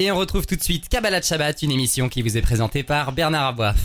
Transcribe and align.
Et 0.00 0.10
on 0.10 0.16
retrouve 0.16 0.44
tout 0.44 0.56
de 0.56 0.62
suite 0.62 0.88
Kabbalah 0.88 1.22
Shabbat, 1.22 1.62
une 1.62 1.70
émission 1.70 2.08
qui 2.08 2.20
vous 2.20 2.36
est 2.36 2.42
présentée 2.42 2.82
par 2.82 3.12
Bernard 3.12 3.46
Aboif. 3.46 3.76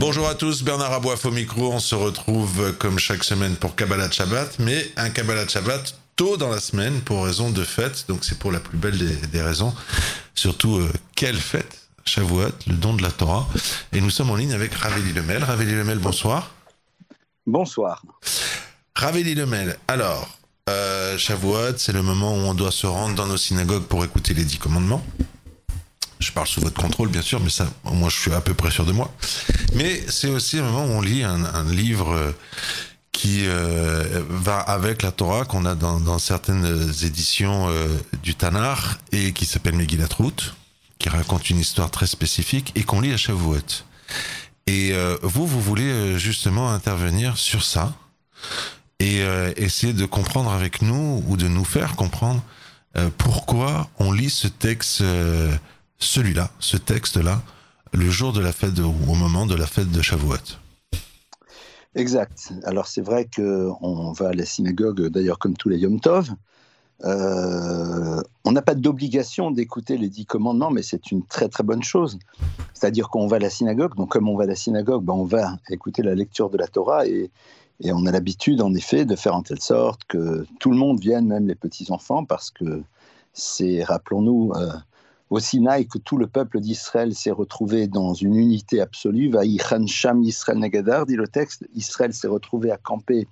Bonjour 0.00 0.28
à 0.28 0.34
tous, 0.34 0.62
Bernard 0.62 0.94
Aboif 0.94 1.26
au 1.26 1.30
micro. 1.30 1.74
On 1.74 1.78
se 1.78 1.94
retrouve 1.94 2.74
comme 2.78 2.98
chaque 2.98 3.22
semaine 3.22 3.56
pour 3.56 3.76
Kabbalah 3.76 4.10
Shabbat, 4.10 4.58
mais 4.60 4.86
un 4.96 5.10
Kabbalah 5.10 5.46
Shabbat 5.46 6.01
tôt 6.22 6.36
dans 6.36 6.50
la 6.50 6.60
semaine 6.60 7.00
pour 7.00 7.24
raison 7.24 7.50
de 7.50 7.64
fête. 7.64 8.04
Donc 8.06 8.24
c'est 8.24 8.38
pour 8.38 8.52
la 8.52 8.60
plus 8.60 8.78
belle 8.78 8.96
des, 8.96 9.42
raisons. 9.42 9.74
Surtout, 10.36 10.76
euh, 10.76 10.88
quelle 11.16 11.36
fête 11.36 11.88
Shavuot, 12.04 12.52
le 12.68 12.74
don 12.74 12.94
de 12.94 13.02
la 13.02 13.10
Torah. 13.10 13.48
Et 13.92 14.00
nous 14.00 14.10
sommes 14.10 14.30
en 14.30 14.36
ligne 14.36 14.52
avec 14.52 14.72
Raveli 14.72 15.12
Lemel. 15.12 15.42
Raveli 15.42 15.74
Lemel, 15.74 15.98
bonsoir. 15.98 16.52
Bonsoir. 17.44 18.04
Raveli 18.94 19.34
Lemel, 19.34 19.76
alors, 19.88 20.38
euh, 20.70 21.18
Shavuot, 21.18 21.76
c'est 21.76 21.92
le 21.92 22.02
moment 22.02 22.32
où 22.32 22.40
on 22.50 22.54
doit 22.54 22.70
se 22.70 22.86
rendre 22.86 23.16
dans 23.16 23.26
nos 23.26 23.36
synagogues 23.36 23.86
pour 23.86 24.04
écouter 24.04 24.32
les 24.32 24.44
dix 24.44 24.58
commandements. 24.58 25.04
Je 26.20 26.30
parle 26.30 26.46
sous 26.46 26.60
votre 26.60 26.80
contrôle, 26.80 27.08
bien 27.08 27.22
sûr, 27.22 27.40
mais 27.40 27.50
ça, 27.50 27.66
moi, 27.82 28.08
je 28.08 28.16
suis 28.16 28.32
à 28.32 28.40
peu 28.40 28.54
près 28.54 28.70
sûr 28.70 28.86
de 28.86 28.92
moi. 28.92 29.12
Mais 29.74 30.00
c'est 30.08 30.28
aussi 30.28 30.60
un 30.60 30.70
moment 30.70 30.84
où 30.84 30.98
on 30.98 31.00
lit 31.00 31.24
un, 31.24 31.64
livre 31.64 32.14
euh, 32.14 32.30
qui 33.12 33.46
euh, 33.46 34.22
va 34.28 34.58
avec 34.58 35.02
la 35.02 35.12
Torah 35.12 35.44
qu'on 35.44 35.64
a 35.64 35.74
dans, 35.74 36.18
certaines 36.18 36.90
éditions 37.02 37.68
euh, 37.68 37.88
du 38.22 38.34
Tanar 38.34 38.98
et 39.12 39.32
qui 39.32 39.46
s'appelle 39.46 39.74
Megillat 39.74 40.08
Ruth, 40.18 40.54
qui 40.98 41.08
raconte 41.08 41.50
une 41.50 41.58
histoire 41.58 41.90
très 41.90 42.06
spécifique 42.06 42.72
et 42.74 42.84
qu'on 42.84 43.00
lit 43.00 43.12
à 43.12 43.16
Shavuot. 43.16 43.84
Et 44.66 44.92
vous, 45.22 45.44
vous 45.44 45.60
voulez 45.60 46.18
justement 46.20 46.70
intervenir 46.70 47.36
sur 47.36 47.64
ça 47.64 47.92
et 49.02 49.22
euh, 49.22 49.52
essayer 49.56 49.92
de 49.92 50.06
comprendre 50.06 50.52
avec 50.52 50.80
nous 50.80 51.24
ou 51.26 51.36
de 51.36 51.48
nous 51.48 51.64
faire 51.64 51.96
comprendre 51.96 52.40
euh, 52.96 53.10
pourquoi 53.18 53.88
on 53.98 54.12
lit 54.12 54.30
ce 54.30 54.46
texte, 54.46 55.00
euh, 55.00 55.52
celui-là, 55.98 56.50
ce 56.60 56.76
texte-là, 56.76 57.42
le 57.92 58.08
jour 58.10 58.32
de 58.32 58.40
la 58.40 58.52
fête 58.52 58.78
ou 58.78 58.94
au 59.08 59.14
moment 59.14 59.44
de 59.46 59.56
la 59.56 59.66
fête 59.66 59.90
de 59.90 60.00
Shavuot. 60.00 60.61
Exact. 61.94 62.52
Alors 62.64 62.86
c'est 62.86 63.02
vrai 63.02 63.28
qu'on 63.34 64.12
va 64.12 64.28
à 64.28 64.32
la 64.32 64.46
synagogue, 64.46 65.08
d'ailleurs 65.08 65.38
comme 65.38 65.56
tous 65.56 65.68
les 65.68 65.78
Yom 65.78 66.00
Tov. 66.00 66.30
on 67.04 68.52
n'a 68.52 68.62
pas 68.62 68.74
d'obligation 68.74 69.50
d'écouter 69.50 69.98
les 69.98 70.08
dix 70.08 70.24
commandements, 70.24 70.70
mais 70.70 70.82
c'est 70.82 71.10
une 71.10 71.24
très 71.24 71.48
très 71.48 71.64
bonne 71.64 71.82
chose. 71.82 72.18
C'est-à-dire 72.72 73.10
qu'on 73.10 73.26
va 73.26 73.36
à 73.36 73.40
la 73.40 73.50
synagogue, 73.50 73.94
donc 73.96 74.10
comme 74.10 74.28
on 74.28 74.36
va 74.36 74.44
à 74.44 74.46
la 74.46 74.56
synagogue, 74.56 75.04
ben 75.04 75.14
on 75.14 75.24
va 75.24 75.58
écouter 75.68 76.02
la 76.02 76.14
lecture 76.14 76.48
de 76.50 76.58
la 76.58 76.66
Torah 76.66 77.06
et, 77.06 77.30
et 77.80 77.92
on 77.92 78.06
a 78.06 78.12
l'habitude, 78.12 78.60
en 78.62 78.74
effet, 78.74 79.04
de 79.04 79.16
faire 79.16 79.34
en 79.34 79.42
telle 79.42 79.60
sorte 79.60 80.04
que 80.04 80.46
tout 80.60 80.70
le 80.70 80.76
monde 80.76 81.00
vienne, 81.00 81.26
même 81.26 81.48
les 81.48 81.54
petits-enfants, 81.54 82.24
parce 82.24 82.50
que 82.50 82.82
c'est, 83.32 83.82
rappelons-nous, 83.82 84.52
euh, 84.54 84.72
au 85.32 85.40
Sinaï 85.40 85.86
que 85.86 85.96
tout 85.96 86.18
le 86.18 86.26
peuple 86.26 86.60
d'Israël 86.60 87.14
s'est 87.14 87.30
retrouvé 87.30 87.86
dans 87.86 88.12
une 88.12 88.36
unité 88.36 88.82
absolue. 88.82 89.32
Sham 89.86 90.22
Israël 90.22 90.58
Nagadar, 90.58 91.06
dit 91.06 91.16
le 91.16 91.26
texte. 91.26 91.64
Israël 91.74 92.12
s'est 92.12 92.28
retrouvé 92.28 92.70
à 92.70 92.76
camper 92.76 93.26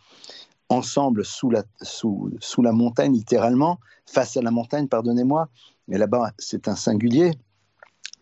ensemble 0.70 1.26
sous 1.26 1.50
la, 1.50 2.72
montagne, 2.72 3.12
littéralement, 3.12 3.80
face 4.06 4.38
à 4.38 4.40
la 4.40 4.50
montagne, 4.50 4.88
pardonnez-moi. 4.88 5.50
Mais 5.88 5.98
là-bas, 5.98 6.32
c'est 6.38 6.68
un 6.68 6.74
singulier. 6.74 7.32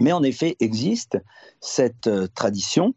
Mais 0.01 0.11
en 0.11 0.25
effet, 0.25 0.57
existe 0.59 1.17
cette 1.61 2.09
euh, 2.09 2.27
tradition 2.35 2.95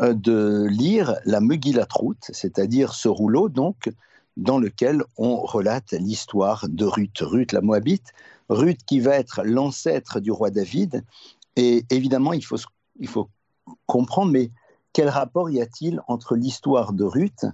euh, 0.00 0.12
de 0.12 0.66
lire 0.68 1.14
la 1.24 1.40
Megillat 1.40 1.86
Ruth, 1.94 2.30
c'est-à-dire 2.32 2.94
ce 2.94 3.08
rouleau 3.08 3.48
donc 3.48 3.90
dans 4.36 4.58
lequel 4.58 5.04
on 5.16 5.36
relate 5.36 5.92
l'histoire 5.92 6.66
de 6.68 6.84
Ruth, 6.84 7.18
Ruth 7.20 7.52
la 7.52 7.60
Moabite, 7.60 8.12
Ruth 8.48 8.80
qui 8.86 9.00
va 9.00 9.16
être 9.16 9.42
l'ancêtre 9.44 10.20
du 10.20 10.30
roi 10.30 10.50
David. 10.50 11.04
Et 11.56 11.84
évidemment, 11.90 12.32
il 12.32 12.44
faut, 12.44 12.58
il 12.98 13.08
faut 13.08 13.28
comprendre, 13.86 14.32
mais 14.32 14.50
quel 14.92 15.08
rapport 15.08 15.50
y 15.50 15.60
a-t-il 15.60 16.00
entre 16.08 16.36
l'histoire 16.36 16.92
de 16.92 17.04
Ruth 17.04 17.46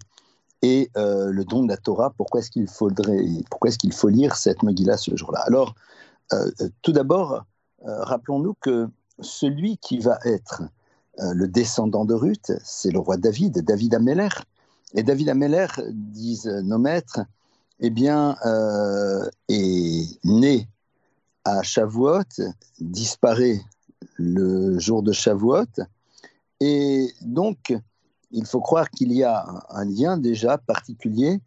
et 0.63 0.91
euh, 0.97 1.31
le 1.31 1.45
don 1.45 1.65
de 1.65 1.69
la 1.69 1.77
Torah? 1.77 2.11
Pourquoi 2.11 2.41
est-ce 2.41 2.51
qu'il 2.51 2.69
faudrait, 2.69 3.25
est-ce 3.67 3.93
faut 3.93 4.09
lire 4.09 4.37
cette 4.37 4.63
Megillah 4.63 4.97
ce 4.97 5.17
jour-là? 5.17 5.41
Alors, 5.47 5.75
euh, 6.33 6.51
tout 6.83 6.93
d'abord, 6.93 7.45
rappelons-nous 7.85 8.55
que 8.61 8.89
celui 9.21 9.77
qui 9.79 9.99
va 9.99 10.19
être 10.25 10.63
euh, 11.21 11.35
le 11.35 11.49
descendant 11.49 12.05
de 12.05 12.15
Ruth, 12.15 12.53
c'est 12.65 12.91
le 12.91 12.99
roi 12.99 13.17
David, 13.17 13.65
David 13.65 13.95
Ameller. 13.95 14.29
Et 14.95 15.03
David 15.03 15.29
Ameller, 15.29 15.67
disent 15.91 16.47
nos 16.47 16.79
maîtres, 16.79 17.21
eh 17.81 17.91
bien, 17.91 18.37
euh, 18.45 19.29
est 19.49 20.19
né 20.25 20.69
à 21.45 21.63
Shavuot, 21.63 22.23
disparaît 22.81 23.61
le 24.17 24.79
jour 24.79 25.03
de 25.03 25.13
Shavuot. 25.13 25.67
Et 26.61 27.13
donc, 27.23 27.75
il 28.31 28.47
faut 28.47 28.61
croire 28.61 28.91
qu'il 28.91 29.13
y 29.13 29.25
a 29.25 29.45
un 29.71 29.85
lien 29.85 30.17
déjà 30.17 30.59
particulier 30.59 31.41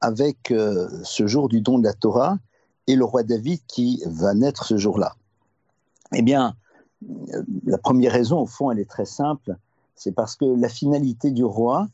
avec 0.00 0.50
euh, 0.50 0.88
ce 1.04 1.26
jour 1.26 1.48
du 1.48 1.60
don 1.60 1.78
de 1.78 1.84
la 1.84 1.92
Torah 1.92 2.38
et 2.86 2.96
le 2.96 3.04
roi 3.04 3.22
David 3.22 3.60
qui 3.66 4.02
va 4.06 4.34
naître 4.34 4.64
ce 4.64 4.76
jour-là. 4.76 5.14
Eh 6.14 6.22
bien, 6.22 6.56
la 7.66 7.78
première 7.78 8.12
raison, 8.12 8.40
au 8.40 8.46
fond, 8.46 8.70
elle 8.70 8.78
est 8.78 8.88
très 8.88 9.04
simple. 9.04 9.56
C'est 9.94 10.12
parce 10.12 10.36
que 10.36 10.44
la 10.44 10.68
finalité 10.68 11.30
du 11.30 11.44
roi, 11.44 11.88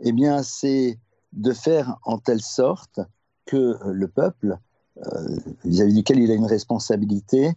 eh 0.00 0.12
bien, 0.12 0.42
c'est 0.42 0.98
de 1.32 1.52
faire 1.52 1.96
en 2.04 2.18
telle 2.18 2.42
sorte 2.42 3.00
que 3.46 3.78
le 3.84 4.08
peuple, 4.08 4.58
euh, 5.04 5.36
vis-à-vis 5.64 5.92
duquel 5.92 6.18
il 6.18 6.30
a 6.30 6.34
une 6.34 6.46
responsabilité, 6.46 7.52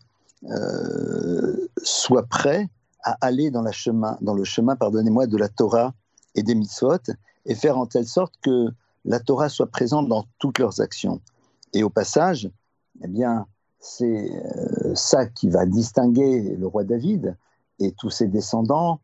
euh, 0.50 1.68
soit 1.84 2.24
prêt 2.24 2.70
à 3.04 3.18
aller 3.22 3.50
dans, 3.50 3.62
le 3.62 3.72
chemin, 4.44 4.76
pardonnez-moi, 4.76 5.26
de 5.26 5.38
la 5.38 5.48
Torah 5.48 5.94
et 6.36 6.44
des 6.44 6.54
mitzvot, 6.54 6.98
et 7.46 7.56
faire 7.56 7.78
en 7.78 7.86
telle 7.86 8.08
sorte 8.08 8.34
que 8.42 8.68
la 9.06 9.20
Torah 9.20 9.48
soit 9.48 9.68
présente 9.68 10.10
dans 10.10 10.26
toutes 10.38 10.60
leurs 10.60 10.82
actions. 10.82 11.22
Et 11.74 11.84
au 11.84 11.90
passage, 11.90 12.50
eh 13.04 13.08
bien, 13.08 13.46
c'est 13.80 14.30
euh, 14.30 14.94
ça 14.96 15.26
qui 15.26 15.50
va 15.50 15.66
distinguer 15.66 16.56
le 16.58 16.68
roi 16.68 16.84
David 16.84 17.38
et 17.80 17.94
tous 17.94 18.10
ses 18.10 18.28
descendants. 18.28 19.00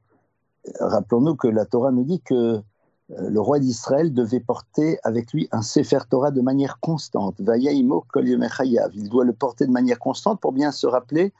Rappelons-nous 0.81 1.35
que 1.35 1.47
la 1.47 1.66
Torah 1.66 1.91
nous 1.91 2.03
dit 2.03 2.19
que 2.19 2.62
le 3.09 3.39
roi 3.39 3.59
d'Israël 3.59 4.13
devait 4.13 4.39
porter 4.39 4.97
avec 5.03 5.31
lui 5.31 5.47
un 5.51 5.61
Sefer 5.61 5.99
Torah 6.09 6.31
de 6.31 6.41
manière 6.41 6.79
constante. 6.79 7.35
Il 7.39 9.09
doit 9.09 9.25
le 9.25 9.33
porter 9.33 9.67
de 9.67 9.71
manière 9.71 9.99
constante 9.99 10.39
pour 10.39 10.53
bien 10.53 10.71
se 10.71 10.88
rappeler 10.88 11.31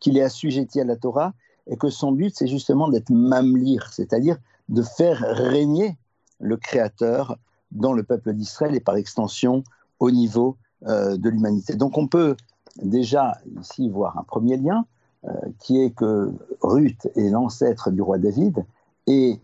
qu'il 0.00 0.18
est 0.18 0.22
assujetti 0.22 0.80
à 0.80 0.84
la 0.84 0.96
Torah 0.96 1.32
et 1.68 1.76
que 1.76 1.88
son 1.88 2.12
but, 2.12 2.34
c'est 2.36 2.46
justement 2.46 2.88
d'être 2.88 3.10
mamlir, 3.10 3.92
c'est-à-dire 3.92 4.36
de 4.68 4.82
faire 4.82 5.20
régner 5.20 5.96
le 6.38 6.56
Créateur 6.56 7.36
dans 7.72 7.92
le 7.92 8.02
peuple 8.02 8.32
d'Israël 8.32 8.74
et 8.74 8.80
par 8.80 8.96
extension 8.96 9.64
au 9.98 10.10
niveau 10.10 10.56
euh, 10.86 11.16
de 11.16 11.28
l'humanité. 11.28 11.74
Donc 11.74 11.98
on 11.98 12.06
peut 12.06 12.36
déjà 12.82 13.38
ici 13.60 13.88
voir 13.88 14.18
un 14.18 14.22
premier 14.22 14.56
lien, 14.56 14.84
euh, 15.24 15.32
qui 15.58 15.80
est 15.80 15.90
que 15.90 16.32
Ruth 16.60 17.08
est 17.16 17.30
l'ancêtre 17.30 17.90
du 17.90 18.02
roi 18.02 18.18
David, 18.18 18.64
et 19.06 19.40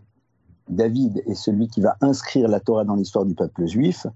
David 0.69 1.23
est 1.25 1.35
celui 1.35 1.67
qui 1.67 1.81
va 1.81 1.97
inscrire 2.01 2.47
la 2.47 2.59
Torah 2.59 2.83
dans 2.83 2.95
l'histoire 2.95 3.25
du 3.25 3.35
peuple 3.35 3.65
juif, 3.65 4.07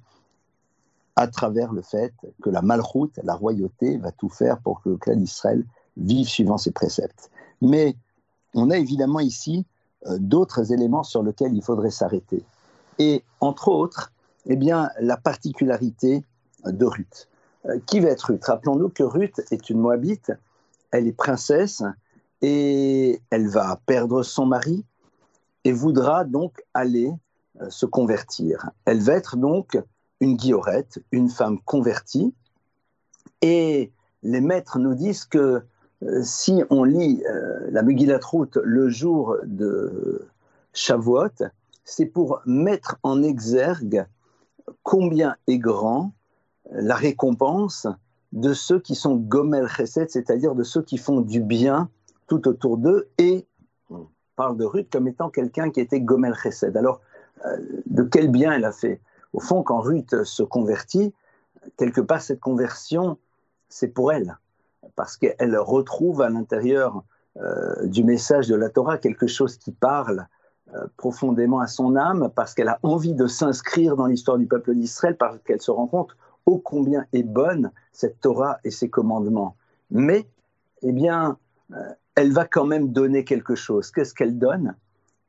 à 1.16 1.28
travers 1.28 1.74
le 1.74 1.82
fait 1.82 2.14
que 2.42 2.50
la 2.50 2.62
malchoute, 2.62 3.20
la 3.24 3.34
royauté, 3.34 3.98
va 3.98 4.12
tout 4.12 4.30
faire 4.30 4.60
pour 4.60 4.82
que 4.82 4.90
le 4.90 4.98
clan 4.98 5.16
d'Israël 5.16 5.64
vive 5.98 6.28
suivant 6.28 6.58
ses 6.58 6.72
préceptes. 6.72 7.32
Mais 7.62 7.96
on 8.54 8.70
a 8.70 8.78
évidemment 8.78 9.20
ici 9.20 9.66
euh, 10.06 10.18
d'autres 10.20 10.72
éléments 10.72 11.04
sur 11.04 11.24
lesquels 11.24 11.56
il 11.56 11.64
faudrait 11.64 11.92
s'arrêter. 11.92 12.44
Et 13.00 13.24
entre 13.42 13.68
autres, 13.70 14.12
eh 14.46 14.56
bien, 14.56 14.90
la 15.00 15.18
particularité 15.18 16.24
de 16.66 16.86
Ruth. 16.86 17.28
Euh, 17.66 17.80
qui 17.86 18.00
va 18.00 18.10
être 18.10 18.32
Ruth? 18.32 18.46
Rappelons-nous 18.46 18.90
que 18.90 19.04
Ruth 19.04 19.42
est 19.52 19.70
une 19.70 19.80
Moabite, 19.80 20.32
elle 20.92 21.08
est 21.08 21.14
princesse 21.14 21.84
et 22.42 23.20
elle 23.32 23.48
va 23.48 23.80
perdre 23.86 24.24
son 24.24 24.46
mari 24.46 24.86
et 25.68 25.74
voudra 25.74 26.24
donc 26.24 26.64
aller 26.74 27.12
euh, 27.60 27.70
se 27.70 27.86
convertir. 27.86 28.72
Elle 28.86 29.02
va 29.02 29.14
être 29.14 29.36
donc 29.36 29.78
une 30.22 30.38
guillorette, 30.38 31.04
une 31.12 31.30
femme 31.30 31.60
convertie. 31.66 32.34
Et 33.42 33.92
les 34.24 34.40
maîtres 34.40 34.80
nous 34.80 34.96
disent 34.96 35.26
que 35.26 35.64
euh, 36.04 36.24
si 36.24 36.64
on 36.70 36.86
lit 36.86 37.22
la 37.70 37.82
Megillat 37.84 38.22
Ruth 38.24 38.58
le 38.64 38.88
jour 38.88 39.36
de 39.44 40.26
Shavuot, 40.72 41.50
c'est 41.84 42.06
pour 42.06 42.40
mettre 42.46 42.98
en 43.04 43.22
exergue 43.22 44.06
combien 44.84 45.36
est 45.48 45.58
grand 45.58 46.14
la 46.72 46.96
récompense 46.96 47.88
de 48.32 48.54
ceux 48.54 48.80
qui 48.80 48.96
sont 48.96 49.16
gomel 49.16 49.68
chesed, 49.68 50.10
c'est-à-dire 50.10 50.56
de 50.56 50.64
ceux 50.64 50.82
qui 50.82 50.98
font 50.98 51.20
du 51.20 51.42
bien 51.42 51.90
tout 52.28 52.48
autour 52.48 52.78
d'eux. 52.78 53.10
Et 53.18 53.47
parle 54.38 54.56
de 54.56 54.64
Ruth 54.64 54.90
comme 54.90 55.10
étant 55.10 55.30
quelqu'un 55.30 55.70
qui 55.72 55.82
était 55.82 56.00
gomel 56.00 56.34
chesed. 56.36 56.78
Alors, 56.78 57.02
euh, 57.46 57.58
de 57.88 58.04
quel 58.04 58.30
bien 58.30 58.54
elle 58.54 58.64
a 58.64 58.72
fait? 58.72 59.02
Au 59.34 59.42
fond, 59.42 59.64
quand 59.64 59.82
Ruth 59.82 60.24
se 60.24 60.44
convertit, 60.44 61.14
quelque 61.76 62.00
part, 62.00 62.22
cette 62.22 62.40
conversion, 62.40 63.18
c'est 63.68 63.90
pour 63.90 64.14
elle, 64.14 64.38
parce 64.96 65.18
qu'elle 65.18 65.58
retrouve 65.58 66.22
à 66.22 66.30
l'intérieur 66.30 67.04
euh, 67.38 67.86
du 67.86 68.04
message 68.06 68.48
de 68.48 68.56
la 68.56 68.70
Torah 68.70 68.98
quelque 68.98 69.28
chose 69.28 69.58
qui 69.58 69.72
parle 69.72 70.28
euh, 70.74 70.86
profondément 70.96 71.60
à 71.60 71.68
son 71.68 71.96
âme, 71.96 72.30
parce 72.34 72.54
qu'elle 72.54 72.70
a 72.70 72.80
envie 72.84 73.14
de 73.14 73.28
s'inscrire 73.28 73.96
dans 73.98 74.06
l'histoire 74.06 74.38
du 74.38 74.46
peuple 74.46 74.76
d'Israël, 74.76 75.18
parce 75.18 75.38
qu'elle 75.40 75.62
se 75.62 75.72
rend 75.72 75.88
compte 75.88 76.16
ô 76.46 76.60
combien 76.60 77.06
est 77.12 77.24
bonne 77.24 77.72
cette 77.92 78.22
Torah 78.22 78.60
et 78.64 78.72
ses 78.72 78.90
commandements. 78.90 79.56
Mais, 79.92 80.28
eh 80.82 80.94
bien, 80.94 81.38
elle 82.18 82.34
va 82.34 82.46
quand 82.46 82.66
même 82.66 82.92
donner 82.92 83.24
quelque 83.24 83.54
chose. 83.54 83.92
Qu'est-ce 83.92 84.16
qu'elle 84.16 84.40
donne? 84.40 84.76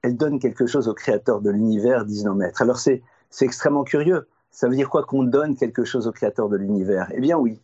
Elle 0.01 0.17
donne 0.17 0.39
quelque 0.39 0.67
chose 0.67 0.89
au 0.89 0.95
Créateur 0.95 1.43
de 1.43 1.51
l'univers, 1.51 2.07
disent 2.07 2.25
nos 2.25 2.35
maîtres. 2.35 2.63
Alors 2.63 2.79
c'est 2.79 3.03
extrêmement 3.43 3.85
curieux. 3.85 4.27
Ça 4.51 4.69
veut 4.69 4.75
dire 4.75 4.89
quoi 4.89 5.05
qu'on 5.05 5.23
donne 5.23 5.55
quelque 5.55 5.85
chose 5.85 6.07
au 6.07 6.13
Créateur 6.13 6.49
de 6.49 6.57
l'univers? 6.57 7.11
Eh 7.13 7.21
bien 7.21 7.37
oui, 7.37 7.61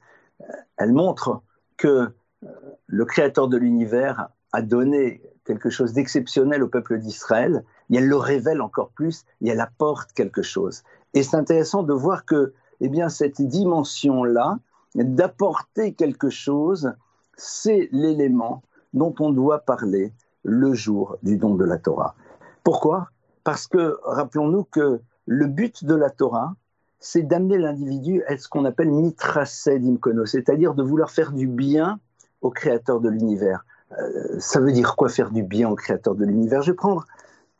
elle 0.76 0.92
montre 0.92 1.40
que 1.78 1.88
euh, 1.88 2.48
le 2.86 3.04
Créateur 3.06 3.48
de 3.48 3.56
l'univers 3.56 4.28
a 4.52 4.60
donné 4.60 5.22
quelque 5.46 5.70
chose 5.70 5.94
d'exceptionnel 5.94 6.62
au 6.62 6.68
peuple 6.68 6.98
d'Israël, 6.98 7.64
et 7.90 7.96
elle 7.96 8.06
le 8.06 8.16
révèle 8.16 8.60
encore 8.60 8.90
plus, 8.90 9.24
et 9.40 9.48
elle 9.48 9.60
apporte 9.60 10.12
quelque 10.12 10.42
chose. 10.42 10.82
Et 11.14 11.22
c'est 11.22 11.36
intéressant 11.36 11.82
de 11.82 11.94
voir 11.94 12.26
que 12.26 12.52
eh 12.80 12.90
bien, 12.90 13.08
cette 13.08 13.40
dimension-là, 13.40 14.58
d'apporter 14.94 15.94
quelque 15.94 16.28
chose, 16.28 16.92
c'est 17.36 17.88
l'élément 17.90 18.62
dont 18.94 19.14
on 19.20 19.30
doit 19.30 19.58
parler 19.60 20.12
le 20.42 20.72
jour 20.72 21.18
du 21.22 21.36
don 21.36 21.54
de 21.54 21.64
la 21.64 21.78
Torah. 21.78 22.14
Pourquoi? 22.62 23.10
Parce 23.44 23.66
que, 23.66 23.98
rappelons-nous 24.04 24.64
que 24.64 25.00
le 25.26 25.46
but 25.46 25.84
de 25.84 25.94
la 25.94 26.08
Torah, 26.08 26.54
c'est 26.98 27.22
d'amener 27.22 27.58
l'individu 27.58 28.22
à 28.24 28.38
ce 28.38 28.48
qu'on 28.48 28.64
appelle 28.64 28.90
mitrased 28.90 29.84
imkono, 29.84 30.24
c'est-à-dire 30.24 30.74
de 30.74 30.82
vouloir 30.82 31.10
faire 31.10 31.32
du 31.32 31.46
bien 31.46 32.00
au 32.40 32.50
créateur 32.50 33.00
de 33.00 33.10
l'univers. 33.10 33.66
Euh, 33.98 34.38
ça 34.38 34.60
veut 34.60 34.72
dire 34.72 34.96
quoi 34.96 35.10
faire 35.10 35.30
du 35.30 35.42
bien 35.42 35.68
au 35.68 35.74
créateur 35.74 36.14
de 36.14 36.24
l'univers? 36.24 36.62
Je 36.62 36.72
vais 36.72 36.76
prendre 36.76 37.04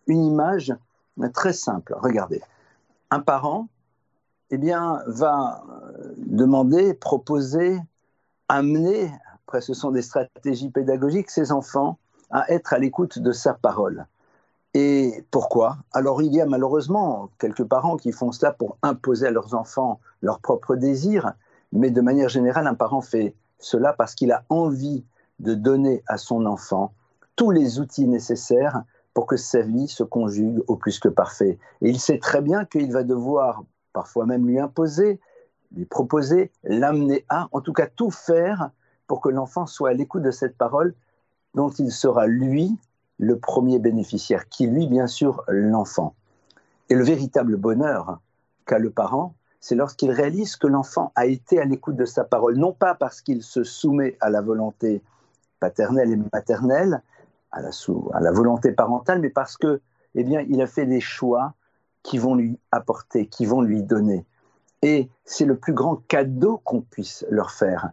une 0.07 0.25
image 0.25 0.75
très 1.35 1.53
simple. 1.53 1.95
Regardez, 1.99 2.41
un 3.11 3.21
parent 3.21 3.69
eh 4.51 4.59
bien, 4.59 5.01
va 5.07 5.65
demander, 6.17 6.95
proposer, 6.95 7.79
amener, 8.49 9.11
après 9.46 9.61
ce 9.61 9.75
sont 9.75 9.91
des 9.91 10.02
stratégies 10.02 10.70
pédagogiques, 10.70 11.31
ses 11.31 11.52
enfants 11.52 11.99
à 12.31 12.50
être 12.50 12.73
à 12.73 12.79
l'écoute 12.79 13.19
de 13.19 13.32
sa 13.32 13.52
parole. 13.52 14.06
Et 14.73 15.25
pourquoi? 15.31 15.76
Alors 15.93 16.23
il 16.23 16.35
y 16.35 16.41
a 16.41 16.46
malheureusement 16.46 17.31
quelques 17.38 17.64
parents 17.64 17.96
qui 17.96 18.11
font 18.11 18.32
cela 18.32 18.52
pour 18.52 18.79
imposer 18.82 19.26
à 19.26 19.31
leurs 19.31 19.55
enfants 19.55 20.00
leurs 20.23 20.41
propres 20.41 20.76
désirs, 20.76 21.35
mais 21.73 21.91
de 21.91 22.00
manière 22.00 22.29
générale, 22.29 22.67
un 22.67 22.75
parent 22.75 23.02
fait 23.02 23.35
cela 23.58 23.93
parce 23.93 24.14
qu'il 24.14 24.32
a 24.32 24.44
envie 24.49 25.05
de 25.38 25.55
donner 25.55 26.02
à 26.06 26.17
son 26.17 26.46
enfant 26.46 26.93
tous 27.37 27.50
les 27.50 27.79
outils 27.79 28.08
nécessaires 28.08 28.82
pour 29.12 29.26
que 29.26 29.37
sa 29.37 29.61
vie 29.61 29.88
se 29.88 30.02
conjugue 30.02 30.62
au 30.67 30.76
plus 30.76 30.99
que 30.99 31.08
parfait. 31.08 31.58
Et 31.82 31.91
il 31.91 32.00
sait 32.00 32.19
très 32.19 32.41
bien 32.41 32.64
qu'il 32.64 32.91
va 32.93 33.05
devoir 33.05 33.62
parfois 33.93 34.26
même 34.26 34.46
lui 34.46 34.58
imposer, 34.58 35.20
lui 35.76 35.85
proposer, 35.85 36.50
l'amener 36.64 37.25
à, 37.29 37.49
en 37.52 37.61
tout 37.61 37.73
cas 37.73 37.87
tout 37.87 38.11
faire 38.11 38.70
pour 39.06 39.21
que 39.21 39.29
l'enfant 39.29 39.67
soit 39.67 39.91
à 39.91 39.93
l'écoute 39.93 40.23
de 40.23 40.31
cette 40.31 40.56
parole 40.56 40.95
dont 41.55 41.71
il 41.71 41.93
sera 41.93 42.27
lui 42.27 42.77
le 43.19 43.39
premier 43.39 43.79
bénéficiaire, 43.79 44.49
qui 44.49 44.67
lui 44.67 44.87
bien 44.87 45.06
sûr 45.06 45.45
l'enfant. 45.49 46.15
Et 46.89 46.95
le 46.95 47.05
véritable 47.05 47.56
bonheur 47.56 48.19
qu'a 48.67 48.79
le 48.79 48.91
parent, 48.91 49.35
c'est 49.61 49.75
lorsqu'il 49.75 50.11
réalise 50.11 50.56
que 50.56 50.67
l'enfant 50.67 51.12
a 51.15 51.27
été 51.27 51.61
à 51.61 51.65
l'écoute 51.65 51.97
de 51.97 52.05
sa 52.05 52.25
parole, 52.25 52.56
non 52.56 52.73
pas 52.73 52.95
parce 52.95 53.23
qu'il 53.23 53.43
se 53.43 53.65
soumet 53.65 54.17
à 54.21 54.29
la 54.31 54.43
volonté 54.43 55.03
paternelle 55.61 56.12
et 56.12 56.19
maternelle, 56.33 57.03
à 57.51 57.62
la, 57.62 57.71
à 58.12 58.21
la 58.21 58.33
volonté 58.33 58.73
parentale, 58.73 59.21
mais 59.21 59.31
parce 59.31 59.56
que, 59.56 59.81
eh 60.15 60.25
bien, 60.25 60.45
il 60.49 60.61
a 60.61 60.67
fait 60.67 60.87
des 60.87 61.01
choix 61.01 61.55
qui 62.03 62.19
vont 62.19 62.35
lui 62.35 62.59
apporter, 62.73 63.27
qui 63.27 63.47
vont 63.47 63.62
lui 63.62 63.83
donner. 63.83 64.27
Et 64.83 65.09
c'est 65.25 65.47
le 65.47 65.56
plus 65.56 65.73
grand 65.73 65.97
cadeau 66.09 66.61
qu'on 66.62 66.83
puisse 66.83 67.25
leur 67.31 67.51
faire, 67.51 67.91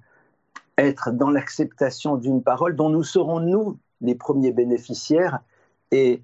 être 0.78 1.12
dans 1.12 1.30
l'acceptation 1.30 2.18
d'une 2.18 2.42
parole 2.44 2.76
dont 2.76 2.90
nous 2.90 3.04
serons, 3.04 3.40
nous, 3.40 3.78
les 4.02 4.16
premiers 4.16 4.52
bénéficiaires. 4.52 5.40
Et 5.92 6.24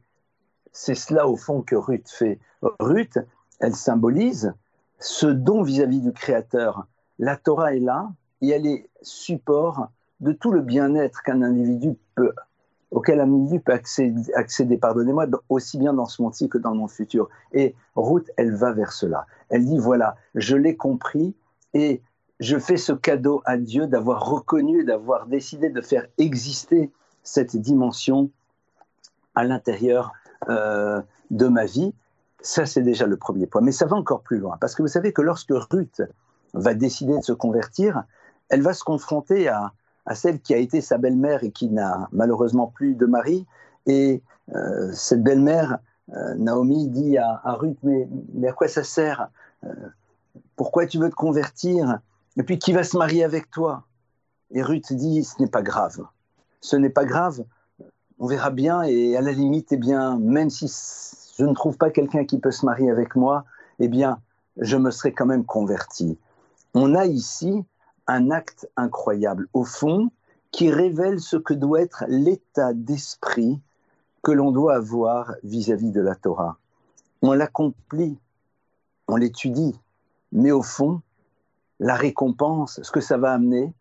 c'est 0.72 0.96
cela, 0.96 1.28
au 1.28 1.36
fond, 1.36 1.62
que 1.62 1.76
Ruth 1.76 2.10
fait. 2.10 2.40
Ruth, 2.80 3.20
elle 3.60 3.76
symbolise 3.76 4.54
ce 5.00 5.28
don 5.28 5.62
vis-à-vis 5.62 6.02
du 6.02 6.12
Créateur. 6.12 6.88
La 7.20 7.36
Torah 7.36 7.76
est 7.76 7.80
là 7.80 8.12
et 8.42 8.50
elle 8.50 8.66
est 8.66 8.90
support 9.02 9.90
de 10.20 10.32
tout 10.32 10.52
le 10.52 10.62
bien-être 10.62 11.22
qu'un 11.24 11.42
individu 11.42 11.96
peut 12.16 12.34
auquel 12.92 13.20
un 13.20 13.24
individu 13.24 13.60
peut 13.60 13.74
accéder, 13.74 14.78
pardonnez-moi, 14.78 15.26
aussi 15.50 15.78
bien 15.78 15.94
dans 15.94 16.06
ce 16.06 16.22
monde-ci 16.22 16.48
que 16.48 16.58
dans 16.58 16.72
le 16.72 16.78
monde 16.78 16.90
futur. 16.90 17.30
Et 17.52 17.76
Ruth, 17.96 18.32
elle 18.38 18.56
va 18.56 18.72
vers 18.72 18.94
cela. 18.94 19.26
Elle 19.50 19.66
dit, 19.66 19.78
voilà, 19.78 20.16
je 20.36 20.56
l'ai 20.56 20.76
compris 20.76 21.36
et 21.74 22.02
je 22.40 22.58
fais 22.58 22.78
ce 22.78 22.94
cadeau 22.94 23.42
à 23.46 23.58
Dieu 23.58 23.88
d'avoir 23.88 24.26
reconnu, 24.30 24.84
d'avoir 24.84 25.28
décidé 25.28 25.70
de 25.70 25.82
faire 25.82 26.06
exister 26.18 26.92
cette 27.24 27.56
dimension 27.58 28.30
à 29.36 29.44
l'intérieur 29.44 30.14
euh, 30.50 31.02
de 31.32 31.48
ma 31.48 31.66
vie. 31.66 31.94
Ça, 32.42 32.66
c'est 32.66 32.82
déjà 32.82 33.08
le 33.08 33.18
premier 33.18 33.48
point. 33.48 33.62
Mais 33.62 33.72
ça 33.72 33.86
va 33.86 33.98
encore 33.98 34.22
plus 34.22 34.38
loin. 34.38 34.58
Parce 34.62 34.76
que 34.76 34.82
vous 34.82 34.88
savez 34.88 35.14
que 35.14 35.22
lorsque 35.22 35.52
Ruth 35.52 36.04
va 36.54 36.74
décider 36.74 37.18
de 37.18 37.24
se 37.24 37.34
convertir, 37.34 38.04
elle 38.50 38.62
va 38.62 38.74
se 38.74 38.84
confronter 38.84 39.48
à, 39.48 39.74
celle 40.14 40.40
qui 40.40 40.54
a 40.54 40.58
été 40.58 40.80
sa 40.80 40.98
belle-mère 40.98 41.44
et 41.44 41.52
qui 41.52 41.70
n'a 41.70 42.08
malheureusement 42.12 42.68
plus 42.68 42.96
de 42.96 43.06
mari. 43.06 43.46
Et 43.88 44.22
euh, 44.56 44.92
cette 44.94 45.24
belle-mère, 45.24 45.80
euh, 46.14 46.36
Naomi, 46.36 46.88
dit 46.88 47.18
à, 47.18 47.42
Ruth, 47.46 47.78
mais, 47.84 48.08
à 48.48 48.54
quoi 48.54 48.68
ça 48.68 48.84
sert? 48.84 49.30
Pourquoi 50.56 50.86
tu 50.86 50.98
veux 51.00 51.10
te 51.10 51.16
convertir? 51.16 52.00
Et 52.38 52.44
puis 52.44 52.60
qui 52.60 52.72
va 52.72 52.84
se 52.84 52.98
marier 52.98 53.24
avec 53.24 53.50
toi? 53.50 53.84
Et 54.52 54.62
Ruth 54.62 54.94
dit, 54.94 55.24
ce 55.24 55.42
n'est 55.42 55.50
pas 55.50 55.62
grave. 55.62 56.06
Ce 56.62 56.76
n'est 56.76 56.90
pas 56.90 57.06
grave. 57.06 57.44
On 58.20 58.28
verra 58.28 58.52
bien 58.52 58.84
et 58.84 59.18
à 59.18 59.22
la 59.22 59.32
limite, 59.32 59.72
eh 59.72 59.78
bien, 59.78 60.18
même 60.18 60.50
si 60.50 60.72
je 61.38 61.44
ne 61.44 61.54
trouve 61.54 61.78
pas 61.78 61.90
quelqu'un 61.90 62.26
qui 62.26 62.40
peut 62.40 62.52
se 62.52 62.66
marier 62.66 62.90
avec 62.90 63.16
moi, 63.16 63.46
eh 63.80 63.88
bien, 63.88 64.20
je 64.58 64.78
me 64.78 64.92
serai 64.92 65.14
quand 65.14 65.26
même 65.26 65.46
converti. 65.46 66.18
On 66.74 66.96
a 66.96 67.06
ici 67.06 67.64
un 68.08 68.32
acte 68.32 68.70
incroyable, 68.76 69.48
au 69.54 69.64
fond, 69.64 70.10
qui 70.52 70.72
révèle 70.72 71.20
ce 71.20 71.38
que 71.38 71.54
doit 71.54 71.82
être 71.82 72.06
l'état 72.08 72.74
d'esprit 72.74 73.60
que 74.24 74.32
l'on 74.32 74.52
doit 74.52 74.76
avoir 74.76 75.34
vis-à-vis 75.44 75.92
de 75.92 76.02
la 76.02 76.16
Torah. 76.16 76.58
On 77.22 77.34
l'accomplit, 77.34 78.18
on 79.08 79.16
l'étudie, 79.16 79.80
mais 80.32 80.52
au 80.52 80.64
fond, 80.64 81.02
la 81.80 81.96
récompense, 81.96 82.82
ce 82.82 82.92
que 82.92 83.02
ça 83.02 83.18
va 83.18 83.34
amener, 83.34 83.74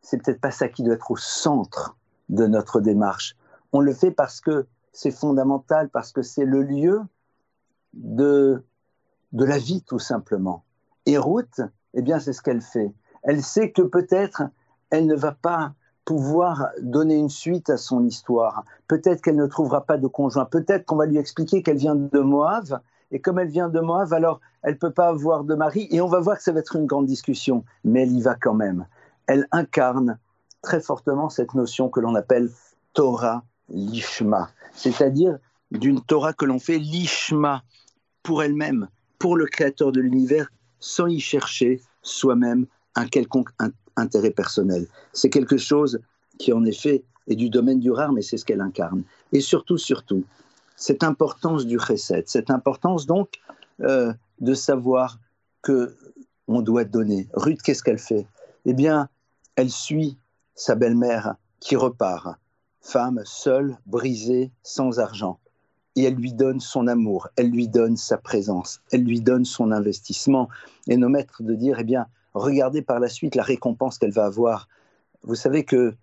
c'est 0.00 0.22
peut-être 0.22 0.40
pas 0.40 0.50
ça 0.50 0.68
qui 0.68 0.82
doit 0.82 0.94
être 0.94 1.10
au 1.10 1.16
centre 1.16 1.96
de 2.28 2.46
notre 2.46 2.80
démarche. 2.80 3.36
On 3.72 3.80
le 3.80 3.92
fait 3.92 4.10
parce 4.10 4.40
que 4.40 4.66
c'est 4.92 5.10
fondamental, 5.10 5.88
parce 5.88 6.12
que 6.12 6.22
c'est 6.22 6.44
le 6.44 6.62
lieu 6.62 7.00
de, 7.94 8.64
de 9.32 9.44
la 9.44 9.58
vie, 9.58 9.82
tout 9.82 9.98
simplement. 9.98 10.64
Et 11.04 11.18
Ruth, 11.18 11.60
eh 11.94 12.02
bien, 12.02 12.18
c'est 12.20 12.32
ce 12.32 12.42
qu'elle 12.42 12.62
fait 12.62 12.94
elle 13.26 13.42
sait 13.42 13.72
que 13.72 13.82
peut-être 13.82 14.44
elle 14.90 15.06
ne 15.06 15.16
va 15.16 15.32
pas 15.32 15.74
pouvoir 16.04 16.68
donner 16.80 17.16
une 17.16 17.28
suite 17.28 17.68
à 17.68 17.76
son 17.76 18.06
histoire. 18.06 18.64
Peut-être 18.86 19.20
qu'elle 19.20 19.36
ne 19.36 19.46
trouvera 19.46 19.84
pas 19.84 19.98
de 19.98 20.06
conjoint. 20.06 20.44
Peut-être 20.44 20.86
qu'on 20.86 20.94
va 20.94 21.06
lui 21.06 21.18
expliquer 21.18 21.62
qu'elle 21.62 21.76
vient 21.76 21.96
de 21.96 22.20
Moab. 22.20 22.80
Et 23.10 23.20
comme 23.20 23.38
elle 23.38 23.48
vient 23.48 23.68
de 23.68 23.80
Moab, 23.80 24.12
alors 24.12 24.40
elle 24.62 24.78
peut 24.78 24.90
pas 24.90 25.08
avoir 25.08 25.44
de 25.44 25.54
mari. 25.54 25.88
Et 25.90 26.00
on 26.00 26.08
va 26.08 26.20
voir 26.20 26.38
que 26.38 26.42
ça 26.42 26.52
va 26.52 26.60
être 26.60 26.76
une 26.76 26.86
grande 26.86 27.06
discussion. 27.06 27.64
Mais 27.84 28.02
elle 28.02 28.12
y 28.12 28.22
va 28.22 28.34
quand 28.34 28.54
même. 28.54 28.86
Elle 29.26 29.46
incarne 29.52 30.18
très 30.62 30.80
fortement 30.80 31.28
cette 31.28 31.54
notion 31.54 31.88
que 31.88 32.00
l'on 32.00 32.14
appelle 32.14 32.50
Torah 32.92 33.44
Lishma. 33.68 34.50
C'est-à-dire 34.74 35.38
d'une 35.70 36.00
Torah 36.00 36.32
que 36.32 36.44
l'on 36.44 36.58
fait 36.58 36.78
Lishma 36.78 37.62
pour 38.22 38.42
elle-même, 38.42 38.88
pour 39.18 39.36
le 39.36 39.46
créateur 39.46 39.92
de 39.92 40.00
l'univers, 40.00 40.50
sans 40.80 41.06
y 41.06 41.20
chercher 41.20 41.80
soi-même 42.02 42.66
un 42.94 43.06
quelconque 43.06 43.50
intérêt 43.96 44.30
personnel. 44.30 44.86
C'est 45.12 45.30
quelque 45.30 45.56
chose 45.56 46.00
qui, 46.38 46.52
en 46.52 46.64
effet, 46.64 47.04
est 47.28 47.36
du 47.36 47.50
domaine 47.50 47.80
du 47.80 47.90
rare, 47.90 48.12
mais 48.12 48.22
c'est 48.22 48.36
ce 48.36 48.44
qu'elle 48.44 48.60
incarne. 48.60 49.02
Et 49.32 49.40
surtout, 49.40 49.78
surtout, 49.78 50.24
cette 50.76 51.02
importance 51.02 51.66
du 51.66 51.78
chesed, 51.78 52.28
cette 52.28 52.50
importance 52.50 53.06
donc 53.06 53.40
euh, 53.80 54.12
de 54.40 54.54
savoir 54.54 55.18
que 55.62 55.96
on 56.48 56.62
doit 56.62 56.84
donner. 56.84 57.28
Ruth, 57.32 57.60
qu'est-ce 57.62 57.82
qu'elle 57.82 57.98
fait? 57.98 58.26
Eh 58.66 58.72
bien, 58.72 59.08
elle 59.56 59.70
suit 59.70 60.16
sa 60.54 60.74
belle-mère 60.74 61.34
qui 61.60 61.74
repart, 61.74 62.36
femme 62.80 63.20
seule, 63.24 63.78
brisée, 63.86 64.52
sans 64.62 65.00
argent. 65.00 65.40
Et 65.96 66.04
elle 66.04 66.14
lui 66.14 66.32
donne 66.32 66.60
son 66.60 66.86
amour, 66.86 67.28
elle 67.36 67.50
lui 67.50 67.68
donne 67.68 67.96
sa 67.96 68.18
présence, 68.18 68.80
elle 68.92 69.02
lui 69.02 69.20
donne 69.20 69.44
son 69.44 69.72
investissement. 69.72 70.48
Et 70.88 70.96
nos 70.96 71.08
maîtres 71.08 71.42
de 71.42 71.54
dire, 71.54 71.78
eh 71.80 71.84
bien, 71.84 72.06
regardez 72.34 72.82
par 72.82 73.00
la 73.00 73.08
suite 73.08 73.34
la 73.34 73.42
récompense 73.42 73.98
qu'elle 73.98 74.12
va 74.12 74.26
avoir. 74.26 74.68
Vous 75.22 75.34
savez 75.34 75.64
que 75.64 75.96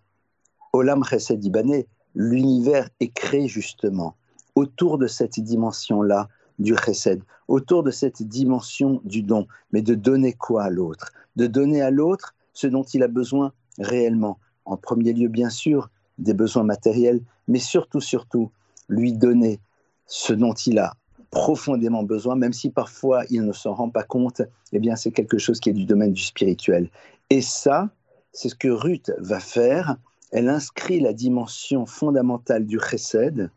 Olam 0.73 1.03
Chesed 1.05 1.43
Ibané, 1.45 1.87
l'univers 2.15 2.89
est 2.99 3.13
créé 3.13 3.47
justement 3.47 4.15
autour 4.55 4.97
de 4.97 5.07
cette 5.07 5.39
dimension-là 5.39 6.29
du 6.59 6.75
chesed, 6.75 7.23
autour 7.47 7.83
de 7.83 7.91
cette 7.91 8.21
dimension 8.23 9.01
du 9.03 9.23
don, 9.23 9.47
mais 9.71 9.81
de 9.81 9.95
donner 9.95 10.33
quoi 10.33 10.63
à 10.63 10.69
l'autre? 10.69 11.11
De 11.35 11.47
donner 11.47 11.81
à 11.81 11.91
l'autre 11.91 12.35
ce 12.53 12.67
dont 12.67 12.83
il 12.83 13.03
a 13.03 13.07
besoin 13.07 13.53
réellement. 13.79 14.37
En 14.65 14.77
premier 14.77 15.13
lieu, 15.13 15.27
bien 15.27 15.49
sûr, 15.49 15.89
des 16.19 16.33
besoins 16.33 16.63
matériels, 16.63 17.21
mais 17.47 17.59
surtout, 17.59 18.01
surtout, 18.01 18.51
lui 18.87 19.13
donner 19.13 19.59
ce 20.05 20.33
dont 20.33 20.53
il 20.53 20.77
a 20.77 20.93
profondément 21.31 22.03
besoin, 22.03 22.35
même 22.35 22.53
si 22.53 22.69
parfois 22.69 23.23
il 23.31 23.43
ne 23.43 23.53
s'en 23.53 23.73
rend 23.73 23.89
pas 23.89 24.03
compte, 24.03 24.43
eh 24.71 24.79
bien 24.79 24.95
c'est 24.95 25.11
quelque 25.11 25.39
chose 25.39 25.59
qui 25.59 25.69
est 25.69 25.73
du 25.73 25.85
domaine 25.85 26.13
du 26.13 26.21
spirituel. 26.21 26.89
Et 27.31 27.41
ça, 27.41 27.89
c'est 28.31 28.49
ce 28.49 28.55
que 28.55 28.67
Ruth 28.67 29.11
va 29.17 29.39
faire. 29.39 29.97
Elle 30.31 30.47
inscrit 30.49 30.99
la 30.99 31.13
dimension 31.13 31.87
fondamentale 31.87 32.67
du 32.67 32.79
chesed 32.79 33.49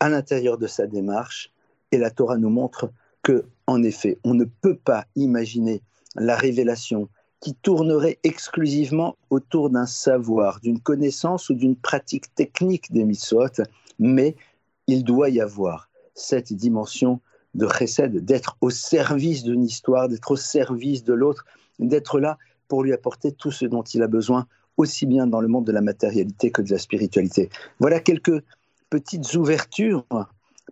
à 0.00 0.08
l'intérieur 0.08 0.58
de 0.58 0.66
sa 0.66 0.86
démarche, 0.86 1.52
et 1.92 1.98
la 1.98 2.10
Torah 2.10 2.38
nous 2.38 2.50
montre 2.50 2.90
que, 3.22 3.44
en 3.66 3.82
effet, 3.82 4.18
on 4.24 4.34
ne 4.34 4.44
peut 4.44 4.76
pas 4.76 5.04
imaginer 5.14 5.82
la 6.16 6.36
révélation 6.36 7.08
qui 7.40 7.54
tournerait 7.54 8.18
exclusivement 8.22 9.16
autour 9.30 9.70
d'un 9.70 9.86
savoir, 9.86 10.60
d'une 10.60 10.80
connaissance 10.80 11.48
ou 11.48 11.54
d'une 11.54 11.76
pratique 11.76 12.34
technique 12.34 12.92
des 12.92 13.04
mitzvot, 13.04 13.62
mais 13.98 14.36
il 14.86 15.04
doit 15.04 15.30
y 15.30 15.40
avoir 15.40 15.88
cette 16.14 16.52
dimension 16.52 17.20
de 17.54 17.66
chesed, 17.66 18.24
d'être 18.24 18.56
au 18.60 18.70
service 18.70 19.42
d'une 19.42 19.64
histoire, 19.64 20.08
d'être 20.08 20.30
au 20.32 20.36
service 20.36 21.02
de 21.02 21.14
l'autre, 21.14 21.44
d'être 21.78 22.20
là 22.20 22.38
pour 22.68 22.84
lui 22.84 22.92
apporter 22.92 23.32
tout 23.32 23.50
ce 23.50 23.64
dont 23.64 23.82
il 23.82 24.02
a 24.02 24.06
besoin, 24.06 24.46
aussi 24.76 25.06
bien 25.06 25.26
dans 25.26 25.40
le 25.40 25.48
monde 25.48 25.66
de 25.66 25.72
la 25.72 25.80
matérialité 25.80 26.50
que 26.50 26.62
de 26.62 26.70
la 26.70 26.78
spiritualité. 26.78 27.48
Voilà 27.80 28.00
quelques 28.00 28.42
petites 28.90 29.34
ouvertures 29.34 30.04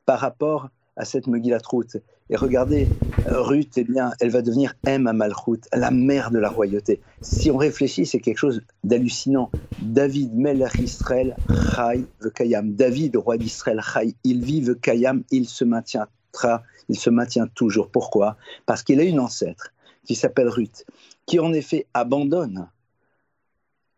par 0.05 0.21
rapport 0.21 0.69
à 0.97 1.05
cette 1.05 1.29
Megillat 1.29 1.61
Ruth. 1.71 1.97
Et 2.31 2.37
regardez, 2.37 2.87
Ruth, 3.25 3.79
eh 3.79 3.85
bien, 3.85 4.13
elle 4.21 4.31
va 4.31 4.43
devenir 4.43 4.75
M 4.85 5.07
à 5.07 5.77
la 5.77 5.91
mère 5.91 6.31
de 6.31 6.39
la 6.39 6.51
royauté. 6.51 7.01
Si 7.23 7.51
on 7.51 7.57
réfléchit, 7.57 8.05
c'est 8.05 8.21
quelque 8.21 8.39
chose 8.39 8.63
d'hallucinant. 8.85 9.51
David, 9.79 10.35
Melech 10.35 10.75
Israël, 10.81 11.37
Chai, 11.75 12.05
Vekayam. 12.21 12.75
David, 12.75 13.17
roi 13.17 13.39
d'Israël, 13.39 13.81
Chai, 13.81 14.15
il 14.25 14.45
vit 14.45 14.61
Vekayam, 14.61 15.23
il 15.31 15.49
se 15.49 15.65
maintiendra, 15.65 16.63
il 16.89 16.99
se 16.99 17.11
maintient 17.11 17.47
toujours. 17.47 17.91
Pourquoi? 17.91 18.37
Parce 18.67 18.83
qu'il 18.83 19.01
a 19.01 19.05
une 19.05 19.21
ancêtre 19.21 19.73
qui 20.05 20.15
s'appelle 20.15 20.49
Ruth, 20.49 20.85
qui 21.27 21.39
en 21.39 21.53
effet 21.53 21.87
abandonne 21.95 22.69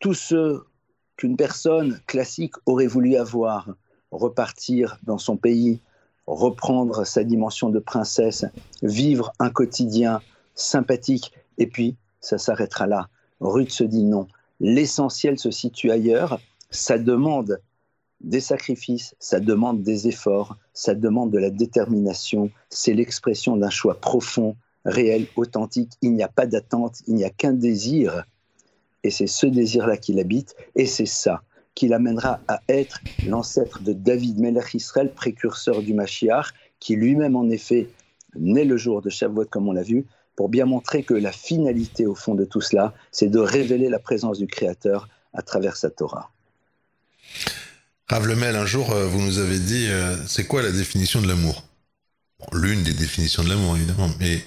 tout 0.01 0.15
ce 0.15 0.63
qu'une 1.17 1.37
personne 1.37 2.01
classique 2.07 2.55
aurait 2.67 2.87
voulu 2.87 3.17
avoir, 3.17 3.75
repartir 4.11 4.99
dans 5.05 5.19
son 5.19 5.37
pays, 5.37 5.81
reprendre 6.27 7.05
sa 7.07 7.25
dimension 7.25 7.71
de 7.71 7.79
princesse, 7.79 8.45
vivre 8.83 9.33
un 9.39 9.51
quotidien 9.51 10.21
sympathique, 10.55 11.33
et 11.59 11.67
puis 11.67 11.97
ça 12.21 12.39
s'arrêtera 12.39 12.87
là. 12.87 13.09
Ruth 13.41 13.71
se 13.71 13.85
dit 13.85 14.05
non. 14.05 14.27
L'essentiel 14.61 15.39
se 15.39 15.51
situe 15.51 15.91
ailleurs. 15.91 16.41
Ça 16.71 16.99
demande 16.99 17.61
des 18.21 18.41
sacrifices, 18.41 19.15
ça 19.19 19.41
demande 19.41 19.83
des 19.83 20.07
efforts, 20.07 20.57
ça 20.75 20.95
demande 20.95 21.31
de 21.31 21.39
la 21.39 21.51
détermination. 21.51 22.51
C'est 22.69 22.93
l'expression 22.93 23.57
d'un 23.57 23.71
choix 23.71 23.99
profond, 23.99 24.57
réel, 24.85 25.27
authentique. 25.37 25.93
Il 26.03 26.13
n'y 26.13 26.23
a 26.23 26.29
pas 26.29 26.47
d'attente, 26.47 26.99
il 27.07 27.15
n'y 27.15 27.25
a 27.25 27.31
qu'un 27.31 27.53
désir. 27.53 28.25
Et 29.03 29.11
c'est 29.11 29.27
ce 29.27 29.47
désir-là 29.47 29.97
qui 29.97 30.13
l'habite, 30.13 30.55
et 30.77 30.85
c'est 30.85 31.07
ça 31.07 31.43
qui 31.81 31.89
l'amènera 31.89 32.41
à 32.47 32.61
être 32.69 33.01
l'ancêtre 33.27 33.81
de 33.81 33.95
David 33.95 34.39
Melech 34.39 34.75
Israël, 34.75 35.11
précurseur 35.15 35.81
du 35.81 35.95
Mashiach, 35.95 36.49
qui 36.79 36.95
lui-même 36.95 37.37
en 37.37 37.49
effet 37.49 37.89
naît 38.39 38.67
le 38.67 38.77
jour 38.77 39.01
de 39.01 39.09
Shavuot 39.09 39.47
comme 39.47 39.67
on 39.67 39.73
l'a 39.73 39.83
vu, 39.83 40.05
pour 40.37 40.51
bien 40.51 40.67
montrer 40.67 41.05
que 41.05 41.15
la 41.15 41.33
finalité 41.33 42.05
au 42.05 42.15
fond 42.15 42.35
de 42.35 42.45
tout 42.45 42.61
cela, 42.61 42.93
c'est 43.13 43.31
de 43.31 43.39
révéler 43.39 43.89
la 43.89 43.99
présence 43.99 44.37
du 44.37 44.47
Créateur 44.47 45.09
à 45.33 45.41
travers 45.41 45.75
sa 45.75 45.89
Torah. 45.89 46.31
Rav 48.09 48.27
Lemel, 48.29 48.57
un 48.57 48.67
jour, 48.67 48.93
euh, 48.93 49.07
vous 49.07 49.23
nous 49.23 49.39
avez 49.39 49.59
dit, 49.59 49.87
euh, 49.89 50.15
c'est 50.27 50.45
quoi 50.45 50.61
la 50.61 50.73
définition 50.73 51.23
de 51.23 51.29
l'amour? 51.29 51.65
L'une 52.53 52.83
des 52.83 52.93
définitions 52.93 53.43
de 53.43 53.49
l'amour, 53.49 53.75
évidemment, 53.79 54.11
mais 54.21 54.45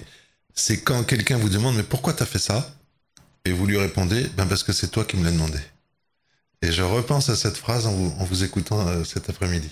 c'est 0.54 0.82
quand 0.82 1.02
quelqu'un 1.02 1.38
vous 1.38 1.48
demande, 1.48 1.74
mais 1.74 1.82
pourquoi 1.82 2.12
tu 2.12 2.22
as 2.22 2.26
fait 2.26 2.38
ça? 2.38 2.70
Et 3.44 3.50
vous 3.50 3.66
lui 3.66 3.76
répondez, 3.76 4.24
ben 4.36 4.46
parce 4.46 4.62
que 4.62 4.72
c'est 4.72 4.92
toi 4.92 5.04
qui 5.04 5.16
me 5.16 5.24
l'as 5.24 5.32
demandé. 5.32 5.58
Et 6.64 6.72
je 6.72 6.82
repense 6.82 7.28
à 7.28 7.36
cette 7.36 7.58
phrase 7.58 7.86
en 7.86 7.92
vous, 7.92 8.42
écoutant 8.42 8.88
euh, 8.88 9.04
cet 9.04 9.28
après-midi. 9.28 9.70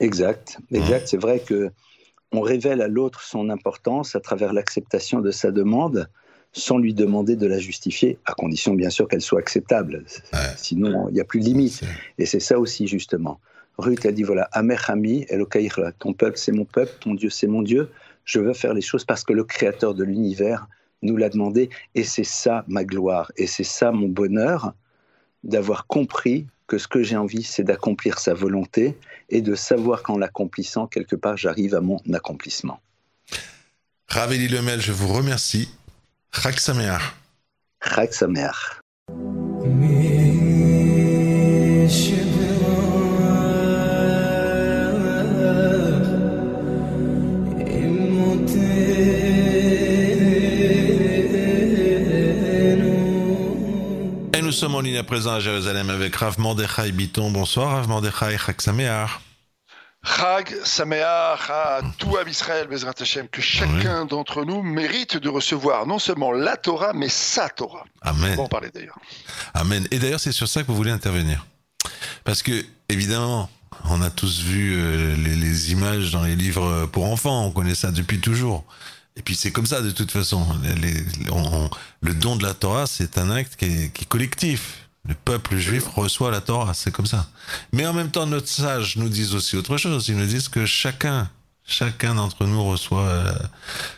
Exact, 0.00 0.58
exact. 0.70 1.08
C'est 1.08 1.16
vrai 1.16 1.40
que 1.40 1.70
on 2.30 2.42
révèle 2.42 2.82
à 2.82 2.88
l'autre 2.88 3.22
son 3.22 3.48
importance 3.48 4.14
à 4.16 4.20
travers 4.20 4.52
l'acceptation 4.52 5.20
de 5.20 5.30
sa 5.30 5.50
demande 5.50 6.08
sans 6.52 6.76
lui 6.76 6.92
demander 6.92 7.36
de 7.36 7.46
la 7.46 7.58
justifier, 7.58 8.18
à 8.26 8.34
condition 8.34 8.74
bien 8.74 8.90
sûr 8.90 9.08
qu'elle 9.08 9.22
soit 9.22 9.38
acceptable. 9.38 10.04
Sinon, 10.56 11.08
il 11.08 11.14
n'y 11.14 11.20
a 11.20 11.24
plus 11.24 11.40
de 11.40 11.46
limite. 11.46 11.80
Et 12.18 12.26
c'est 12.26 12.40
ça 12.40 12.58
aussi, 12.58 12.86
justement. 12.86 13.40
Ruth 13.78 14.04
a 14.04 14.12
dit 14.12 14.22
voilà, 14.22 14.50
Amechami, 14.52 15.24
Elokaïra, 15.30 15.92
ton 15.92 16.12
peuple 16.12 16.36
c'est 16.36 16.52
mon 16.52 16.66
peuple, 16.66 16.92
ton 17.00 17.14
Dieu 17.14 17.30
c'est 17.30 17.46
mon 17.46 17.62
Dieu. 17.62 17.90
Je 18.24 18.40
veux 18.40 18.52
faire 18.52 18.74
les 18.74 18.82
choses 18.82 19.06
parce 19.06 19.24
que 19.24 19.32
le 19.32 19.44
créateur 19.44 19.94
de 19.94 20.04
l'univers 20.04 20.68
nous 21.00 21.16
l'a 21.16 21.30
demandé. 21.30 21.70
Et 21.94 22.04
c'est 22.04 22.24
ça 22.24 22.64
ma 22.68 22.84
gloire. 22.84 23.32
Et 23.38 23.46
c'est 23.46 23.64
ça 23.64 23.90
mon 23.90 24.08
bonheur 24.08 24.74
d'avoir 25.42 25.86
compris 25.86 26.46
que 26.66 26.78
ce 26.78 26.88
que 26.88 27.02
j'ai 27.02 27.16
envie, 27.16 27.42
c'est 27.42 27.64
d'accomplir 27.64 28.18
sa 28.18 28.34
volonté 28.34 28.96
et 29.28 29.42
de 29.42 29.54
savoir 29.54 30.02
qu'en 30.02 30.16
l'accomplissant, 30.16 30.86
quelque 30.86 31.16
part, 31.16 31.36
j'arrive 31.36 31.74
à 31.74 31.80
mon 31.80 31.98
accomplissement. 32.12 32.80
Raveli 34.08 34.48
Lemel, 34.48 34.80
je 34.80 34.92
vous 34.92 35.08
remercie. 35.08 35.68
Chag 36.32 36.58
Sameach. 36.58 37.02
Nous 54.52 54.58
sommes 54.58 54.74
en 54.74 54.82
ligne 54.82 54.98
à 54.98 55.02
présent 55.02 55.32
à 55.32 55.40
Jérusalem 55.40 55.88
avec 55.88 56.14
Rav 56.14 56.38
Mordechai 56.38 56.92
Biton. 56.92 57.30
Bonsoir 57.30 57.70
Rav 57.70 57.88
Mordechai, 57.88 58.36
Chag 58.36 58.60
Sameach. 58.60 59.08
Chag 60.04 60.54
Sameach 60.62 61.48
à 61.48 61.80
tout 61.96 62.18
à 62.18 62.28
Israël, 62.28 62.68
Bezrat 62.68 62.92
Hashem, 63.00 63.28
que 63.28 63.40
chacun 63.40 64.04
d'entre 64.04 64.44
nous 64.44 64.62
mérite 64.62 65.16
de 65.16 65.30
recevoir 65.30 65.86
non 65.86 65.98
seulement 65.98 66.32
la 66.32 66.58
Torah, 66.58 66.92
mais 66.92 67.08
sa 67.08 67.48
Torah. 67.48 67.86
Amen. 68.02 68.32
On 68.34 68.36
va 68.36 68.42
en 68.42 68.48
parler 68.48 68.68
d'ailleurs. 68.74 68.98
Amen. 69.54 69.88
Et 69.90 69.98
d'ailleurs, 69.98 70.20
c'est 70.20 70.32
sur 70.32 70.46
ça 70.46 70.60
que 70.60 70.66
vous 70.66 70.76
voulez 70.76 70.90
intervenir. 70.90 71.46
Parce 72.22 72.42
que, 72.42 72.62
évidemment, 72.90 73.48
on 73.88 74.02
a 74.02 74.10
tous 74.10 74.42
vu 74.42 74.74
euh, 74.76 75.16
les, 75.16 75.34
les, 75.34 75.72
images 75.72 76.12
dans 76.12 76.24
les 76.24 76.36
livres 76.36 76.84
pour 76.92 77.06
enfants, 77.06 77.46
on 77.46 77.52
connaît 77.52 77.74
ça 77.74 77.90
depuis 77.90 78.20
toujours. 78.20 78.66
Et 79.16 79.22
puis 79.22 79.36
c'est 79.36 79.52
comme 79.52 79.66
ça 79.66 79.82
de 79.82 79.90
toute 79.90 80.10
façon. 80.10 80.46
le 82.00 82.14
don 82.14 82.36
de 82.36 82.42
la 82.42 82.54
Torah, 82.54 82.86
c'est 82.86 83.18
un 83.18 83.30
acte 83.30 83.56
qui 83.56 83.66
est, 83.66 84.08
collectif. 84.08 84.88
Le 85.06 85.14
peuple 85.14 85.56
juif 85.56 85.88
reçoit 85.88 86.30
la 86.30 86.40
Torah, 86.40 86.74
c'est 86.74 86.92
comme 86.92 87.06
ça. 87.06 87.28
Mais 87.72 87.86
en 87.86 87.92
même 87.92 88.10
temps, 88.10 88.24
notre 88.24 88.48
sage 88.48 88.96
nous 88.96 89.08
disent 89.08 89.34
aussi 89.34 89.56
autre 89.56 89.76
chose. 89.76 90.08
Ils 90.08 90.16
nous 90.16 90.26
disent 90.26 90.48
que 90.48 90.64
chacun, 90.64 91.28
chacun 91.66 92.14
d'entre 92.14 92.46
nous 92.46 92.64
reçoit 92.64 93.08
euh, 93.08 93.32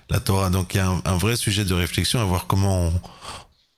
la 0.09 0.19
Torah. 0.21 0.49
Donc 0.49 0.75
il 0.75 0.79
y 0.79 0.81
a 0.81 0.89
un, 1.05 1.17
vrai 1.19 1.37
sujet 1.37 1.65
de 1.65 1.75
réflexion 1.75 2.21
à 2.21 2.25
voir 2.25 2.47
comment 2.47 2.89
on, 2.89 3.01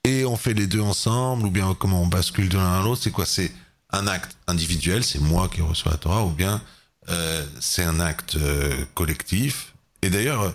et 0.05 0.25
on 0.25 0.37
fait 0.37 0.55
les 0.55 0.69
deux 0.69 0.81
ensemble, 0.81 1.47
ou 1.47 1.50
bien 1.50 1.75
comment 1.75 2.02
on 2.02 2.07
bascule 2.07 2.49
de 2.49 2.57
l'un 2.57 2.81
à 2.81 2.83
l'autre. 2.83 3.02
C'est 3.02 3.11
quoi? 3.11 3.26
C'est 3.26 3.52
un 3.90 4.07
acte 4.07 4.37
individuel, 4.47 5.02
c'est 5.02 5.21
moi 5.21 5.49
qui 5.49 5.62
reçois 5.62 5.93
la 5.93 5.99
Torah, 5.99 6.25
ou 6.25 6.31
bien 6.31 6.62
euh, 7.09 7.45
c'est 7.61 7.83
un 7.83 7.99
acte 7.99 8.37
euh, 8.37 8.85
collectif. 8.95 9.75
Et 10.02 10.11
d'ailleurs, 10.11 10.55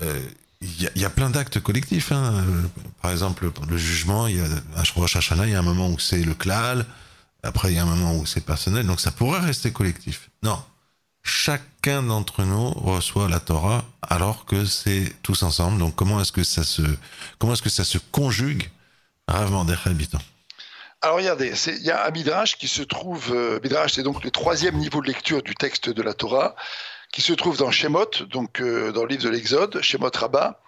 il 0.00 0.06
euh, 0.06 0.20
y, 0.62 1.00
y, 1.00 1.04
a 1.04 1.10
plein 1.10 1.30
d'actes 1.30 1.60
collectifs. 1.60 2.12
Hein. 2.12 2.44
Par 3.00 3.10
exemple, 3.10 3.50
le 3.68 3.76
jugement, 3.76 4.26
il 4.26 4.36
y 4.36 4.40
a 4.40 4.44
à 4.76 4.82
Rosh 4.94 5.16
Hashanah, 5.16 5.46
il 5.46 5.52
y 5.52 5.54
a 5.54 5.58
un 5.58 5.62
moment 5.62 5.88
où 5.88 5.98
c'est 5.98 6.22
le 6.22 6.34
klal, 6.34 6.86
après 7.42 7.72
il 7.72 7.76
y 7.76 7.78
a 7.78 7.82
un 7.82 7.86
moment 7.86 8.16
où 8.16 8.26
c'est 8.26 8.44
personnel, 8.44 8.86
donc 8.86 9.00
ça 9.00 9.10
pourrait 9.10 9.40
rester 9.40 9.72
collectif. 9.72 10.30
Non, 10.42 10.62
chacun 11.22 12.02
d'entre 12.02 12.42
nous 12.44 12.70
reçoit 12.70 13.28
la 13.28 13.40
Torah 13.40 13.84
alors 14.02 14.44
que 14.44 14.64
c'est 14.64 15.12
tous 15.22 15.42
ensemble. 15.42 15.78
Donc 15.78 15.94
comment 15.94 16.20
est-ce 16.20 16.32
que 16.32 16.44
ça 16.44 16.64
se 16.64 16.82
comment 17.38 17.54
est-ce 17.54 17.62
que 17.62 17.70
ça 17.70 17.84
se 17.84 17.98
conjugue 17.98 18.70
Rav 19.28 19.52
habitant 19.84 20.20
alors 21.04 21.16
regardez, 21.16 21.52
il 21.66 21.82
y 21.82 21.90
a 21.90 22.06
un 22.06 22.10
midrash 22.12 22.56
qui 22.56 22.68
se 22.68 22.80
trouve, 22.80 23.32
euh, 23.32 23.58
c'est 23.88 24.04
donc 24.04 24.22
le 24.22 24.30
troisième 24.30 24.76
niveau 24.76 25.02
de 25.02 25.08
lecture 25.08 25.42
du 25.42 25.56
texte 25.56 25.90
de 25.90 26.00
la 26.00 26.14
Torah, 26.14 26.54
qui 27.12 27.20
se 27.22 27.32
trouve 27.32 27.56
dans 27.56 27.70
Shemot, 27.70 28.10
donc 28.30 28.60
euh, 28.60 28.90
dans 28.92 29.02
le 29.02 29.08
livre 29.08 29.24
de 29.24 29.28
l'Exode, 29.28 29.80
Shemot 29.82 30.10
Rabbah, 30.14 30.60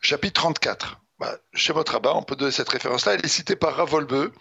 chapitre 0.00 0.40
34. 0.40 0.98
Bah, 1.18 1.36
Shemot 1.52 1.84
Rabbah, 1.86 2.14
on 2.14 2.22
peut 2.22 2.36
donner 2.36 2.52
cette 2.52 2.68
référence-là, 2.68 3.14
elle 3.14 3.24
est 3.24 3.28
citée 3.28 3.56
par 3.56 3.76
Ravolbeu 3.76 4.32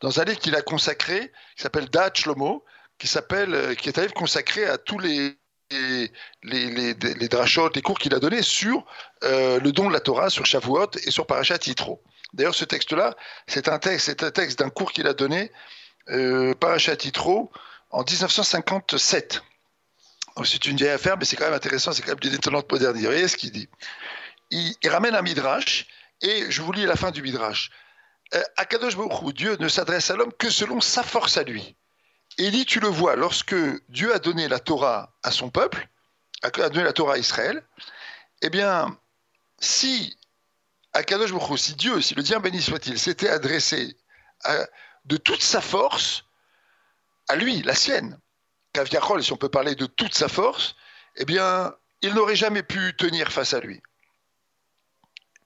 dans 0.00 0.20
un 0.20 0.24
livre 0.24 0.38
qu'il 0.38 0.54
a 0.54 0.62
consacré, 0.62 1.32
qui 1.56 1.62
s'appelle 1.62 1.88
Dat 1.88 2.10
Shlomo, 2.14 2.64
qui 2.98 3.06
s'appelle, 3.06 3.54
euh, 3.54 3.74
qui 3.74 3.88
est 3.88 3.98
un 3.98 4.02
livre 4.02 4.14
consacré 4.14 4.66
à 4.66 4.78
tous 4.78 4.98
les 4.98 5.36
les, 5.70 6.10
les, 6.44 6.70
les, 6.70 6.94
les 6.94 7.28
les 7.28 7.82
cours 7.82 7.98
qu'il 7.98 8.14
a 8.14 8.18
donnés 8.18 8.40
sur 8.40 8.86
le 9.20 9.70
don 9.70 9.88
de 9.88 9.92
la 9.92 10.00
Torah, 10.00 10.30
sur 10.30 10.46
Shavuot 10.46 10.92
et 11.04 11.10
sur 11.10 11.26
Parashat 11.26 11.58
Yitro. 11.66 12.02
D'ailleurs, 12.32 12.54
ce 12.54 12.64
texte-là, 12.64 13.16
c'est 13.46 13.68
un 13.68 13.78
texte, 13.78 14.06
c'est 14.06 14.22
un 14.22 14.30
texte 14.30 14.58
d'un 14.58 14.70
cours 14.70 14.92
qu'il 14.92 15.06
a 15.06 15.14
donné 15.14 15.50
euh, 16.10 16.54
Parachat 16.54 16.96
Titro 16.96 17.50
en 17.90 18.02
1957. 18.02 19.42
C'est 20.44 20.66
une 20.66 20.76
vieille 20.76 20.90
affaire, 20.90 21.16
mais 21.18 21.24
c'est 21.24 21.36
quand 21.36 21.44
même 21.44 21.54
intéressant, 21.54 21.92
c'est 21.92 22.02
quand 22.02 22.12
même 22.12 22.20
d'une 22.20 22.34
étonnante 22.34 22.70
modernité. 22.70 23.06
Vous 23.06 23.12
voyez 23.12 23.28
ce 23.28 23.36
qu'il 23.36 23.52
dit 23.52 23.68
il, 24.50 24.76
ramène 24.88 25.14
un 25.14 25.22
midrash, 25.22 25.86
et 26.22 26.50
je 26.50 26.62
vous 26.62 26.72
lis 26.72 26.84
la 26.84 26.96
fin 26.96 27.10
du 27.10 27.22
midrash. 27.22 27.70
Euh, 28.34 28.42
Akadosh 28.56 28.96
Baruch 28.96 29.34
Dieu 29.34 29.56
ne 29.60 29.68
s'adresse 29.68 30.10
à 30.10 30.16
l'homme 30.16 30.32
que 30.32 30.50
selon 30.50 30.80
sa 30.80 31.02
force 31.02 31.36
à 31.36 31.42
lui. 31.42 31.76
Et 32.38 32.44
il 32.44 32.52
dit, 32.52 32.66
tu 32.66 32.80
le 32.80 32.88
vois, 32.88 33.16
lorsque 33.16 33.54
Dieu 33.88 34.14
a 34.14 34.18
donné 34.18 34.48
la 34.48 34.58
Torah 34.58 35.14
à 35.22 35.30
son 35.30 35.50
peuple, 35.50 35.88
a 36.42 36.50
donné 36.50 36.84
la 36.84 36.92
Torah 36.92 37.14
à 37.14 37.18
Israël, 37.18 37.64
eh 38.42 38.50
bien, 38.50 38.96
si 39.60 40.16
Akadosh 40.92 41.32
Baruch 41.32 41.58
si 41.58 41.74
Dieu, 41.74 42.00
si 42.00 42.14
le 42.14 42.22
Dieu 42.22 42.38
béni 42.38 42.62
soit-il, 42.62 42.98
s'était 42.98 43.28
adressé 43.28 43.96
de 45.04 45.16
toute 45.16 45.42
sa 45.42 45.60
force 45.60 46.24
à 47.28 47.36
lui, 47.36 47.62
la 47.62 47.74
sienne, 47.74 48.18
Kaviachol, 48.78 49.24
si 49.24 49.32
on 49.32 49.36
peut 49.36 49.48
parler 49.48 49.74
de 49.74 49.86
toute 49.86 50.14
sa 50.14 50.28
force, 50.28 50.76
eh 51.16 51.24
bien, 51.24 51.74
il 52.00 52.14
n'aurait 52.14 52.36
jamais 52.36 52.62
pu 52.62 52.94
tenir 52.96 53.32
face 53.32 53.52
à 53.52 53.58
lui. 53.58 53.82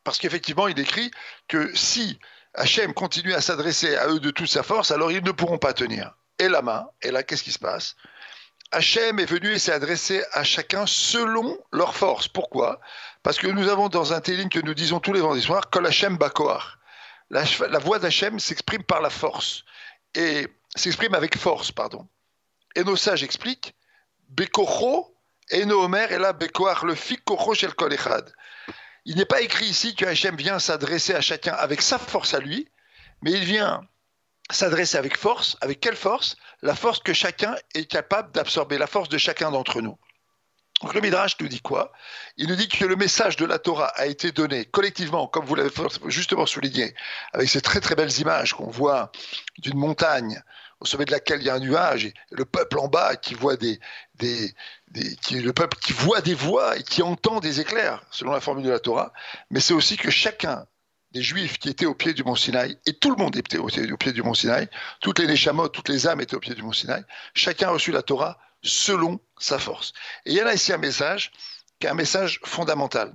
Parce 0.04 0.18
qu'effectivement, 0.18 0.68
il 0.68 0.78
écrit 0.78 1.10
que 1.48 1.74
si 1.74 2.18
Hachem 2.52 2.92
continue 2.92 3.32
à 3.32 3.40
s'adresser 3.40 3.96
à 3.96 4.08
eux 4.08 4.20
de 4.20 4.30
toute 4.30 4.48
sa 4.48 4.62
force, 4.62 4.90
alors 4.90 5.10
ils 5.10 5.24
ne 5.24 5.30
pourront 5.30 5.56
pas 5.56 5.72
tenir. 5.72 6.14
Et 6.38 6.50
la 6.50 6.60
main, 6.60 6.86
et 7.00 7.10
là, 7.10 7.22
qu'est-ce 7.22 7.42
qui 7.42 7.52
se 7.52 7.58
passe? 7.58 7.96
Hachem 8.70 9.18
est 9.18 9.24
venu 9.24 9.52
et 9.52 9.58
s'est 9.58 9.72
adressé 9.72 10.22
à 10.32 10.44
chacun 10.44 10.84
selon 10.86 11.58
leur 11.72 11.94
force. 11.94 12.28
Pourquoi? 12.28 12.80
Parce 13.22 13.38
que 13.38 13.46
nous 13.46 13.68
avons 13.68 13.88
dans 13.88 14.12
un 14.12 14.20
télim 14.20 14.50
que 14.50 14.60
nous 14.60 14.74
disons 14.74 15.00
tous 15.00 15.14
les 15.14 15.20
vendredis 15.20 15.40
soirs, 15.40 15.70
Kol 15.70 15.86
Hachem 15.86 16.18
Bakoar. 16.18 16.78
La 17.30 17.44
voix 17.78 17.98
d'Hachem 17.98 18.38
s'exprime 18.38 18.82
par 18.82 19.00
la 19.00 19.08
force. 19.08 19.64
Et 20.14 20.48
s'exprime 20.76 21.14
avec 21.14 21.38
force, 21.38 21.72
pardon. 21.72 22.06
Et 22.74 22.84
nos 22.84 22.96
sages 22.96 23.22
expliquent, 23.22 23.74
Bekocho, 24.28 25.14
Omer, 25.52 26.12
et 26.12 26.18
là 26.18 26.32
Bekoar, 26.32 26.84
le 26.84 26.94
fik 26.94 27.24
Kocho 27.24 27.54
shel 27.54 27.74
Kol 27.74 27.92
Echad. 27.92 28.32
Il 29.04 29.16
n'est 29.16 29.26
pas 29.26 29.40
écrit 29.40 29.66
ici 29.66 29.94
que 29.94 30.06
Hachem 30.06 30.36
vient 30.36 30.58
s'adresser 30.58 31.14
à 31.14 31.20
chacun 31.20 31.52
avec 31.54 31.82
sa 31.82 31.98
force 31.98 32.34
à 32.34 32.38
lui, 32.38 32.68
mais 33.20 33.32
il 33.32 33.44
vient 33.44 33.82
s'adresser 34.50 34.96
avec 34.96 35.16
force. 35.16 35.56
Avec 35.60 35.80
quelle 35.80 35.96
force? 35.96 36.36
La 36.62 36.74
force 36.74 37.00
que 37.00 37.12
chacun 37.12 37.54
est 37.74 37.86
capable 37.86 38.32
d'absorber, 38.32 38.78
la 38.78 38.86
force 38.86 39.08
de 39.08 39.18
chacun 39.18 39.50
d'entre 39.50 39.80
nous. 39.80 39.98
Donc 40.82 40.94
le 40.94 41.00
Midrash 41.00 41.36
nous 41.40 41.48
dit 41.48 41.60
quoi? 41.60 41.92
Il 42.36 42.48
nous 42.48 42.56
dit 42.56 42.68
que 42.68 42.84
le 42.84 42.96
message 42.96 43.36
de 43.36 43.44
la 43.44 43.58
Torah 43.58 43.92
a 43.94 44.06
été 44.06 44.32
donné 44.32 44.64
collectivement, 44.64 45.28
comme 45.28 45.44
vous 45.44 45.54
l'avez 45.54 45.70
justement 46.06 46.46
souligné, 46.46 46.94
avec 47.32 47.48
ces 47.48 47.60
très 47.60 47.80
très 47.80 47.94
belles 47.94 48.18
images 48.18 48.52
qu'on 48.52 48.68
voit 48.68 49.12
d'une 49.58 49.78
montagne 49.78 50.42
au 50.82 50.84
sommet 50.84 51.04
de 51.04 51.12
laquelle 51.12 51.40
il 51.40 51.46
y 51.46 51.50
a 51.50 51.54
un 51.54 51.60
nuage, 51.60 52.06
et 52.06 52.14
le 52.30 52.44
peuple 52.44 52.78
en 52.80 52.88
bas 52.88 53.14
qui 53.14 53.34
voit 53.34 53.56
des, 53.56 53.78
le 54.20 55.50
peuple 55.52 55.78
qui 55.78 55.92
voit 55.92 56.20
des 56.20 56.34
voix 56.34 56.76
et 56.76 56.82
qui 56.82 57.02
entend 57.02 57.38
des 57.38 57.60
éclairs, 57.60 58.02
selon 58.10 58.32
la 58.32 58.40
formule 58.40 58.64
de 58.64 58.70
la 58.70 58.80
Torah. 58.80 59.12
Mais 59.50 59.60
c'est 59.60 59.74
aussi 59.74 59.96
que 59.96 60.10
chacun 60.10 60.66
des 61.12 61.22
Juifs 61.22 61.58
qui 61.58 61.68
étaient 61.68 61.86
au 61.86 61.94
pied 61.94 62.14
du 62.14 62.24
mont 62.24 62.34
Sinaï, 62.34 62.76
et 62.86 62.94
tout 62.94 63.10
le 63.10 63.16
monde 63.16 63.36
était 63.36 63.58
au, 63.58 63.68
pied 63.68 64.12
du 64.12 64.22
mont 64.22 64.34
Sinaï, 64.34 64.68
toutes 65.00 65.20
les 65.20 65.26
Neshamot, 65.26 65.68
toutes 65.68 65.88
les 65.88 66.08
âmes 66.08 66.20
étaient 66.20 66.36
au 66.36 66.40
pied 66.40 66.54
du 66.54 66.62
mont 66.62 66.72
Sinaï, 66.72 67.04
chacun 67.34 67.68
a 67.68 67.70
reçu 67.70 67.92
la 67.92 68.02
Torah 68.02 68.38
selon 68.64 69.20
sa 69.38 69.58
force. 69.58 69.92
Et 70.26 70.30
il 70.30 70.36
y 70.36 70.40
a 70.40 70.44
là 70.44 70.54
ici 70.54 70.72
un 70.72 70.78
message 70.78 71.30
qui 71.78 71.86
est 71.86 71.90
un 71.90 71.94
message 71.94 72.40
fondamental. 72.44 73.14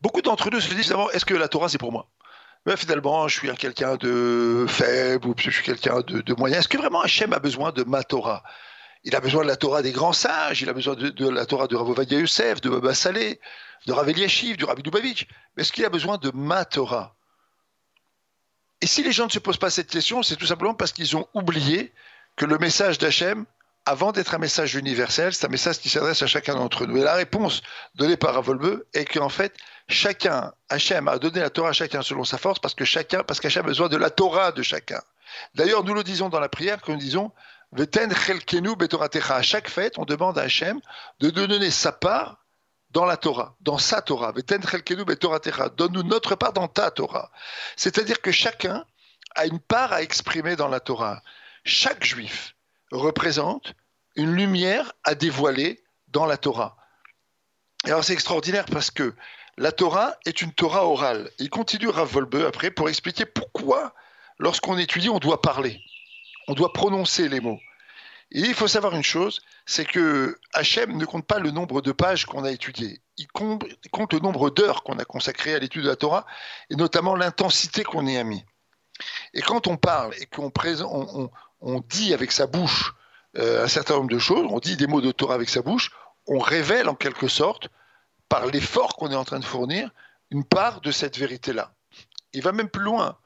Beaucoup 0.00 0.22
d'entre 0.22 0.50
nous 0.50 0.60
se 0.60 0.72
disent 0.74 0.88
d'abord, 0.88 1.12
est-ce 1.12 1.24
que 1.24 1.34
la 1.34 1.48
Torah 1.48 1.68
c'est 1.68 1.78
pour 1.78 1.92
moi? 1.92 2.10
Finalement, 2.74 3.28
je 3.28 3.38
suis 3.38 3.54
quelqu'un 3.54 3.94
de 3.96 4.66
faible 4.68 5.28
ou 5.28 5.34
je 5.36 5.50
suis 5.50 5.62
quelqu'un 5.62 6.00
de, 6.00 6.34
moyen. 6.34 6.58
Est-ce 6.58 6.68
que 6.68 6.78
vraiment 6.78 7.00
Hachem 7.00 7.32
a 7.32 7.38
besoin 7.38 7.70
de 7.70 7.84
ma 7.84 8.02
Torah? 8.02 8.42
Il 9.04 9.14
a 9.14 9.20
besoin 9.20 9.42
de 9.42 9.46
la 9.46 9.54
Torah 9.54 9.82
des 9.82 9.92
grands 9.92 10.12
sages, 10.12 10.62
il 10.62 10.68
a 10.68 10.72
besoin 10.72 10.94
de, 10.96 11.28
la 11.28 11.46
Torah 11.46 11.68
de 11.68 11.76
Rav 11.76 11.88
Ovadia 11.88 12.18
Youssef, 12.18 12.60
de 12.60 12.68
Baba 12.68 12.92
Saleh, 12.92 13.38
de 13.86 13.92
Rav 13.92 14.08
Eliashiv, 14.08 14.56
du 14.56 14.64
Rabbi 14.64 14.82
Dubavitch. 14.82 15.28
Mais 15.56 15.62
est-ce 15.62 15.72
qu'il 15.72 15.84
a 15.84 15.90
besoin 15.90 16.18
de 16.18 16.32
ma 16.34 16.64
Torah? 16.64 17.14
Et 18.80 18.88
si 18.88 19.04
les 19.04 19.12
gens 19.12 19.26
ne 19.26 19.30
se 19.30 19.38
posent 19.38 19.58
pas 19.58 19.70
cette 19.70 19.88
question, 19.88 20.24
c'est 20.24 20.34
tout 20.34 20.46
simplement 20.46 20.74
parce 20.74 20.92
qu'ils 20.92 21.16
ont 21.16 21.28
oublié 21.34 21.92
que 22.34 22.46
le 22.46 22.58
message 22.58 22.98
d'Hachem, 22.98 23.46
avant 23.86 24.10
d'être 24.10 24.34
un 24.34 24.38
message 24.38 24.74
universel, 24.74 25.32
c'est 25.32 25.46
un 25.46 25.50
message 25.50 25.78
qui 25.78 25.88
s'adresse 25.88 26.20
à 26.22 26.26
chacun 26.26 26.56
d'entre 26.56 26.84
nous. 26.86 26.96
Et 26.96 27.02
la 27.02 27.14
réponse 27.14 27.62
donnée 27.94 28.16
par 28.16 28.34
Ravolbeu 28.34 28.88
est 28.92 29.04
qu'en 29.04 29.28
fait, 29.28 29.54
chacun, 29.88 30.52
Hachem 30.68 31.08
a 31.08 31.18
donné 31.18 31.40
la 31.40 31.50
Torah 31.50 31.70
à 31.70 31.72
chacun 31.72 32.02
selon 32.02 32.24
sa 32.24 32.38
force, 32.38 32.58
parce 32.58 32.74
que 32.74 32.84
chacun, 32.84 33.22
parce 33.22 33.40
qu'Hachem 33.40 33.64
a 33.64 33.68
besoin 33.68 33.88
de 33.88 33.96
la 33.96 34.10
Torah 34.10 34.52
de 34.52 34.62
chacun. 34.62 35.00
D'ailleurs, 35.54 35.84
nous 35.84 35.94
le 35.94 36.04
disons 36.04 36.28
dans 36.28 36.40
la 36.40 36.48
prière, 36.48 36.80
que 36.82 36.92
nous 36.92 36.98
disons 36.98 37.32
à 37.76 39.42
chaque 39.42 39.68
fête, 39.68 39.98
on 39.98 40.04
demande 40.04 40.38
à 40.38 40.42
Hachem 40.42 40.80
de 41.20 41.30
donner 41.30 41.70
sa 41.70 41.92
part 41.92 42.38
dans 42.90 43.04
la 43.04 43.16
Torah, 43.16 43.56
dans 43.60 43.78
sa 43.78 44.00
Torah. 44.02 44.32
Donne-nous 44.32 46.02
notre 46.04 46.34
part 46.36 46.52
dans 46.52 46.68
ta 46.68 46.90
Torah. 46.90 47.30
C'est-à-dire 47.76 48.20
que 48.20 48.32
chacun 48.32 48.84
a 49.34 49.46
une 49.46 49.60
part 49.60 49.92
à 49.92 50.02
exprimer 50.02 50.56
dans 50.56 50.68
la 50.68 50.80
Torah. 50.80 51.22
Chaque 51.64 52.04
juif 52.04 52.54
représente 52.90 53.74
une 54.14 54.34
lumière 54.34 54.92
à 55.04 55.14
dévoiler 55.14 55.82
dans 56.08 56.24
la 56.24 56.36
Torah. 56.38 56.76
Et 57.84 57.88
alors 57.88 58.04
c'est 58.04 58.14
extraordinaire 58.14 58.64
parce 58.64 58.90
que 58.90 59.14
la 59.58 59.72
Torah 59.72 60.16
est 60.26 60.42
une 60.42 60.52
Torah 60.52 60.86
orale. 60.86 61.30
Il 61.38 61.50
continue 61.50 61.88
Rav 61.88 62.08
Volbe 62.08 62.44
après 62.46 62.70
pour 62.70 62.88
expliquer 62.88 63.24
pourquoi, 63.24 63.94
lorsqu'on 64.38 64.78
étudie, 64.78 65.08
on 65.08 65.18
doit 65.18 65.42
parler 65.42 65.80
on 66.46 66.54
doit 66.54 66.72
prononcer 66.72 67.28
les 67.28 67.40
mots. 67.40 67.60
Et 68.32 68.40
il 68.40 68.54
faut 68.54 68.68
savoir 68.68 68.94
une 68.94 69.04
chose, 69.04 69.40
c'est 69.66 69.84
que 69.84 70.38
Hachem 70.52 70.96
ne 70.96 71.04
compte 71.04 71.26
pas 71.26 71.38
le 71.38 71.52
nombre 71.52 71.80
de 71.80 71.92
pages 71.92 72.26
qu'on 72.26 72.44
a 72.44 72.50
étudiées. 72.50 73.00
Il 73.18 73.28
compte, 73.28 73.64
le 74.12 74.18
nombre 74.18 74.50
d'heures 74.50 74.82
qu'on 74.82 74.98
a 74.98 75.04
consacrées 75.04 75.54
à 75.54 75.58
l'étude 75.58 75.84
de 75.84 75.88
la 75.88 75.96
Torah, 75.96 76.26
et 76.70 76.76
notamment 76.76 77.14
l'intensité 77.14 77.84
qu'on 77.84 78.06
y 78.06 78.16
a 78.16 78.24
mis. 78.24 78.44
Et 79.32 79.42
quand 79.42 79.68
on 79.68 79.76
parle 79.76 80.12
et 80.18 80.26
qu'on 80.26 80.50
on, 81.60 81.80
dit 81.80 82.14
avec 82.14 82.32
sa 82.32 82.46
bouche 82.46 82.94
euh, 83.36 83.64
un 83.64 83.68
certain 83.68 83.94
nombre 83.94 84.10
de 84.10 84.18
choses, 84.18 84.46
on 84.50 84.58
dit 84.58 84.76
des 84.76 84.86
mots 84.86 85.00
de 85.00 85.12
Torah 85.12 85.34
avec 85.34 85.48
sa 85.48 85.62
bouche, 85.62 85.90
on 86.26 86.38
révèle 86.38 86.88
en 86.88 86.94
quelque 86.94 87.28
sorte, 87.28 87.68
par 88.28 88.46
l'effort 88.46 88.96
qu'on 88.96 89.10
est 89.10 89.16
en 89.16 89.24
train 89.24 89.38
de 89.38 89.44
fournir, 89.44 89.90
une 90.30 90.44
part 90.44 90.80
de 90.80 90.90
cette 90.90 91.18
vérité-là. 91.18 91.72
Il 92.32 92.42
va 92.42 92.52
même 92.52 92.68
plus 92.68 92.82
loin. 92.82 93.18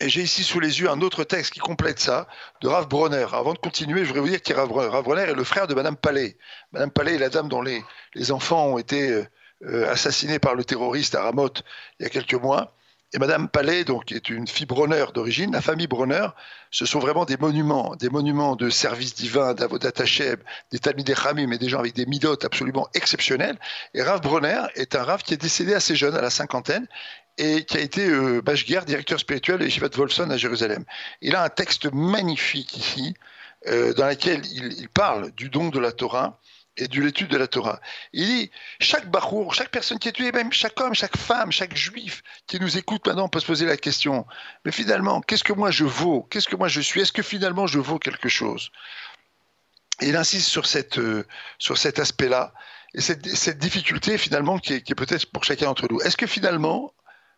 Et 0.00 0.08
j'ai 0.08 0.22
ici 0.22 0.42
sous 0.42 0.60
les 0.60 0.80
yeux 0.80 0.90
un 0.90 1.00
autre 1.00 1.24
texte 1.24 1.52
qui 1.52 1.60
complète 1.60 2.00
ça, 2.00 2.26
de 2.60 2.68
Rav 2.68 2.88
Bronner. 2.88 3.26
Avant 3.32 3.52
de 3.52 3.58
continuer, 3.58 4.00
je 4.00 4.08
voudrais 4.08 4.20
vous 4.20 4.28
dire 4.28 4.42
que 4.42 4.52
Rav. 4.52 4.70
Rav 4.70 5.04
Bronner 5.04 5.22
est 5.22 5.34
le 5.34 5.44
frère 5.44 5.66
de 5.66 5.74
Madame 5.74 5.96
Palais. 5.96 6.36
Madame 6.72 6.90
Palais 6.90 7.14
est 7.14 7.18
la 7.18 7.28
dame 7.28 7.48
dont 7.48 7.62
les, 7.62 7.82
les 8.14 8.32
enfants 8.32 8.66
ont 8.66 8.78
été 8.78 9.10
euh, 9.10 9.26
euh, 9.64 9.90
assassinés 9.90 10.38
par 10.38 10.54
le 10.54 10.64
terroriste 10.64 11.14
à 11.14 11.22
Ramoth 11.22 11.62
il 11.98 12.02
y 12.02 12.06
a 12.06 12.10
quelques 12.10 12.34
mois. 12.34 12.74
Et 13.14 13.18
Madame 13.18 13.48
Palais, 13.48 13.84
donc, 13.84 14.10
est 14.10 14.28
une 14.28 14.48
fille 14.48 14.66
Bronner 14.66 15.04
d'origine, 15.14 15.52
la 15.52 15.60
famille 15.60 15.86
Bronner, 15.86 16.26
ce 16.72 16.84
sont 16.84 16.98
vraiment 16.98 17.24
des 17.24 17.36
monuments, 17.36 17.94
des 17.94 18.08
monuments 18.08 18.56
de 18.56 18.70
service 18.70 19.14
divin, 19.14 19.54
Hashem, 19.54 20.36
des 20.72 20.80
Talmidei 20.80 21.14
Chamim, 21.14 21.46
mais 21.46 21.58
des 21.58 21.68
gens 21.68 21.78
avec 21.78 21.94
des 21.94 22.06
midotes 22.06 22.44
absolument 22.44 22.88
exceptionnels. 22.92 23.56
Et 23.94 24.02
Rav 24.02 24.20
Bronner 24.20 24.62
est 24.74 24.96
un 24.96 25.04
Rav 25.04 25.22
qui 25.22 25.32
est 25.32 25.40
décédé 25.40 25.74
assez 25.74 25.94
jeune, 25.94 26.16
à 26.16 26.20
la 26.20 26.30
cinquantaine, 26.30 26.88
et 27.38 27.64
qui 27.64 27.76
a 27.76 27.80
été 27.80 28.04
euh, 28.04 28.42
directeur 28.84 29.20
spirituel 29.20 29.60
de 29.60 29.64
Yeshivat 29.64 29.90
Wolfson 29.94 30.28
à 30.30 30.36
Jérusalem. 30.36 30.84
Il 31.20 31.36
a 31.36 31.44
un 31.44 31.50
texte 31.50 31.86
magnifique 31.92 32.76
ici, 32.76 33.14
euh, 33.68 33.94
dans 33.94 34.08
lequel 34.08 34.44
il, 34.44 34.88
parle 34.88 35.30
du 35.36 35.50
don 35.50 35.68
de 35.68 35.78
la 35.78 35.92
Torah 35.92 36.40
et 36.76 36.88
de 36.88 37.00
l'étude 37.00 37.28
de 37.28 37.36
la 37.36 37.46
Torah. 37.46 37.80
Il 38.12 38.26
dit, 38.26 38.50
chaque 38.80 39.10
bachour, 39.10 39.54
chaque 39.54 39.70
personne 39.70 39.98
qui 39.98 40.08
est 40.08 40.12
tuée, 40.12 40.32
même 40.32 40.52
chaque 40.52 40.78
homme, 40.80 40.94
chaque 40.94 41.16
femme, 41.16 41.52
chaque 41.52 41.76
juif 41.76 42.22
qui 42.46 42.58
nous 42.58 42.76
écoute 42.76 43.06
maintenant 43.06 43.28
peut 43.28 43.40
se 43.40 43.46
poser 43.46 43.66
la 43.66 43.76
question, 43.76 44.26
mais 44.64 44.72
finalement, 44.72 45.20
qu'est-ce 45.20 45.44
que 45.44 45.52
moi 45.52 45.70
je 45.70 45.84
vaux? 45.84 46.22
Qu'est-ce 46.30 46.48
que 46.48 46.56
moi 46.56 46.68
je 46.68 46.80
suis? 46.80 47.00
Est-ce 47.00 47.12
que 47.12 47.22
finalement 47.22 47.66
je 47.66 47.78
vaux 47.78 47.98
quelque 47.98 48.28
chose? 48.28 48.70
Et 50.00 50.08
il 50.08 50.16
insiste 50.16 50.48
sur, 50.48 50.66
cette, 50.66 50.98
euh, 50.98 51.24
cet 51.58 52.00
aspect-là 52.00 52.52
et 52.94 53.00
cette, 53.00 53.26
cette, 53.26 53.58
difficulté 53.58 54.18
finalement 54.18 54.58
qui 54.58 54.74
est, 54.74 54.94
peut-être 54.94 55.30
pour 55.30 55.44
chacun 55.44 55.66
d'entre 55.66 55.86
nous. 55.88 56.00
Est-ce 56.00 56.16
que 56.16 56.26
finalement, 56.26 56.92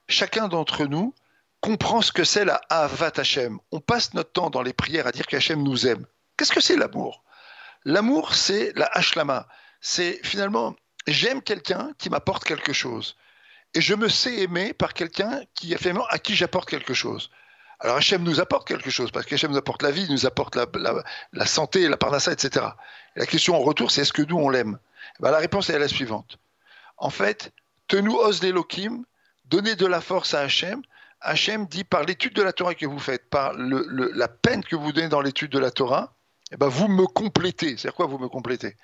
chacun 0.08 0.48
d'entre 0.48 0.86
nous 0.86 1.14
comprend 1.60 2.00
ce 2.00 2.12
que 2.12 2.24
c'est 2.24 2.46
la 2.46 2.60
Avat 2.70 3.12
Hashem? 3.16 3.58
On 3.72 3.80
passe 3.80 4.14
notre 4.14 4.32
temps 4.32 4.48
dans 4.48 4.62
les 4.62 4.72
prières 4.72 5.06
à 5.06 5.12
dire 5.12 5.26
qu'Hachem 5.26 5.62
nous 5.62 5.86
aime. 5.86 6.06
Qu'est-ce 6.36 6.52
que 6.52 6.60
c'est 6.60 6.76
l'amour? 6.76 7.22
L'amour, 7.86 8.34
c'est 8.34 8.76
la 8.76 8.86
Hashlama. 8.86 9.46
C'est 9.80 10.18
finalement, 10.24 10.74
j'aime 11.06 11.40
quelqu'un 11.40 11.92
qui 11.98 12.10
m'apporte 12.10 12.42
quelque 12.42 12.72
chose. 12.72 13.16
Et 13.74 13.80
je 13.80 13.94
me 13.94 14.08
sais 14.08 14.40
aimer 14.40 14.72
par 14.72 14.92
quelqu'un 14.92 15.42
qui, 15.54 15.72
finalement, 15.76 16.04
à 16.08 16.18
qui 16.18 16.34
j'apporte 16.34 16.68
quelque 16.68 16.94
chose. 16.94 17.30
Alors 17.78 17.96
Hachem 17.96 18.24
nous 18.24 18.40
apporte 18.40 18.66
quelque 18.66 18.90
chose, 18.90 19.12
parce 19.12 19.24
qu'Hachem 19.24 19.52
nous 19.52 19.56
apporte 19.56 19.82
la 19.82 19.92
vie, 19.92 20.10
nous 20.10 20.26
apporte 20.26 20.56
la, 20.56 21.46
santé, 21.46 21.86
la 21.86 21.96
parnassa, 21.96 22.32
etc. 22.32 22.66
Et 23.14 23.20
la 23.20 23.26
question 23.26 23.54
en 23.54 23.60
retour, 23.60 23.92
c'est 23.92 24.00
est-ce 24.00 24.12
que 24.12 24.22
nous, 24.22 24.36
on 24.36 24.48
l'aime? 24.48 24.80
Ben, 25.20 25.30
La 25.30 25.38
réponse 25.38 25.70
est 25.70 25.78
la 25.78 25.86
suivante. 25.86 26.38
En 26.96 27.10
fait, 27.10 27.52
Tenu 27.86 28.10
os 28.10 28.42
l'Elohim, 28.42 29.04
donnez 29.44 29.76
de 29.76 29.86
la 29.86 30.00
force 30.00 30.34
à 30.34 30.40
Hachem. 30.40 30.82
Hachem 31.20 31.66
dit 31.66 31.84
par 31.84 32.02
l'étude 32.02 32.34
de 32.34 32.42
la 32.42 32.52
Torah 32.52 32.74
que 32.74 32.86
vous 32.86 32.98
faites, 32.98 33.30
par 33.30 33.52
la 33.54 34.26
peine 34.26 34.64
que 34.64 34.74
vous 34.74 34.90
donnez 34.90 35.08
dans 35.08 35.20
l'étude 35.20 35.52
de 35.52 35.60
la 35.60 35.70
Torah, 35.70 36.15
eh 36.52 36.56
ben 36.56 36.68
vous 36.68 36.88
me 36.88 37.06
complétez. 37.06 37.76
C'est 37.76 37.92
quoi 37.92 38.06
vous 38.06 38.18
me 38.18 38.28
complétez? 38.28 38.76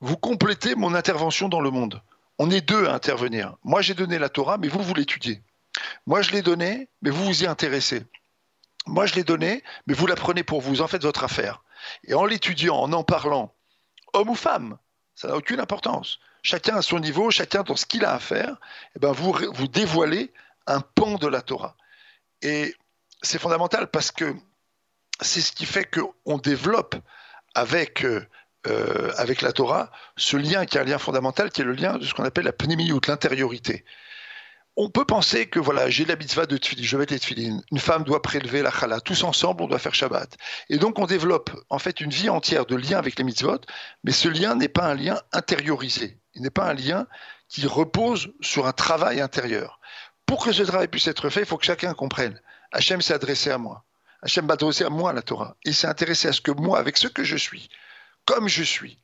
Vous 0.00 0.16
complétez 0.16 0.74
mon 0.74 0.94
intervention 0.94 1.48
dans 1.48 1.60
le 1.60 1.70
monde. 1.70 2.02
On 2.38 2.50
est 2.50 2.60
deux 2.60 2.86
à 2.86 2.94
intervenir. 2.94 3.56
Moi, 3.64 3.80
j'ai 3.80 3.94
donné 3.94 4.18
la 4.18 4.28
Torah, 4.28 4.58
mais 4.58 4.68
vous, 4.68 4.82
vous 4.82 4.94
l'étudiez. 4.94 5.42
Moi, 6.06 6.22
je 6.22 6.32
l'ai 6.32 6.42
donné, 6.42 6.88
mais 7.00 7.10
vous 7.10 7.24
vous 7.24 7.44
y 7.44 7.46
intéressez. 7.46 8.04
Moi, 8.86 9.06
je 9.06 9.14
l'ai 9.14 9.24
donné, 9.24 9.62
mais 9.86 9.94
vous 9.94 10.06
la 10.06 10.16
prenez 10.16 10.42
pour 10.42 10.60
vous, 10.60 10.82
en 10.82 10.86
faites 10.86 11.02
votre 11.02 11.24
affaire. 11.24 11.62
Et 12.04 12.14
en 12.14 12.24
l'étudiant, 12.24 12.76
en 12.76 12.92
en 12.92 13.04
parlant, 13.04 13.54
homme 14.12 14.30
ou 14.30 14.34
femme, 14.34 14.76
ça 15.14 15.28
n'a 15.28 15.36
aucune 15.36 15.60
importance. 15.60 16.18
Chacun 16.42 16.76
à 16.76 16.82
son 16.82 17.00
niveau, 17.00 17.30
chacun 17.30 17.62
dans 17.62 17.76
ce 17.76 17.86
qu'il 17.86 18.04
a 18.04 18.12
à 18.12 18.18
faire, 18.18 18.56
eh 18.94 18.98
ben 18.98 19.12
vous, 19.12 19.32
vous 19.54 19.66
dévoilez 19.66 20.32
un 20.66 20.80
pan 20.80 21.14
de 21.14 21.26
la 21.26 21.42
Torah. 21.42 21.76
Et 22.42 22.74
c'est 23.22 23.40
fondamental 23.40 23.88
parce 23.90 24.10
que 24.10 24.36
c'est 25.20 25.40
ce 25.40 25.52
qui 25.52 25.66
fait 25.66 25.84
qu'on 25.84 26.38
développe 26.38 26.96
avec, 27.54 28.04
euh, 28.04 29.12
avec 29.16 29.42
la 29.42 29.52
Torah 29.52 29.90
ce 30.16 30.36
lien 30.36 30.66
qui 30.66 30.76
est 30.76 30.80
un 30.80 30.84
lien 30.84 30.98
fondamental, 30.98 31.50
qui 31.50 31.62
est 31.62 31.64
le 31.64 31.72
lien 31.72 31.98
de 31.98 32.04
ce 32.04 32.14
qu'on 32.14 32.24
appelle 32.24 32.44
la 32.44 32.52
pnémiout, 32.52 33.00
l'intériorité. 33.06 33.84
On 34.78 34.90
peut 34.90 35.06
penser 35.06 35.46
que 35.46 35.58
voilà, 35.58 35.88
j'ai 35.88 36.04
la 36.04 36.16
mitzvah 36.16 36.44
de 36.44 36.58
tefillin, 36.58 36.84
je 36.84 36.96
vais 36.98 37.04
être 37.04 37.18
tefillin. 37.18 37.62
Une 37.72 37.78
femme 37.78 38.04
doit 38.04 38.20
prélever 38.20 38.60
la 38.60 38.70
chala. 38.70 39.00
Tous 39.00 39.24
ensemble, 39.24 39.62
on 39.62 39.68
doit 39.68 39.78
faire 39.78 39.94
Shabbat. 39.94 40.36
Et 40.68 40.76
donc, 40.76 40.98
on 40.98 41.06
développe 41.06 41.50
en 41.70 41.78
fait 41.78 42.02
une 42.02 42.10
vie 42.10 42.28
entière 42.28 42.66
de 42.66 42.76
lien 42.76 42.98
avec 42.98 43.18
les 43.18 43.24
mitzvot, 43.24 43.60
mais 44.04 44.12
ce 44.12 44.28
lien 44.28 44.54
n'est 44.54 44.68
pas 44.68 44.84
un 44.84 44.94
lien 44.94 45.18
intériorisé. 45.32 46.18
Il 46.34 46.42
n'est 46.42 46.50
pas 46.50 46.68
un 46.68 46.74
lien 46.74 47.06
qui 47.48 47.66
repose 47.66 48.30
sur 48.42 48.66
un 48.66 48.72
travail 48.72 49.22
intérieur. 49.22 49.80
Pour 50.26 50.44
que 50.44 50.52
ce 50.52 50.62
travail 50.62 50.88
puisse 50.88 51.08
être 51.08 51.30
fait, 51.30 51.40
il 51.40 51.46
faut 51.46 51.56
que 51.56 51.64
chacun 51.64 51.94
comprenne. 51.94 52.38
Hachem 52.72 53.00
s'est 53.00 53.14
adressé 53.14 53.50
à 53.50 53.56
moi. 53.56 53.86
Hachem 54.26 54.44
m'a 54.44 54.54
à 54.54 54.90
moi 54.90 55.12
la 55.12 55.22
Torah. 55.22 55.56
Il 55.64 55.72
s'est 55.72 55.86
intéressé 55.86 56.26
à 56.26 56.32
ce 56.32 56.40
que 56.40 56.50
moi, 56.50 56.80
avec 56.80 56.96
ce 56.96 57.06
que 57.06 57.22
je 57.22 57.36
suis, 57.36 57.68
comme 58.24 58.48
je 58.48 58.64
suis, 58.64 58.98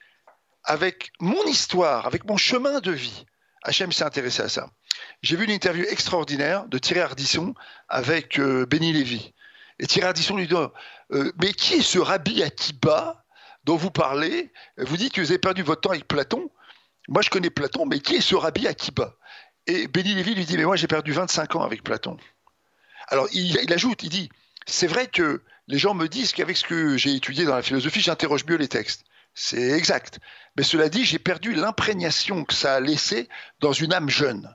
avec 0.65 1.13
mon 1.21 1.45
histoire, 1.45 2.07
avec 2.09 2.25
mon 2.25 2.37
chemin 2.37 2.81
de 2.81 2.91
vie, 2.91 3.25
Hachem 3.63 3.93
s'est 3.93 4.03
intéressé 4.03 4.43
à 4.43 4.49
ça. 4.49 4.69
J'ai 5.23 5.37
vu 5.37 5.45
une 5.45 5.53
interview 5.53 5.85
extraordinaire 5.85 6.67
de 6.67 6.77
Thierry 6.77 7.03
Ardisson 7.03 7.55
avec 7.89 8.41
euh, 8.41 8.67
Benny 8.67 8.93
Lévy. 8.93 9.33
Et 9.79 9.87
Thierry 9.87 10.09
Ardisson 10.09 10.37
lui 10.37 10.49
dit 10.49 10.57
euh, 11.13 11.31
Mais 11.41 11.53
qui 11.53 11.75
est 11.75 11.83
ce 11.83 12.01
rabbi 12.01 12.43
Akiba 12.43 13.25
dont 13.63 13.77
vous 13.77 13.93
parlez? 13.93 14.53
Vous 14.77 14.97
dites 14.97 15.13
que 15.13 15.21
vous 15.21 15.31
avez 15.31 15.39
perdu 15.39 15.63
votre 15.63 15.83
temps 15.83 15.91
avec 15.91 16.09
Platon. 16.09 16.51
Moi, 17.07 17.23
je 17.23 17.31
connais 17.31 17.51
Platon, 17.51 17.87
mais 17.87 18.01
qui 18.01 18.17
est 18.17 18.21
ce 18.21 18.35
rabbi 18.35 18.67
Akiba? 18.67 19.15
Et 19.69 19.87
Benny 19.87 20.17
Lévy 20.17 20.35
lui 20.35 20.47
dit 20.47 20.57
Mais 20.57 20.65
moi, 20.65 20.75
j'ai 20.75 20.89
perdu 20.89 21.13
25 21.13 21.55
ans 21.55 21.63
avec 21.63 21.85
Platon. 21.85 22.17
Alors, 23.07 23.29
il 23.33 23.73
ajoute 23.73 24.03
il 24.03 24.09
dit 24.09 24.29
c'est 24.67 24.87
vrai 24.87 25.07
que 25.07 25.43
les 25.69 25.79
gens 25.79 25.95
me 25.95 26.09
disent 26.09 26.33
qu'avec 26.33 26.57
ce 26.57 26.65
que 26.65 26.97
j'ai 26.97 27.15
étudié 27.15 27.45
dans 27.45 27.57
la 27.57 27.63
philosophie, 27.63 28.01
j'interroge 28.01 28.45
mieux 28.47 28.57
les 28.57 28.69
textes. 28.69 29.05
C'est 29.35 29.71
exact. 29.71 30.21
Mais 30.57 30.63
cela 30.63 30.89
dit, 30.89 31.05
j'ai 31.05 31.19
perdu 31.19 31.55
l'imprégnation 31.55 32.45
que 32.45 32.55
ça 32.55 32.75
a 32.75 32.81
laissé 32.81 33.29
dans 33.61 33.73
une 33.73 33.93
âme 33.93 34.11
jeune. 34.11 34.55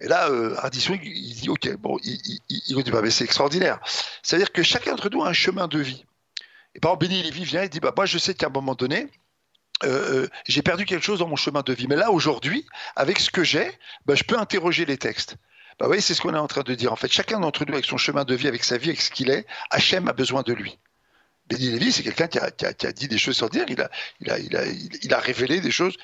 Et 0.00 0.08
là, 0.08 0.28
euh, 0.28 0.56
Ardisson, 0.58 0.98
il 1.02 1.34
dit, 1.34 1.48
OK, 1.48 1.70
bon, 1.76 1.98
il, 2.02 2.18
il 2.48 2.82
dit, 2.82 2.90
bah, 2.90 3.00
mais 3.02 3.10
c'est 3.10 3.24
extraordinaire. 3.24 3.80
C'est-à-dire 4.22 4.52
que 4.52 4.62
chacun 4.62 4.92
d'entre 4.92 5.10
nous 5.10 5.22
a 5.22 5.28
un 5.28 5.32
chemin 5.32 5.68
de 5.68 5.78
vie. 5.78 6.04
Et 6.74 6.80
par 6.80 6.92
exemple, 6.92 7.08
Béni 7.08 7.22
Lévy 7.22 7.44
vient 7.44 7.62
et 7.62 7.68
dit, 7.68 7.80
bah, 7.80 7.92
moi, 7.96 8.06
je 8.06 8.18
sais 8.18 8.34
qu'à 8.34 8.46
un 8.46 8.50
moment 8.50 8.74
donné, 8.74 9.08
euh, 9.84 10.24
euh, 10.24 10.28
j'ai 10.46 10.62
perdu 10.62 10.84
quelque 10.84 11.04
chose 11.04 11.18
dans 11.18 11.28
mon 11.28 11.36
chemin 11.36 11.62
de 11.62 11.72
vie. 11.72 11.86
Mais 11.86 11.96
là, 11.96 12.10
aujourd'hui, 12.10 12.66
avec 12.94 13.18
ce 13.18 13.30
que 13.30 13.44
j'ai, 13.44 13.70
bah, 14.04 14.14
je 14.14 14.24
peux 14.24 14.38
interroger 14.38 14.84
les 14.84 14.98
textes. 14.98 15.36
Bah 15.78 15.88
oui, 15.88 16.00
c'est 16.00 16.14
ce 16.14 16.20
qu'on 16.22 16.34
est 16.34 16.38
en 16.38 16.46
train 16.46 16.62
de 16.62 16.74
dire. 16.74 16.92
En 16.92 16.96
fait, 16.96 17.12
chacun 17.12 17.40
d'entre 17.40 17.64
nous, 17.66 17.74
avec 17.74 17.84
son 17.84 17.98
chemin 17.98 18.24
de 18.24 18.34
vie, 18.34 18.48
avec 18.48 18.64
sa 18.64 18.78
vie, 18.78 18.88
avec 18.88 19.00
ce 19.00 19.10
qu'il 19.10 19.30
est, 19.30 19.46
Hachem 19.70 20.08
a 20.08 20.12
besoin 20.12 20.42
de 20.42 20.52
lui. 20.52 20.78
Béni 21.48 21.70
Lévy, 21.70 21.92
c'est 21.92 22.02
quelqu'un 22.02 22.26
qui 22.26 22.38
a, 22.38 22.92
dit 22.92 23.06
des 23.06 23.18
choses 23.18 23.36
sans 23.36 23.48
dire. 23.48 23.66
Il 23.68 25.14
a, 25.14 25.18
révélé 25.20 25.60
des 25.60 25.70
choses 25.70 25.96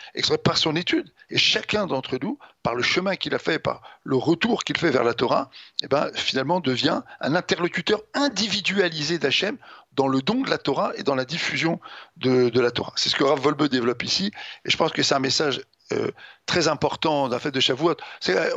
par 0.44 0.57
son 0.57 0.76
étude. 0.76 1.12
Et 1.31 1.38
chacun 1.38 1.87
d'entre 1.87 2.18
nous, 2.22 2.38
par 2.62 2.76
le 2.76 2.83
chemin 2.83 3.16
qu'il 3.16 3.35
a 3.35 3.40
fait, 3.40 3.59
par 3.59 3.83
le 4.05 4.16
retour 4.16 4.62
qu'il 4.62 4.76
fait 4.76 4.90
vers 4.90 5.02
la 5.02 5.14
Torah, 5.14 5.50
eh 5.83 5.88
ben, 5.88 6.11
finalement 6.14 6.61
devient 6.61 7.02
un 7.20 7.35
interlocuteur 7.35 8.00
individualisé 8.14 9.18
d'Hachem 9.18 9.59
dans 9.94 10.07
le 10.07 10.22
don 10.22 10.42
de 10.42 10.50
la 10.50 10.59
Torah 10.59 10.92
et 10.96 11.02
dans 11.02 11.16
la 11.16 11.24
diffusion 11.24 11.81
de, 12.16 12.48
la 12.61 12.70
Torah. 12.70 12.92
C'est 12.96 13.09
ce 13.09 13.16
que 13.16 13.24
Rav 13.24 13.40
Volbe 13.40 13.68
développe 13.68 14.05
ici. 14.05 14.31
Et 14.64 14.70
je 14.70 14.76
pense 14.76 14.92
que 14.92 15.02
c'est 15.02 15.14
un 15.14 15.20
message 15.20 15.61
euh, 15.92 16.12
très 16.46 16.68
important 16.68 17.28
d'un 17.28 17.40
fait 17.40 17.50
de 17.50 17.61
Shavuot. 17.61 17.96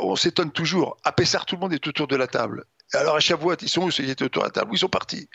On 0.00 0.14
s'étonne 0.14 0.52
toujours. 0.52 0.96
À 1.02 1.10
Pessar, 1.10 1.46
tout 1.46 1.56
le 1.56 1.60
monde 1.60 1.72
est 1.72 1.86
autour 1.86 2.06
de 2.06 2.16
la 2.16 2.28
table. 2.28 2.64
Alors 2.92 3.16
à 3.16 3.18
ils 3.18 3.68
sont 3.68 3.82
où 3.82 3.90
Ils 3.98 4.10
étaient 4.10 4.24
autour 4.24 4.42
de 4.42 4.48
la 4.48 4.52
table? 4.52 4.70
Ils 4.72 4.78
sont 4.78 4.88
partis 4.88 5.28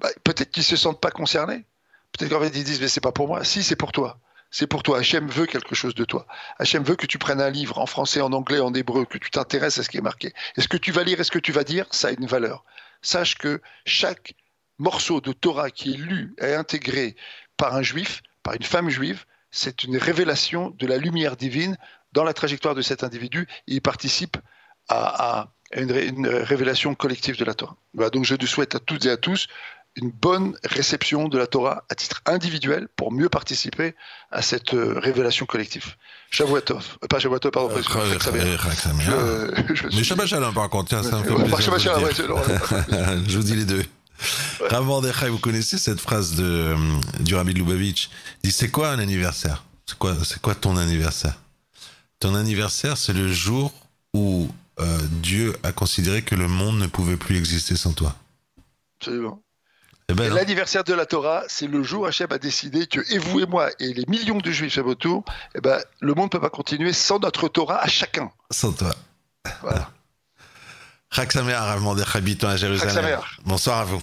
bah, 0.00 0.08
Peut-être 0.24 0.50
qu'ils 0.50 0.64
se 0.64 0.76
sentent 0.76 1.00
pas 1.00 1.10
concernés. 1.10 1.64
Peut-être 2.12 2.30
qu'en 2.30 2.40
fait 2.40 2.56
ils 2.56 2.64
disent 2.64 2.80
mais 2.80 2.88
c'est 2.88 3.00
pas 3.00 3.12
pour 3.12 3.26
moi. 3.26 3.44
Si 3.44 3.62
c'est 3.62 3.76
pour 3.76 3.92
toi. 3.92 4.18
C'est 4.50 4.66
pour 4.66 4.82
toi. 4.82 4.98
Hachem 4.98 5.28
veut 5.28 5.46
quelque 5.46 5.74
chose 5.74 5.94
de 5.94 6.04
toi. 6.04 6.26
Hachem 6.58 6.84
veut 6.84 6.96
que 6.96 7.06
tu 7.06 7.18
prennes 7.18 7.40
un 7.40 7.50
livre 7.50 7.78
en 7.78 7.86
français, 7.86 8.20
en 8.20 8.32
anglais, 8.32 8.60
en 8.60 8.74
hébreu, 8.74 9.06
que 9.06 9.16
tu 9.16 9.30
t'intéresses 9.30 9.78
à 9.78 9.82
ce 9.82 9.88
qui 9.88 9.96
est 9.96 10.02
marqué. 10.02 10.34
Est-ce 10.56 10.68
que 10.68 10.76
tu 10.76 10.92
vas 10.92 11.04
lire, 11.04 11.20
est-ce 11.20 11.30
que 11.30 11.38
tu 11.38 11.52
vas 11.52 11.64
dire? 11.64 11.86
Ça 11.90 12.08
a 12.08 12.10
une 12.10 12.26
valeur. 12.26 12.64
Sache 13.00 13.36
que 13.38 13.62
chaque 13.86 14.34
morceau 14.78 15.22
de 15.22 15.32
Torah 15.32 15.70
qui 15.70 15.94
est 15.94 15.96
lu 15.96 16.34
et 16.38 16.52
intégré 16.52 17.16
par 17.56 17.74
un 17.74 17.82
juif, 17.82 18.22
par 18.42 18.54
une 18.54 18.62
femme 18.62 18.90
juive, 18.90 19.24
c'est 19.50 19.84
une 19.84 19.96
révélation 19.96 20.70
de 20.70 20.86
la 20.86 20.98
lumière 20.98 21.36
divine 21.36 21.78
dans 22.12 22.24
la 22.24 22.34
trajectoire 22.34 22.74
de 22.74 22.82
cet 22.82 23.04
individu 23.04 23.48
et 23.68 23.74
il 23.74 23.80
participe 23.80 24.36
à, 24.88 25.40
à 25.40 25.52
une, 25.76 25.90
une, 25.90 26.26
révélation 26.28 26.94
collective 26.94 27.38
de 27.38 27.44
la 27.44 27.54
Torah. 27.54 27.76
Voilà, 27.94 28.10
donc 28.10 28.24
je 28.24 28.36
souhaite 28.46 28.74
à 28.74 28.78
toutes 28.78 29.06
et 29.06 29.10
à 29.10 29.16
tous 29.16 29.48
une 29.96 30.10
bonne 30.10 30.56
réception 30.64 31.28
de 31.28 31.38
la 31.38 31.46
Torah 31.46 31.84
à 31.90 31.94
titre 31.94 32.22
individuel 32.26 32.88
pour 32.96 33.12
mieux 33.12 33.28
participer 33.28 33.94
à 34.30 34.40
cette 34.40 34.74
euh, 34.74 34.98
révélation 34.98 35.44
collective. 35.44 35.96
Shavuatov, 36.30 36.96
euh, 37.02 37.06
pas 37.08 37.18
Shavuatov, 37.18 37.50
pardon. 37.50 37.76
Euh, 37.76 38.18
euh, 39.08 39.50
Mais 39.92 40.02
Shabbat 40.02 40.26
Shalom 40.26 40.54
par 40.54 40.70
contre, 40.70 40.88
tiens, 40.88 41.02
ça 41.02 41.18
me 41.18 41.24
fait 41.24 41.34
plaisir. 41.34 41.60
Shabbat 41.60 41.80
Shalom, 41.80 42.38
ouais, 42.38 42.48
je 43.28 43.36
vous 43.36 43.44
dis 43.44 43.54
les 43.54 43.66
deux. 43.66 43.84
Ouais. 44.60 44.68
Rav 44.68 44.84
vous 45.30 45.38
connaissez 45.38 45.76
cette 45.78 46.00
phrase 46.00 46.36
de, 46.36 46.74
du 47.20 47.34
Rabbi 47.34 47.52
Lubavitch? 47.52 48.08
Dit, 48.42 48.52
c'est 48.52 48.70
quoi 48.70 48.90
un 48.90 48.98
anniversaire? 48.98 49.64
C'est 49.84 49.98
quoi, 49.98 50.16
c'est 50.24 50.40
quoi 50.40 50.54
ton 50.54 50.76
anniversaire? 50.76 51.34
Ton 52.18 52.34
anniversaire, 52.34 52.96
c'est 52.96 53.12
le 53.12 53.30
jour 53.30 53.72
où 54.14 54.48
euh, 54.80 54.98
Dieu 55.10 55.54
a 55.62 55.72
considéré 55.72 56.22
que 56.22 56.34
le 56.34 56.48
monde 56.48 56.78
ne 56.78 56.86
pouvait 56.86 57.16
plus 57.16 57.36
exister 57.36 57.76
sans 57.76 57.92
toi. 57.92 58.14
Absolument. 59.00 59.42
Ben, 60.08 60.32
L'anniversaire 60.32 60.84
de 60.84 60.92
la 60.92 61.06
Torah, 61.06 61.44
c'est 61.48 61.66
le 61.66 61.82
jour 61.82 62.02
où 62.02 62.06
Hachem 62.06 62.30
a 62.30 62.38
décidé 62.38 62.86
que, 62.86 63.00
et 63.12 63.18
vous 63.18 63.40
et 63.40 63.46
moi, 63.46 63.70
et 63.78 63.94
les 63.94 64.04
millions 64.08 64.38
de 64.38 64.50
juifs 64.50 64.76
à 64.78 64.82
autour, 64.82 65.24
eh 65.54 65.60
ben, 65.60 65.80
le 66.00 66.14
monde 66.14 66.26
ne 66.26 66.30
peut 66.30 66.40
pas 66.40 66.50
continuer 66.50 66.92
sans 66.92 67.18
notre 67.18 67.48
Torah 67.48 67.82
à 67.82 67.88
chacun. 67.88 68.30
Sans 68.50 68.72
toi. 68.72 68.94
Voilà. 69.62 69.90
Rav 71.10 71.80
Mordechai 71.80 72.20
Biton 72.20 72.48
à 72.48 72.56
Jérusalem. 72.56 73.20
Bonsoir 73.44 73.80
à 73.80 73.84
vous. 73.84 74.02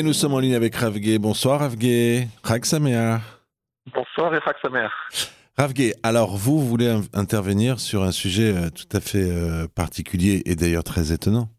Et 0.00 0.02
nous 0.02 0.14
sommes 0.14 0.32
en 0.32 0.38
ligne 0.38 0.54
avec 0.54 0.76
Ravgué. 0.76 1.18
Bonsoir 1.18 1.60
Ravgué. 1.60 2.26
Sameach. 2.62 3.20
Bonsoir 3.94 4.34
et 4.34 4.38
Sameach. 4.62 4.90
Ravgué, 5.58 5.92
alors 6.02 6.38
vous 6.38 6.58
voulez 6.58 7.02
intervenir 7.12 7.78
sur 7.78 8.02
un 8.02 8.10
sujet 8.10 8.56
euh, 8.56 8.70
tout 8.70 8.96
à 8.96 9.00
fait 9.00 9.30
euh, 9.30 9.68
particulier 9.68 10.40
et 10.46 10.56
d'ailleurs 10.56 10.84
très 10.84 11.12
étonnant. 11.12 11.50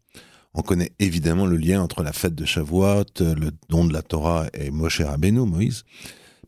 On 0.54 0.62
connaît 0.62 0.90
évidemment 0.98 1.46
le 1.46 1.56
lien 1.56 1.80
entre 1.80 2.02
la 2.02 2.12
fête 2.12 2.34
de 2.34 2.44
Shavuot, 2.44 3.04
le 3.20 3.52
don 3.68 3.84
de 3.84 3.92
la 3.92 4.02
Torah 4.02 4.46
et 4.54 4.72
Moshe 4.72 5.02
Rabbeinu, 5.02 5.46
Moïse. 5.46 5.84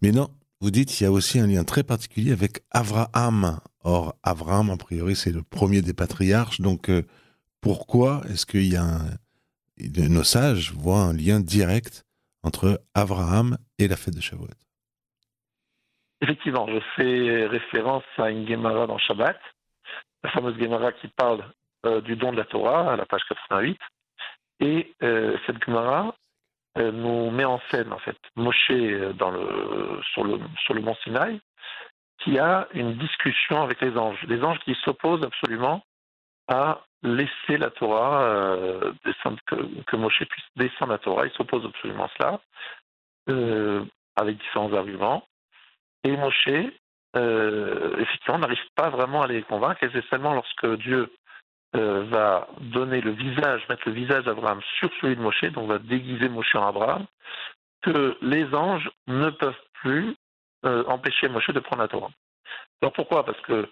Mais 0.03 0.11
non, 0.11 0.31
vous 0.61 0.73
dites 0.73 0.89
qu'il 0.89 1.05
y 1.05 1.07
a 1.07 1.13
aussi 1.13 1.39
un 1.39 1.47
lien 1.47 1.63
très 1.63 1.85
particulier 1.85 2.33
avec 2.33 2.65
Abraham. 2.73 3.61
Or, 3.85 4.17
Abraham, 4.25 4.71
a 4.71 4.77
priori, 4.77 5.15
c'est 5.15 5.31
le 5.31 5.45
premier 5.45 5.81
des 5.81 5.95
patriarches. 5.95 6.61
Donc, 6.61 6.91
euh, 6.91 7.05
pourquoi 7.61 8.23
est-ce 8.29 8.47
qu'il 8.47 8.67
y 8.67 8.75
a 8.75 8.83
un, 8.83 9.01
nos 9.79 10.25
sages 10.25 10.73
voient 10.73 11.03
un 11.03 11.13
lien 11.13 11.41
direct 11.41 12.05
entre 12.43 12.81
Abraham 12.95 13.57
et 13.79 13.89
la 13.89 13.97
fête 13.97 14.15
de 14.15 14.21
Shavuot 14.21 14.49
Effectivement, 16.21 16.67
je 16.69 16.81
fais 16.97 17.47
référence 17.47 18.05
à 18.17 18.31
une 18.31 18.49
Gemara 18.49 18.87
dans 18.87 18.99
Shabbat, 18.99 19.39
la 20.23 20.31
fameuse 20.31 20.59
Gemara 20.59 20.93
qui 20.93 21.09
parle 21.09 21.45
euh, 21.87 22.01
du 22.01 22.17
don 22.17 22.33
de 22.33 22.39
la 22.39 22.45
Torah, 22.45 22.93
à 22.93 22.97
la 22.97 23.05
page 23.05 23.23
88. 23.29 23.79
Et 24.61 24.95
euh, 25.03 25.37
cette 25.47 25.63
Gemara 25.65 26.15
euh, 26.79 26.91
nous 26.93 27.31
met 27.31 27.45
en 27.45 27.61
scène, 27.71 27.93
en 27.93 27.99
fait, 27.99 28.17
Moshe 28.37 28.67
sur, 28.67 30.25
le, 30.25 30.41
sur 30.65 30.75
le 30.75 30.81
mont 30.81 30.97
Sinaï, 31.05 31.41
qui 32.21 32.39
a 32.39 32.69
une 32.73 32.97
discussion 32.97 33.63
avec 33.63 33.83
les 33.83 33.97
anges. 33.99 34.23
Les 34.27 34.43
anges 34.43 34.61
qui 34.61 34.75
s'opposent 34.85 35.25
absolument 35.25 35.85
à 36.49 36.81
laisser 37.03 37.59
la 37.59 37.71
Torah 37.71 38.81
descendre, 39.05 39.39
que, 39.47 39.57
que, 39.85 39.97
Moshe 39.97 40.25
puisse 40.25 40.45
descendre 40.57 40.93
la 40.93 40.99
Torah. 40.99 41.27
Ils 41.27 41.33
s'opposent 41.33 41.67
absolument 41.67 42.05
à 42.05 42.11
cela, 42.17 43.91
avec 44.17 44.39
différents 44.39 44.73
arguments. 44.73 45.27
Et 46.03 46.17
Moshe, 46.17 46.49
effectivement, 47.17 48.39
n'arrive 48.39 48.59
pas 48.75 48.91
vraiment 48.91 49.23
à 49.23 49.27
les 49.27 49.43
convaincre, 49.43 49.83
et 49.85 49.91
c'est 49.93 50.05
seulement 50.07 50.35
lorsque 50.35 50.67
Dieu 50.79 51.11
euh, 51.77 52.05
va 52.05 52.47
donner 52.61 53.01
le 53.01 53.11
visage, 53.11 53.67
mettre 53.69 53.83
le 53.87 53.95
visage 53.95 54.25
d'Abraham 54.25 54.61
sur 54.79 54.89
celui 55.01 55.17
de 55.17 55.21
Moshe, 55.21 55.43
donc 55.51 55.69
va 55.69 55.79
déguiser 55.81 56.29
Moshe 56.29 56.55
en 56.55 56.69
Abraham, 56.69 57.05
que 57.83 58.17
les 58.23 58.47
anges 58.55 58.89
ne 59.09 59.29
peuvent 59.31 59.61
plus 59.81 60.15
euh, 60.65 60.85
empêcher 60.87 61.29
Moshe 61.29 61.51
de 61.51 61.59
prendre 61.59 61.83
la 61.83 61.89
Torah. 61.89 62.11
Alors 62.81 62.93
pourquoi? 62.93 63.25
Parce 63.25 63.41
que 63.41 63.69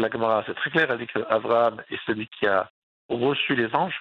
la 0.00 0.10
Gemara, 0.10 0.42
c'est 0.46 0.54
très 0.54 0.70
clair, 0.70 0.90
elle 0.90 0.98
dit 0.98 1.06
qu'Abraham 1.06 1.82
est 1.90 2.00
celui 2.06 2.26
qui 2.28 2.46
a 2.46 2.70
reçu 3.08 3.54
les 3.54 3.74
anges, 3.74 4.00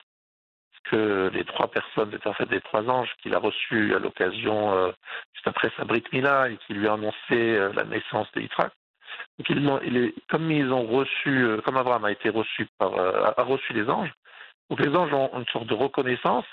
que 0.86 1.29
les 1.34 1.45
trois 1.45 1.69
personnes 1.69 2.13
étaient 2.13 2.27
en 2.27 2.34
fait 2.34 2.45
des 2.47 2.62
trois 2.62 2.89
anges 2.89 3.10
qu'il 3.21 3.34
a 3.34 3.39
reçus 3.39 3.95
à 3.95 3.99
l'occasion, 3.99 4.73
euh, 4.73 4.91
juste 5.34 5.47
après 5.47 5.71
sa 5.77 5.86
Brit 5.86 6.03
Mila, 6.12 6.49
et 6.49 6.58
qui 6.58 6.73
lui 6.73 6.88
a 6.88 6.93
annoncé 6.93 7.69
la 7.73 7.84
naissance 7.86 8.29
de 8.34 8.41
comme 10.29 10.51
ils 10.51 10.71
ont 10.71 10.86
reçu, 10.86 11.29
euh, 11.29 11.62
comme 11.62 11.77
Abraham 11.77 12.06
a 12.06 12.12
été 12.12 12.29
reçu 12.29 12.67
par, 12.77 12.93
euh, 12.93 13.32
reçu 13.38 13.73
les 13.73 13.89
anges, 13.89 14.13
donc 14.69 14.79
les 14.79 14.95
anges 14.95 15.13
ont 15.13 15.29
une 15.38 15.45
sorte 15.47 15.67
de 15.67 15.73
reconnaissance. 15.73 16.45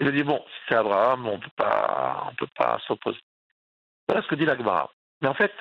Il 0.00 0.08
a 0.08 0.10
dit 0.10 0.22
bon, 0.22 0.44
si 0.46 0.60
c'est 0.68 0.74
Abraham, 0.74 1.26
on 1.26 1.38
peut 1.38 1.50
pas, 1.56 2.32
peut 2.36 2.48
pas 2.56 2.78
s'opposer. 2.86 3.20
Voilà 4.08 4.22
ce 4.22 4.28
que 4.28 4.34
dit 4.34 4.44
l'Agmara. 4.44 4.90
Mais 5.22 5.28
en 5.28 5.34
fait, 5.34 5.52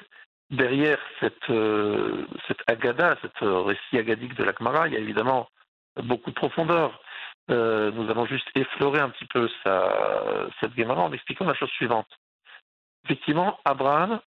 derrière 0.53 0.99
cette, 1.19 1.49
euh, 1.49 2.25
cette 2.47 2.61
agada, 2.67 3.17
cette 3.21 3.39
récit 3.41 3.97
agadique 3.97 4.35
de 4.35 4.43
l'Agmara, 4.43 4.87
il 4.87 4.93
y 4.93 4.97
a 4.97 4.99
évidemment 4.99 5.49
beaucoup 6.03 6.31
de 6.31 6.35
profondeur. 6.35 6.99
nous 7.49 8.09
allons 8.09 8.25
juste 8.25 8.47
effleurer 8.55 8.99
un 8.99 9.09
petit 9.09 9.25
peu 9.25 9.49
cette 10.59 10.75
Gemara 10.75 11.03
en 11.03 11.11
expliquant 11.11 11.45
la 11.45 11.53
chose 11.53 11.69
suivante. 11.71 12.07
Effectivement, 13.05 13.59
Abraham 13.65 14.19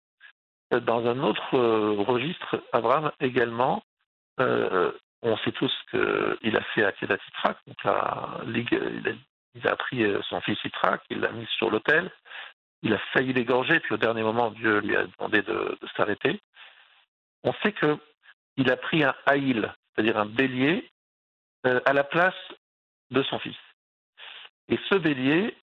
dans 0.70 1.06
un 1.06 1.22
autre 1.22 1.56
euh, 1.56 1.94
registre, 1.98 2.62
Abraham 2.72 3.12
également, 3.20 3.82
euh, 4.40 4.92
on 5.22 5.36
sait 5.38 5.52
tous 5.52 5.72
qu'il 5.90 6.56
a 6.56 6.62
fait 6.74 6.84
Akedat 6.84 7.18
Yitrak, 7.26 7.58
donc 7.66 7.84
la, 7.84 8.40
il, 9.54 9.68
a, 9.68 9.76
pris 9.76 10.02
euh, 10.02 10.20
son 10.28 10.40
fils 10.40 10.62
Yitrak, 10.64 11.02
il 11.10 11.20
l'a 11.20 11.30
mis 11.30 11.46
sur 11.56 11.70
l'autel, 11.70 12.10
il 12.82 12.92
a 12.92 12.98
failli 13.12 13.32
l'égorger, 13.32 13.80
puis 13.80 13.94
au 13.94 13.98
dernier 13.98 14.22
moment, 14.22 14.50
Dieu 14.50 14.78
lui 14.80 14.96
a 14.96 15.06
demandé 15.06 15.42
de, 15.42 15.78
s'arrêter. 15.96 16.40
On 17.44 17.52
sait 17.62 17.72
qu'il 17.72 18.70
a 18.70 18.76
pris 18.76 19.02
un 19.02 19.14
haïl, 19.26 19.72
c'est-à-dire 19.94 20.18
un 20.18 20.26
bélier, 20.26 20.88
à 21.64 21.92
la 21.92 22.04
place 22.04 22.34
de 23.10 23.22
son 23.24 23.38
fils. 23.38 23.56
Et 24.68 24.78
ce 24.88 24.96
bélier, 24.96 25.56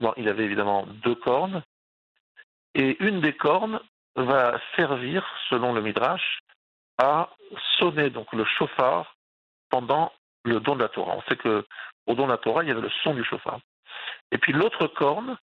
bon, 0.00 0.12
il 0.16 0.28
avait 0.28 0.44
évidemment 0.44 0.86
deux 0.86 1.14
cornes, 1.14 1.62
et 2.74 3.02
une 3.04 3.20
des 3.20 3.34
cornes 3.34 3.80
va 4.14 4.60
servir, 4.76 5.26
selon 5.48 5.72
le 5.72 5.82
Midrash, 5.82 6.40
à 6.98 7.30
sonner 7.78 8.10
donc 8.10 8.32
le 8.32 8.44
chauffard 8.44 9.16
pendant 9.70 10.12
le 10.44 10.60
don 10.60 10.76
de 10.76 10.82
la 10.82 10.88
Torah. 10.88 11.14
On 11.16 11.22
sait 11.22 11.36
que 11.36 11.64
au 12.06 12.14
don 12.14 12.26
de 12.26 12.32
la 12.32 12.38
Torah, 12.38 12.62
il 12.62 12.68
y 12.68 12.72
avait 12.72 12.80
le 12.80 12.90
son 13.02 13.14
du 13.14 13.24
chauffard. 13.24 13.60
Et 14.30 14.38
puis 14.38 14.52
l'autre 14.52 14.86
corne 14.86 15.36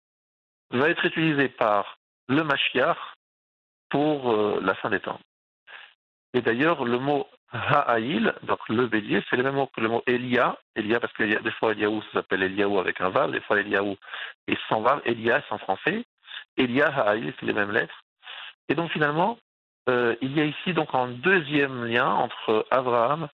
va 0.71 0.89
être 0.89 1.05
utilisée 1.05 1.49
par 1.49 1.97
le 2.27 2.43
Mashiach 2.43 2.97
pour 3.89 4.31
euh, 4.31 4.59
la 4.61 4.75
fin 4.75 4.89
des 4.89 4.99
temps. 4.99 5.19
Et 6.33 6.41
d'ailleurs, 6.41 6.85
le 6.85 6.99
mot 6.99 7.27
Ha'aïl, 7.51 8.33
donc 8.43 8.59
le 8.69 8.85
bélier, 8.87 9.23
c'est 9.29 9.35
le 9.35 9.43
même 9.43 9.55
mot 9.55 9.67
que 9.67 9.81
le 9.81 9.87
mot 9.87 10.03
Elia. 10.05 10.57
Elia, 10.75 10.99
parce 10.99 11.13
que 11.13 11.23
des 11.23 11.51
fois 11.51 11.71
Eliaou, 11.71 12.03
s'appelle 12.13 12.43
Eliaou 12.43 12.77
avec 12.77 13.01
un 13.01 13.09
val, 13.09 13.31
des 13.31 13.41
fois 13.41 13.59
Eliaou 13.59 13.97
est 14.47 14.59
sans 14.67 14.81
val. 14.81 15.01
Elias 15.05 15.43
en 15.49 15.57
français. 15.57 16.05
Elia, 16.57 16.87
Ha'aïl, 16.87 17.33
c'est 17.39 17.45
les 17.47 17.53
mêmes 17.53 17.71
lettres. 17.71 18.03
Et 18.67 18.75
donc 18.75 18.91
finalement, 18.91 19.39
euh, 19.89 20.15
il 20.21 20.37
y 20.37 20.41
a 20.41 20.45
ici 20.45 20.73
donc 20.73 20.89
un 20.93 21.07
deuxième 21.07 21.85
lien 21.85 22.07
entre 22.07 22.67
Abraham 22.69 23.27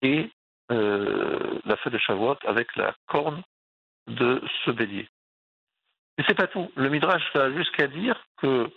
et 0.00 0.30
euh, 0.72 1.58
la 1.64 1.76
fête 1.76 1.92
de 1.92 1.98
Shavuot 1.98 2.36
avec 2.46 2.74
la 2.76 2.94
corne 3.06 3.42
de 4.06 4.40
ce 4.64 4.70
bélier. 4.70 5.08
Mais 6.20 6.26
c'est 6.28 6.34
pas 6.34 6.48
tout. 6.48 6.70
Le 6.76 6.90
Midrash 6.90 7.22
va 7.34 7.50
jusqu'à 7.50 7.86
dire 7.86 8.22
que 8.42 8.70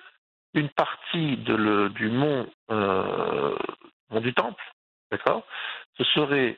une 0.53 0.69
partie 0.69 1.35
du 1.35 2.07
mont, 2.09 2.49
euh, 2.71 3.57
mont 4.11 4.21
du 4.21 4.33
temple, 4.33 4.63
d'accord, 5.11 5.45
se 5.97 6.05
serait 6.05 6.57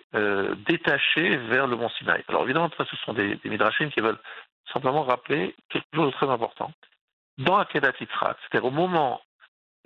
détachée 0.67 1.37
vers 1.37 1.65
le 1.65 1.75
mont 1.75 1.89
Sinaï. 1.89 2.23
Alors 2.27 2.43
évidemment, 2.43 2.69
ce 2.77 2.95
sont 2.97 3.13
des, 3.13 3.39
Midrashim 3.45 3.89
qui 3.89 3.99
veulent 3.99 4.19
simplement 4.71 5.01
rappeler 5.01 5.55
quelque 5.69 5.87
chose 5.95 6.11
de 6.11 6.17
très 6.17 6.29
important. 6.29 6.71
Dans 7.39 7.57
Akedat 7.57 7.93
Yitzhak, 7.99 8.37
c'est-à-dire 8.41 8.65
au 8.65 8.71
moment 8.71 9.21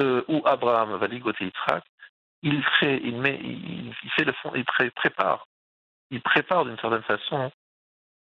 euh, 0.02 0.26
où 0.28 0.42
Abraham 0.44 0.98
va 0.98 1.08
ligoter 1.08 1.46
Yitzhak, 1.46 1.86
il 2.44 2.62
fait, 2.82 3.00
il 3.06 3.16
met, 3.16 3.40
il, 3.42 3.94
fait 4.18 4.26
le 4.26 4.34
fond, 4.34 4.52
il 4.54 4.66
prépare, 4.66 5.48
il 6.12 6.20
prépare 6.20 6.66
d'une 6.66 6.78
certaine 6.80 7.04
façon 7.04 7.54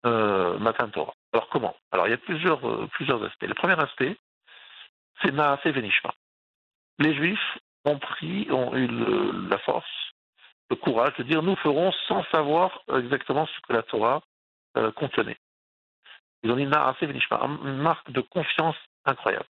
euh, 0.07 0.59
Matan 0.59 0.89
Torah. 0.89 1.15
Alors 1.33 1.49
comment? 1.49 1.77
Alors 1.93 2.07
il 2.07 2.11
y 2.11 2.15
a 2.15 2.19
plusieurs, 2.19 2.67
euh, 2.69 2.87
plusieurs 2.93 3.23
aspects. 3.25 3.47
Le 3.47 3.55
premier 3.55 3.79
aspect, 3.81 4.17
c'est 5.23 5.33
Naase 5.33 5.61
Venishma. 5.65 6.13
Les 6.99 7.15
Juifs 7.15 7.59
ont 7.85 7.99
pris, 7.99 8.49
ont 8.51 8.75
eu 8.75 8.89
la 9.49 9.59
force, 9.59 9.89
le 10.71 10.77
courage 10.77 11.15
de 11.19 11.23
dire 11.25 11.43
nous 11.43 11.57
ferons 11.57 11.93
sans 12.07 12.25
savoir 12.33 12.83
exactement 12.95 13.47
ce 13.47 13.61
que 13.67 13.73
la 13.73 13.83
Torah 13.83 14.23
euh, 14.77 14.93
contenait. 14.93 15.39
Ils 16.43 16.51
ont 16.51 16.57
dit 16.57 16.67
Naase 16.67 16.97
Venishma, 17.01 17.41
une 17.65 17.79
marque 17.79 18.11
de 18.11 18.21
confiance 18.21 18.77
incroyable. 19.05 19.47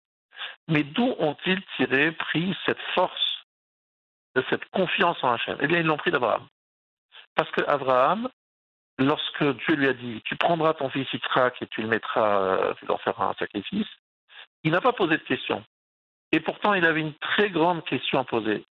Mais 0.68 0.82
d'où 0.82 1.14
ont-ils 1.18 1.62
tiré, 1.76 2.12
pris 2.12 2.56
cette 2.64 2.80
force, 2.94 3.44
cette 4.50 4.64
confiance 4.66 5.22
en 5.24 5.32
Hachem? 5.32 5.58
Eh 5.60 5.66
bien, 5.66 5.80
ils 5.80 5.86
l'ont 5.86 5.96
pris 5.96 6.10
d'Abraham. 6.10 6.46
Parce 7.34 7.50
qu'Abraham, 7.52 8.28
lorsque 8.98 9.44
Dieu 9.44 9.74
lui 9.74 9.88
a 9.88 9.92
dit 9.92 10.20
Tu 10.24 10.36
prendras 10.36 10.74
ton 10.74 10.88
fils 10.90 11.10
Yitzhak 11.12 11.62
et 11.62 11.66
tu 11.68 11.82
le 11.82 11.88
mettras, 11.88 12.40
euh, 12.40 12.74
tu 12.78 12.86
leur 12.86 13.00
feras 13.00 13.28
un 13.28 13.34
sacrifice, 13.34 13.88
il 14.64 14.72
n'a 14.72 14.80
pas 14.80 14.92
posé 14.92 15.16
de 15.16 15.22
question. 15.22 15.64
Et 16.32 16.40
pourtant, 16.40 16.74
il 16.74 16.84
avait 16.84 17.00
une 17.00 17.14
très 17.14 17.48
grande 17.48 17.84
question 17.84 18.18
à 18.18 18.24
poser. 18.24 18.64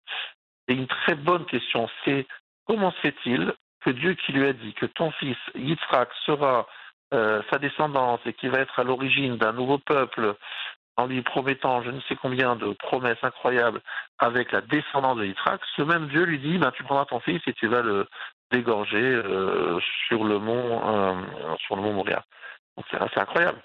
Et 0.68 0.74
une 0.74 0.88
très 0.88 1.16
bonne 1.16 1.46
question 1.46 1.90
c'est 2.04 2.28
comment 2.66 2.92
se 2.92 3.00
fait-il 3.00 3.54
que 3.82 3.90
Dieu 3.92 4.13
qui 4.16 4.34
lui 4.34 4.46
a 4.46 4.54
dit 4.54 4.74
que 4.74 4.86
ton 4.86 5.12
fils 5.12 5.38
Yitzhak 5.56 6.10
sera 6.26 6.68
euh, 7.13 7.42
sa 7.50 7.58
descendance 7.58 8.20
et 8.26 8.34
qui 8.34 8.50
va 8.50 8.60
être 8.60 8.80
à 8.80 8.84
l'origine 8.84 9.38
d'un 9.38 9.54
nouveau 9.54 9.78
peuple 9.78 10.36
en 10.98 11.06
lui 11.06 11.22
promettant 11.22 11.82
je 11.84 11.92
ne 11.92 12.02
sais 12.02 12.16
combien 12.16 12.56
de 12.58 12.74
promesses 12.74 13.24
incroyables 13.24 13.82
avec 14.20 14.52
la 14.52 14.62
descendance 14.62 15.18
de 15.18 15.26
Yitzhak, 15.26 15.62
ce 15.78 15.84
même 15.84 16.08
Dieu 16.08 16.24
lui 16.24 16.40
dit 16.40 16.58
ben, 16.58 16.72
tu 16.72 16.84
prendras 16.84 17.06
ton 17.06 17.22
fils 17.22 17.42
et 17.48 17.54
tu 17.54 17.68
vas 17.68 17.82
le 17.82 18.08
dégorger 18.52 19.02
euh, 19.02 19.80
sur 20.08 20.24
le 20.24 20.40
mont 20.40 20.82
euh, 20.84 21.56
sur 21.66 21.76
le 21.76 21.82
mont 21.82 22.06
c'est 22.90 23.20
incroyable. 23.20 23.62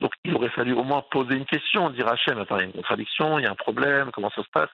Donc 0.00 0.12
il 0.24 0.34
aurait 0.34 0.50
fallu 0.50 0.72
au 0.72 0.84
moins 0.84 1.02
poser 1.10 1.36
une 1.36 1.46
question, 1.46 1.90
dire 1.90 2.08
à 2.08 2.12
Hachem, 2.12 2.38
attends, 2.38 2.56
il 2.58 2.60
y 2.60 2.64
a 2.64 2.66
une 2.66 2.72
contradiction, 2.72 3.38
il 3.38 3.44
y 3.44 3.46
a 3.46 3.50
un 3.50 3.56
problème, 3.56 4.10
comment 4.12 4.30
ça 4.30 4.42
se 4.42 4.50
passe? 4.50 4.70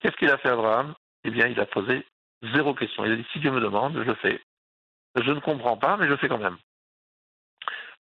Qu'est-ce 0.00 0.16
qu'il 0.16 0.30
a 0.30 0.38
fait 0.38 0.50
Abraham? 0.50 0.94
Eh 1.24 1.30
bien, 1.30 1.46
il 1.46 1.58
a 1.58 1.66
posé 1.66 2.06
zéro 2.54 2.74
question. 2.74 3.04
Il 3.04 3.12
a 3.12 3.16
dit 3.16 3.26
si 3.32 3.40
Dieu 3.40 3.50
me 3.50 3.60
demande, 3.60 3.94
je 3.94 4.02
le 4.02 4.14
fais. 4.16 4.40
Je 5.16 5.32
ne 5.32 5.40
comprends 5.40 5.76
pas, 5.76 5.96
mais 5.96 6.04
je 6.04 6.10
le 6.10 6.16
fais 6.18 6.28
quand 6.28 6.38
même. 6.38 6.58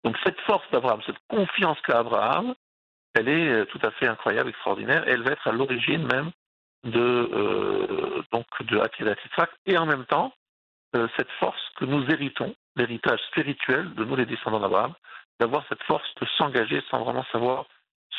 Donc 0.03 0.17
cette 0.23 0.39
force 0.41 0.69
d'Abraham, 0.71 1.01
cette 1.05 1.19
confiance 1.27 1.79
qu'a 1.81 1.99
Abraham, 1.99 2.55
elle 3.15 3.27
est 3.27 3.49
euh, 3.49 3.65
tout 3.65 3.79
à 3.81 3.91
fait 3.91 4.07
incroyable, 4.07 4.49
extraordinaire. 4.49 5.03
Elle 5.07 5.23
va 5.23 5.31
être 5.31 5.47
à 5.47 5.51
l'origine 5.51 6.05
même 6.07 6.31
de 6.85 6.99
euh, 6.99 8.23
donc 8.31 8.45
de 8.61 8.81
et 9.65 9.77
en 9.77 9.85
même 9.85 10.05
temps 10.05 10.33
euh, 10.95 11.07
cette 11.17 11.31
force 11.39 11.61
que 11.77 11.85
nous 11.85 12.09
héritons, 12.09 12.55
l'héritage 12.75 13.19
spirituel 13.27 13.93
de 13.95 14.05
nous 14.05 14.15
les 14.15 14.25
descendants 14.25 14.59
d'Abraham, 14.59 14.93
d'avoir 15.39 15.65
cette 15.67 15.83
force 15.83 16.07
de 16.21 16.25
s'engager 16.37 16.81
sans 16.89 17.03
vraiment 17.03 17.25
savoir 17.31 17.65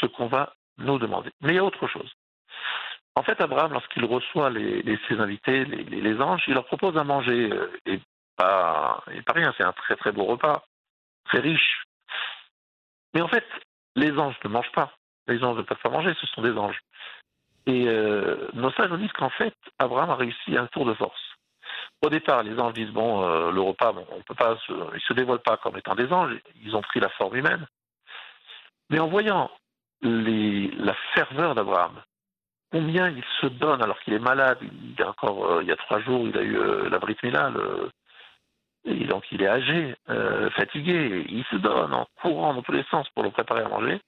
ce 0.01 0.07
qu'on 0.07 0.27
va 0.27 0.53
nous 0.79 0.99
demander. 0.99 1.31
Mais 1.41 1.53
il 1.53 1.57
y 1.57 1.59
a 1.59 1.65
autre 1.65 1.87
chose. 1.87 2.13
En 3.15 3.23
fait, 3.23 3.41
Abraham, 3.41 3.73
lorsqu'il 3.73 4.05
reçoit 4.05 4.51
les, 4.51 4.99
ses 5.09 5.19
invités, 5.19 5.65
les, 5.65 6.21
anges, 6.21 6.45
il 6.49 6.55
leur 6.55 6.67
propose 6.67 6.99
à 6.99 7.05
manger. 7.05 7.51
Euh, 7.51 7.73
et 7.87 8.01
pas, 8.37 9.03
et 9.11 9.23
pas 9.23 9.33
rien, 9.33 9.55
c'est 9.57 9.65
un 9.65 9.73
très 9.73 9.97
très 9.97 10.13
beau 10.13 10.25
repas, 10.25 10.65
très 11.25 11.41
riche. 11.41 11.85
Mais 13.15 13.23
en 13.23 13.29
fait, 13.29 13.47
les 13.95 14.13
anges 14.19 14.37
ne 14.45 14.51
mangent 14.51 14.73
pas. 14.73 14.93
Les 15.29 15.43
anges 15.43 15.57
ne 15.57 15.63
peuvent 15.63 15.81
pas 15.83 15.89
manger, 15.89 16.13
ce 16.21 16.27
sont 16.27 16.43
des 16.43 16.53
anges. 16.53 16.79
Et 17.67 17.89
euh, 17.89 18.49
nos 18.55 18.71
sages 18.73 18.91
nous 18.91 18.97
disent 18.97 19.13
qu'en 19.13 19.31
fait, 19.31 19.55
Abraham 19.79 20.11
a 20.11 20.17
réussi 20.17 20.57
un 20.57 20.67
tour 20.69 20.87
de 20.87 20.95
force. 20.95 21.21
Au 22.05 22.09
départ, 22.09 22.43
les 22.43 22.59
anges 22.61 22.75
disent 22.75 22.91
bon, 22.91 23.25
euh, 23.25 23.51
le 23.51 23.61
repas, 23.61 23.93
bon, 23.93 24.07
on 24.13 24.23
peut 24.23 24.35
pas, 24.35 24.57
se, 24.67 24.73
ils 24.95 25.01
se 25.01 25.13
dévoilent 25.15 25.43
pas 25.43 25.57
comme 25.57 25.77
étant 25.77 25.95
des 25.95 26.13
anges. 26.13 26.37
Ils 26.63 26.77
ont 26.77 26.83
pris 26.83 27.01
la 27.01 27.09
forme 27.11 27.37
humaine. 27.37 27.67
Mais 28.91 29.01
en 29.01 29.09
voyant 29.09 29.51
la 30.03 30.95
ferveur 31.15 31.55
d'Abraham, 31.55 32.03
combien 32.71 33.09
il 33.09 33.25
se 33.41 33.47
donne 33.47 33.83
alors 33.83 33.99
qu'il 34.01 34.15
est 34.15 34.19
malade. 34.19 34.59
Il 34.63 34.95
y 34.99 35.03
a 35.03 35.09
encore 35.09 35.51
euh, 35.51 35.63
il 35.63 35.69
y 35.69 35.73
a 35.73 35.77
trois 35.77 36.01
jours, 36.01 36.27
il 36.29 36.37
a 36.37 36.43
eu 36.43 36.59
euh, 36.59 36.89
la 36.89 36.99
Brit 36.99 37.17
Mila, 37.23 37.53
et 38.85 39.05
donc 39.07 39.25
il 39.33 39.43
est 39.43 39.49
âgé, 39.49 39.97
euh, 40.11 40.51
fatigué. 40.51 41.27
Il 41.29 41.45
se 41.47 41.57
donne 41.57 41.93
en 41.93 42.07
courant 42.21 42.55
dans 42.55 42.63
tous 42.63 42.73
les 42.73 42.85
sens 42.85 43.09
pour 43.11 43.25
le 43.25 43.31
préparer 43.31 43.63
à 43.63 43.69
manger. 43.69 44.01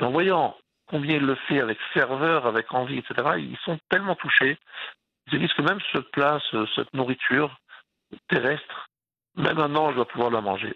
Et 0.00 0.02
en 0.02 0.10
voyant 0.10 0.56
combien 0.86 1.16
il 1.16 1.24
le 1.24 1.34
fait 1.34 1.60
avec 1.60 1.78
ferveur, 1.92 2.46
avec 2.46 2.72
envie, 2.72 2.98
etc., 2.98 3.14
ils 3.38 3.58
sont 3.64 3.78
tellement 3.88 4.16
touchés. 4.16 4.58
Ils 5.26 5.32
se 5.32 5.36
disent 5.36 5.52
que 5.54 5.62
même 5.62 5.80
ce 5.92 5.98
plat, 5.98 6.38
cette 6.74 6.92
nourriture 6.94 7.56
terrestre, 8.28 8.88
même 9.36 9.58
un 9.58 9.74
ange 9.74 9.94
doit 9.94 10.08
pouvoir 10.08 10.30
la 10.30 10.40
manger. 10.40 10.74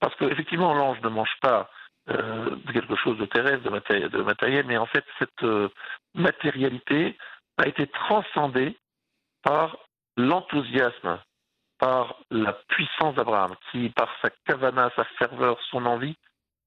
Parce 0.00 0.14
qu'effectivement, 0.16 0.74
l'ange 0.74 1.00
ne 1.02 1.08
mange 1.08 1.34
pas 1.40 1.68
euh, 2.10 2.56
quelque 2.72 2.96
chose 2.96 3.18
de 3.18 3.26
terrestre, 3.26 3.62
de, 3.62 4.22
matériel, 4.22 4.64
mais 4.66 4.78
en 4.78 4.86
fait, 4.86 5.04
cette 5.18 5.42
euh, 5.42 5.68
matérialité 6.14 7.18
a 7.58 7.66
été 7.66 7.86
transcendée 7.88 8.78
par 9.42 9.76
l'enthousiasme, 10.16 11.18
par 11.78 12.16
la 12.30 12.52
puissance 12.68 13.14
d'Abraham, 13.14 13.54
qui, 13.70 13.90
par 13.90 14.08
sa 14.22 14.30
cavana, 14.46 14.90
sa 14.96 15.04
ferveur, 15.18 15.58
son 15.70 15.84
envie, 15.84 16.16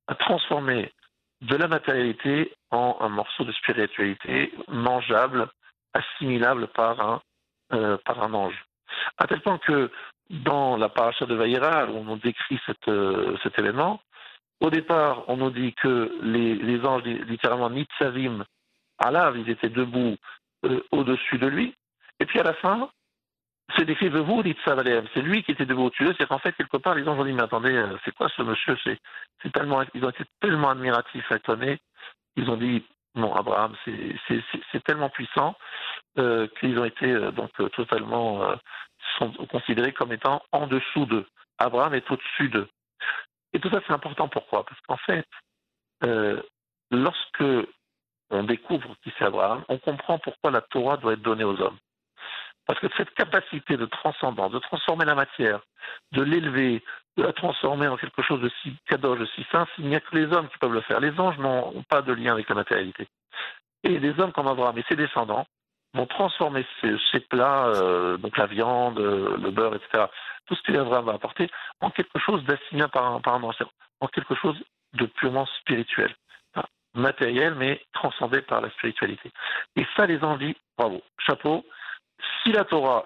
a 0.08 0.16
transformé 0.16 0.92
de 1.42 1.56
la 1.56 1.68
matérialité 1.68 2.54
en 2.70 2.98
un 3.00 3.10
morceau 3.10 3.44
de 3.44 3.52
spiritualité 3.52 4.54
mangeable, 4.68 5.48
assimilable 5.94 6.68
par 6.68 7.00
un, 7.02 7.22
euh, 7.74 7.98
par 8.06 8.24
un 8.24 8.34
ange. 8.34 8.66
À 9.18 9.28
tel 9.28 9.42
point 9.42 9.58
que 9.58 9.90
dans 10.30 10.78
la 10.78 10.90
paracha 10.90 11.26
de 11.26 11.36
Vaïra, 11.36 11.86
où 11.88 12.06
on 12.08 12.16
décrit 12.18 12.60
cette, 12.66 12.90
cet 13.44 13.60
événement, 13.60 14.02
au 14.62 14.70
départ, 14.70 15.24
on 15.28 15.38
nous 15.38 15.50
dit 15.50 15.74
que 15.74 16.12
les, 16.22 16.86
anges, 16.86 17.04
littéralement, 17.04 17.72
Nitzavim, 17.72 18.46
Allah, 19.00 19.34
ils 19.36 19.50
étaient 19.50 19.70
debout 19.70 20.16
euh, 20.66 20.82
au-dessus 20.92 21.40
de 21.40 21.48
lui. 21.48 21.74
Et 22.20 22.26
puis 22.26 22.40
à 22.40 22.44
la 22.44 22.54
fin, 22.54 22.90
c'est 23.76 23.86
décrit 23.86 24.10
de 24.10 24.20
vous, 24.20 24.44
Nitzavalem. 24.44 25.06
C'est 25.14 25.22
lui 25.22 25.44
qui 25.44 25.52
était 25.52 25.66
debout 25.66 25.86
au-dessus 25.86 26.06
d'eux. 26.06 26.16
C'est 26.20 26.28
qu'en 26.28 26.40
fait, 26.40 26.54
quelque 26.54 26.78
part, 26.78 26.96
les 26.96 27.08
anges 27.08 27.20
ont 27.20 27.26
dit, 27.26 27.34
mais 27.34 27.44
attendez, 27.44 27.76
euh, 27.76 27.98
c'est 28.04 28.14
quoi 28.16 28.30
ce 28.30 28.42
monsieur? 28.42 28.78
C'est, 28.84 29.52
tellement, 29.52 29.84
Ils 29.94 30.06
ont 30.06 30.10
été 30.10 30.24
tellement 30.40 30.70
admiratifs, 30.70 31.32
étonnés. 31.32 31.80
Ils 32.36 32.50
ont 32.50 32.58
dit, 32.58 32.84
non, 33.16 33.34
Abraham, 33.36 33.76
c'est, 33.86 34.84
tellement 34.86 35.10
puissant 35.10 35.56
euh, 36.18 36.48
qu'ils 36.60 36.80
ont 36.80 36.86
été 36.86 37.14
donc 37.32 37.52
totalement 37.74 38.56
considérés 39.50 39.92
comme 39.92 40.14
étant 40.14 40.42
en 40.52 40.68
dessous 40.68 41.06
d'eux. 41.06 41.28
Abraham 41.58 41.94
est 41.94 42.10
au-dessus 42.10 42.50
d'eux. 42.50 42.70
Et 43.54 43.60
tout 43.60 43.70
ça, 43.70 43.82
c'est 43.86 43.94
important. 43.94 44.28
Pourquoi? 44.28 44.66
Parce 44.66 44.80
qu'en 44.82 44.98
fait, 44.98 45.26
euh, 46.04 46.42
lorsque 46.90 47.44
on 48.30 48.44
découvre 48.44 48.96
qui 49.04 49.12
c'est 49.18 49.26
Abraham, 49.26 49.64
on 49.68 49.78
comprend 49.78 50.18
pourquoi 50.20 50.52
la 50.52 50.62
Torah 50.62 50.98
doit 50.98 51.14
être 51.14 51.22
donnée 51.22 51.44
aux 51.44 51.60
hommes. 51.62 51.78
Parce 52.72 52.80
que 52.80 52.88
cette 52.96 53.14
capacité 53.16 53.76
de 53.76 53.86
transcendance, 53.86 54.54
de 54.54 54.60
transformer 54.60 55.04
la 55.04 55.14
matière, 55.14 55.60
de 56.14 56.22
l'élever, 56.22 56.82
de 57.18 57.24
la 57.24 57.34
transformer 57.34 57.90
en 57.90 57.98
quelque 57.98 58.22
chose 58.22 58.40
de 58.40 58.50
si 58.64 58.74
cadeau, 58.88 59.18
de 59.18 59.26
si 59.36 59.46
saint, 59.52 59.68
il 59.78 59.88
n'y 59.88 59.96
a 59.98 60.00
que 60.00 60.16
les 60.16 60.32
hommes 60.32 60.48
qui 60.48 60.58
peuvent 60.58 60.72
le 60.72 60.80
faire. 60.80 61.02
Les 61.02 61.20
anges 61.20 61.38
n'ont 61.38 61.84
pas 61.90 62.02
de 62.02 62.14
lien 62.14 62.32
avec 62.32 62.48
la 62.48 62.56
matérialité. 62.56 63.10
Et 63.84 64.00
les 64.00 64.18
hommes 64.22 64.32
comme 64.32 64.48
Abraham 64.48 64.78
et 64.78 64.86
ses 64.88 64.96
descendants 64.96 65.46
vont 65.94 66.06
transformer 66.06 66.66
ces, 66.80 67.20
plats, 67.20 67.68
euh, 67.76 68.16
donc 68.16 68.38
la 68.38 68.46
viande, 68.46 69.00
le 69.00 69.52
beurre, 69.52 69.76
etc., 69.76 70.06
tout 70.46 70.56
ce 70.56 70.62
que 70.62 70.72
Abraham 70.78 71.08
va 71.08 71.14
apporter, 71.16 71.50
en 71.82 71.90
quelque 71.90 72.20
chose 72.20 72.42
d'assimilé 72.46 72.88
par 72.88 73.06
un, 73.06 73.44
ancien, 73.44 73.68
en 74.00 74.08
quelque 74.08 74.36
chose 74.36 74.56
de 74.94 75.08
purement 75.08 75.46
spirituel, 75.60 76.16
matériel, 76.94 77.54
mais 77.56 77.82
transcendé 77.92 78.42
par 78.42 78.62
la 78.62 78.70
spiritualité. 78.70 79.30
Et 79.76 79.86
ça, 79.98 80.06
les 80.06 80.24
envies, 80.24 80.56
bravo, 80.78 81.02
chapeau. 81.20 81.66
Si 82.44 82.52
la 82.52 82.66
Torah, 82.66 83.06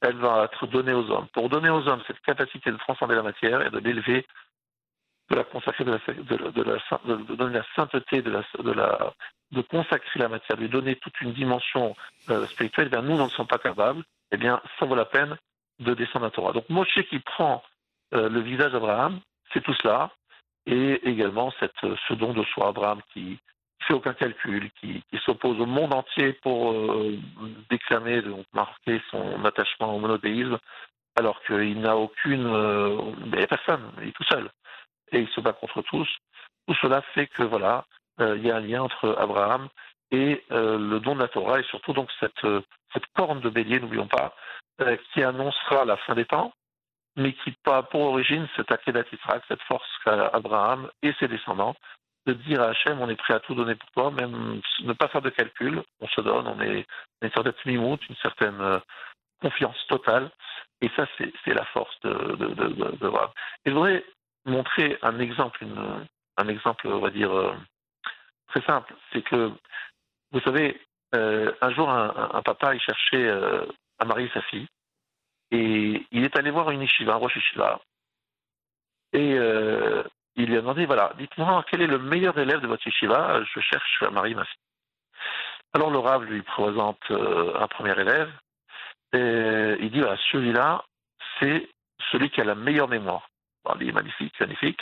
elle 0.00 0.16
va 0.16 0.44
être 0.44 0.66
donnée 0.66 0.92
aux 0.92 1.08
hommes, 1.10 1.28
pour 1.32 1.48
donner 1.48 1.70
aux 1.70 1.86
hommes 1.88 2.02
cette 2.06 2.20
capacité 2.20 2.70
de 2.70 2.76
transcender 2.76 3.14
la 3.14 3.22
matière 3.22 3.64
et 3.64 3.70
de 3.70 3.78
l'élever, 3.78 4.26
de 5.30 5.36
la 5.36 5.44
consacrer, 5.44 5.84
de, 5.84 5.92
la, 5.92 5.98
la, 6.64 7.16
donner 7.36 7.58
la 7.58 7.64
sainteté, 7.76 8.22
de, 8.22 8.30
la, 8.30 8.42
la, 8.74 9.62
consacrer 9.62 10.18
la 10.20 10.28
matière, 10.28 10.56
de 10.56 10.62
lui 10.62 10.68
donner 10.68 10.96
toute 10.96 11.20
une 11.20 11.32
dimension 11.32 11.94
euh, 12.30 12.46
spirituelle, 12.46 12.90
eh 12.92 12.96
nous 13.02 13.16
n'en 13.16 13.28
sommes 13.28 13.46
pas 13.46 13.58
capables, 13.58 14.02
eh 14.32 14.36
bien, 14.36 14.60
ça 14.78 14.86
vaut 14.86 14.94
la 14.94 15.04
peine 15.04 15.36
de 15.78 15.94
descendre 15.94 16.26
à 16.26 16.30
Torah. 16.30 16.52
Donc 16.52 16.68
Moshe 16.68 17.00
qui 17.08 17.18
prend 17.20 17.62
euh, 18.14 18.28
le 18.28 18.40
visage 18.40 18.72
d'Abraham, 18.72 19.20
c'est 19.52 19.62
tout 19.62 19.74
cela, 19.74 20.10
et 20.66 21.08
également 21.08 21.52
cette, 21.60 21.72
ce 21.80 22.14
don 22.14 22.32
de 22.32 22.44
soi, 22.44 22.68
Abraham 22.68 23.00
qui 23.12 23.38
fait 23.82 23.94
aucun 23.94 24.14
calcul, 24.14 24.70
qui, 24.80 25.02
s'oppose 25.24 25.60
au 25.60 25.66
monde 25.66 25.94
entier 25.94 26.32
pour 26.42 26.72
euh, 26.72 27.18
déclamer, 27.70 28.22
donc 28.22 28.44
marquer 28.52 29.00
son 29.10 29.44
attachement 29.44 29.94
au 29.94 29.98
monothéisme, 29.98 30.58
alors 31.16 31.40
qu'il 31.42 31.80
n'a 31.80 31.96
aucune, 31.96 32.46
euh, 32.46 33.12
il 33.24 33.32
n'y 33.32 33.42
a 33.42 33.46
personne, 33.46 33.92
il 34.00 34.08
est 34.08 34.12
tout 34.12 34.24
seul, 34.24 34.50
et 35.12 35.20
il 35.20 35.28
se 35.28 35.40
bat 35.40 35.52
contre 35.52 35.82
tous. 35.82 36.08
Tout 36.66 36.74
cela 36.80 37.02
fait 37.14 37.26
que 37.26 37.42
voilà, 37.42 37.84
il 38.20 38.46
y 38.46 38.50
a 38.50 38.56
un 38.56 38.60
lien 38.60 38.82
entre 38.82 39.16
Abraham 39.18 39.68
et 40.10 40.44
le 40.50 40.98
don 40.98 41.14
de 41.14 41.20
la 41.20 41.28
Torah, 41.28 41.58
et 41.58 41.64
surtout 41.64 41.92
donc 41.92 42.08
cette, 42.20 43.06
corne 43.16 43.40
de 43.40 43.48
bélier, 43.48 43.80
n'oublions 43.80 44.06
pas, 44.06 44.34
euh, 44.80 44.96
qui 45.12 45.22
annoncera 45.22 45.84
la 45.84 45.96
fin 45.98 46.14
des 46.14 46.24
temps, 46.24 46.52
mais 47.16 47.34
qui 47.34 47.54
a 47.66 47.82
pour 47.82 48.00
origine 48.00 48.48
cette 48.56 48.72
Akedat 48.72 49.04
cette 49.46 49.62
force 49.62 49.86
qu'a 50.02 50.28
Abraham 50.28 50.90
et 51.02 51.12
ses 51.20 51.28
descendants, 51.28 51.76
de 52.26 52.32
dire 52.34 52.62
à 52.62 52.68
Hachem, 52.68 53.00
on 53.00 53.08
est 53.08 53.16
prêt 53.16 53.34
à 53.34 53.40
tout 53.40 53.54
donner 53.54 53.74
pour 53.74 53.90
toi, 53.90 54.10
même 54.10 54.60
ne 54.80 54.92
pas 54.92 55.08
faire 55.08 55.22
de 55.22 55.30
calcul, 55.30 55.82
on 56.00 56.08
se 56.08 56.20
donne, 56.20 56.46
on 56.46 56.60
est 56.60 56.86
une 57.20 57.30
certaine 57.32 57.52
mimoute, 57.66 58.08
une 58.08 58.16
certaine 58.16 58.60
euh, 58.60 58.78
confiance 59.40 59.76
totale, 59.88 60.30
et 60.80 60.90
ça 60.96 61.06
c'est 61.18 61.54
la 61.54 61.64
force 61.66 61.98
de, 62.00 62.12
de, 62.36 63.08
Et 63.64 63.70
je 63.70 63.72
voudrais 63.72 64.04
montrer 64.44 64.98
un 65.02 65.18
exemple, 65.18 65.66
un 66.36 66.48
exemple, 66.48 66.86
on 66.88 67.00
va 67.00 67.10
dire, 67.10 67.32
euh, 67.32 67.54
très 68.48 68.62
simple, 68.62 68.94
c'est 69.12 69.22
que, 69.22 69.50
vous 70.30 70.40
savez, 70.40 70.80
un 71.12 71.70
jour, 71.74 71.90
un, 71.90 72.42
papa, 72.42 72.74
il 72.74 72.80
cherchait 72.80 73.30
à 73.98 74.04
marier 74.04 74.30
sa 74.32 74.40
fille. 74.42 74.66
Et 75.50 76.06
il 76.10 76.24
est 76.24 76.36
allé 76.38 76.50
voir 76.50 76.70
une 76.70 76.80
yeshiva, 76.80 77.12
un 77.12 77.16
roche 77.16 77.36
yeshiva. 77.36 77.80
Et 79.12 79.34
euh, 79.34 80.02
il 80.36 80.46
lui 80.46 80.56
a 80.56 80.60
demandé, 80.60 80.86
voilà, 80.86 81.12
dites-moi 81.18 81.64
quel 81.70 81.82
est 81.82 81.86
le 81.86 81.98
meilleur 81.98 82.38
élève 82.38 82.60
de 82.60 82.66
votre 82.66 82.86
yeshiva, 82.86 83.42
je 83.44 83.60
cherche 83.60 84.02
à 84.02 84.10
marier 84.10 84.34
ma 84.34 84.44
fille. 84.44 84.60
Alors 85.74 85.90
le 85.90 86.24
lui 86.26 86.42
présente 86.42 87.00
euh, 87.10 87.54
un 87.58 87.68
premier 87.68 87.98
élève, 87.98 88.30
et 89.12 89.76
il 89.80 89.90
dit, 89.90 90.00
voilà, 90.00 90.16
celui-là, 90.30 90.84
c'est 91.38 91.68
celui 92.10 92.30
qui 92.30 92.40
a 92.40 92.44
la 92.44 92.54
meilleure 92.54 92.88
mémoire. 92.88 93.28
il 93.80 93.88
est 93.88 93.92
magnifique, 93.92 94.38
magnifique. 94.40 94.80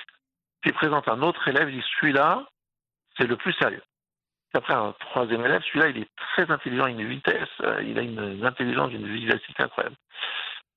Puis 0.61 0.71
il 0.71 0.75
présente 0.75 1.09
un 1.09 1.23
autre 1.23 1.47
élève, 1.49 1.69
il 1.71 1.81
dit, 1.81 1.87
celui-là, 2.01 2.47
c'est 3.17 3.27
le 3.27 3.37
plus 3.37 3.53
sérieux 3.55 3.83
après, 4.55 4.75
un 4.75 4.95
troisième 4.99 5.45
élève, 5.45 5.63
celui-là, 5.63 5.89
il 5.89 5.99
est 5.99 6.09
très 6.17 6.51
intelligent, 6.51 6.87
une 6.87 7.07
vitesse, 7.07 7.49
euh, 7.63 7.83
il 7.83 7.99
a 7.99 8.03
une, 8.03 8.45
intelligence, 8.45 8.93
une 8.93 9.07
vivacité 9.07 9.63
incroyable. 9.63 9.97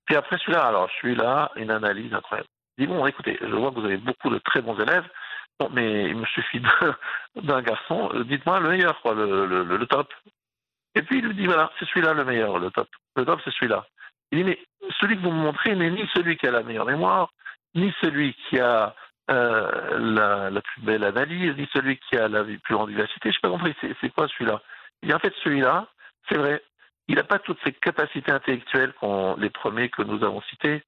Puis 0.05 0.15
après, 0.15 0.37
celui-là, 0.37 0.65
alors, 0.65 0.89
celui-là, 1.01 1.51
une 1.55 1.71
analyse 1.71 2.13
incroyable. 2.13 2.49
Il 2.77 2.87
dit, 2.87 2.93
bon, 2.93 3.05
écoutez, 3.05 3.37
je 3.41 3.55
vois 3.55 3.71
que 3.71 3.79
vous 3.79 3.85
avez 3.85 3.97
beaucoup 3.97 4.29
de 4.29 4.39
très 4.39 4.61
bons 4.61 4.77
élèves, 4.79 5.07
mais 5.71 6.09
il 6.09 6.15
me 6.15 6.25
suffit 6.25 6.61
d'un 7.35 7.61
garçon, 7.61 8.09
euh, 8.13 8.23
dites-moi 8.23 8.59
le 8.59 8.69
meilleur, 8.69 9.01
quoi, 9.01 9.13
le, 9.13 9.45
le, 9.45 9.63
le, 9.63 9.85
top. 9.85 10.11
Et 10.95 11.01
puis 11.03 11.19
il 11.19 11.25
lui 11.25 11.35
dit, 11.35 11.45
voilà, 11.45 11.71
c'est 11.77 11.85
celui-là 11.85 12.13
le 12.13 12.25
meilleur, 12.25 12.59
le 12.59 12.71
top. 12.71 12.87
Le 13.15 13.25
top, 13.25 13.39
c'est 13.43 13.53
celui-là. 13.53 13.85
Il 14.31 14.39
dit, 14.39 14.43
mais 14.43 14.59
celui 14.99 15.15
que 15.15 15.21
vous 15.21 15.31
me 15.31 15.43
montrez 15.43 15.75
n'est 15.75 15.91
ni 15.91 16.07
celui 16.15 16.37
qui 16.37 16.47
a 16.47 16.51
la 16.51 16.63
meilleure 16.63 16.85
mémoire, 16.85 17.31
ni 17.75 17.93
celui 18.01 18.33
qui 18.33 18.59
a 18.59 18.95
euh, 19.31 20.49
la, 20.49 20.61
plus 20.61 20.81
belle 20.81 21.03
analyse, 21.03 21.55
ni 21.55 21.67
celui 21.73 21.97
qui 21.97 22.17
a 22.17 22.27
la 22.27 22.43
plus 22.43 22.75
grande 22.75 22.89
vivacité. 22.89 23.31
Je 23.31 23.37
n'ai 23.37 23.41
pas 23.41 23.49
compris, 23.49 23.75
c'est 24.01 24.09
quoi 24.09 24.27
celui-là? 24.27 24.61
Et 25.01 25.13
en 25.13 25.19
fait, 25.19 25.33
celui-là, 25.43 25.87
c'est 26.29 26.37
vrai, 26.37 26.61
il 27.07 27.15
n'a 27.15 27.23
pas 27.23 27.39
toutes 27.39 27.59
ces 27.63 27.73
capacités 27.73 28.31
intellectuelles 28.31 28.93
qu'on 28.93 29.35
les 29.37 29.49
premiers 29.49 29.89
que 29.89 30.01
nous 30.01 30.23
avons 30.23 30.41
cités, 30.43 30.83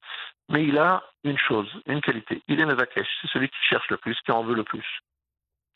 mais 0.49 0.63
il 0.63 0.77
a 0.77 1.03
une 1.23 1.37
chose, 1.37 1.69
une 1.87 2.01
qualité. 2.01 2.41
Il 2.47 2.59
est 2.59 2.65
Mevakesh, 2.65 3.07
c'est 3.21 3.29
celui 3.29 3.49
qui 3.49 3.61
cherche 3.69 3.89
le 3.89 3.97
plus, 3.97 4.17
qui 4.21 4.31
en 4.31 4.43
veut 4.43 4.55
le 4.55 4.63
plus. 4.63 4.85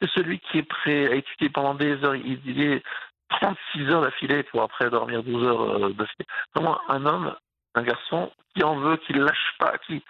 c'est 0.01 0.09
celui 0.11 0.39
qui 0.39 0.59
est 0.59 0.63
prêt 0.63 1.11
à 1.11 1.15
étudier 1.15 1.49
pendant 1.49 1.73
des 1.73 2.03
heures. 2.05 2.15
Il, 2.15 2.61
est 2.61 2.83
36 3.29 3.89
heures 3.89 4.01
d'affilée 4.01 4.43
pour 4.43 4.61
après 4.63 4.89
dormir 4.89 5.23
12 5.23 5.43
heures 5.43 5.61
euh, 5.61 5.89
d'affilée. 5.89 6.25
Vraiment 6.55 6.79
un 6.89 7.05
homme, 7.05 7.35
un 7.75 7.83
garçon 7.83 8.31
qui 8.55 8.63
en 8.63 8.77
veut, 8.77 8.97
qui 8.97 9.13
ne 9.13 9.23
lâche 9.23 9.53
pas, 9.59 9.77
qui, 9.79 10.03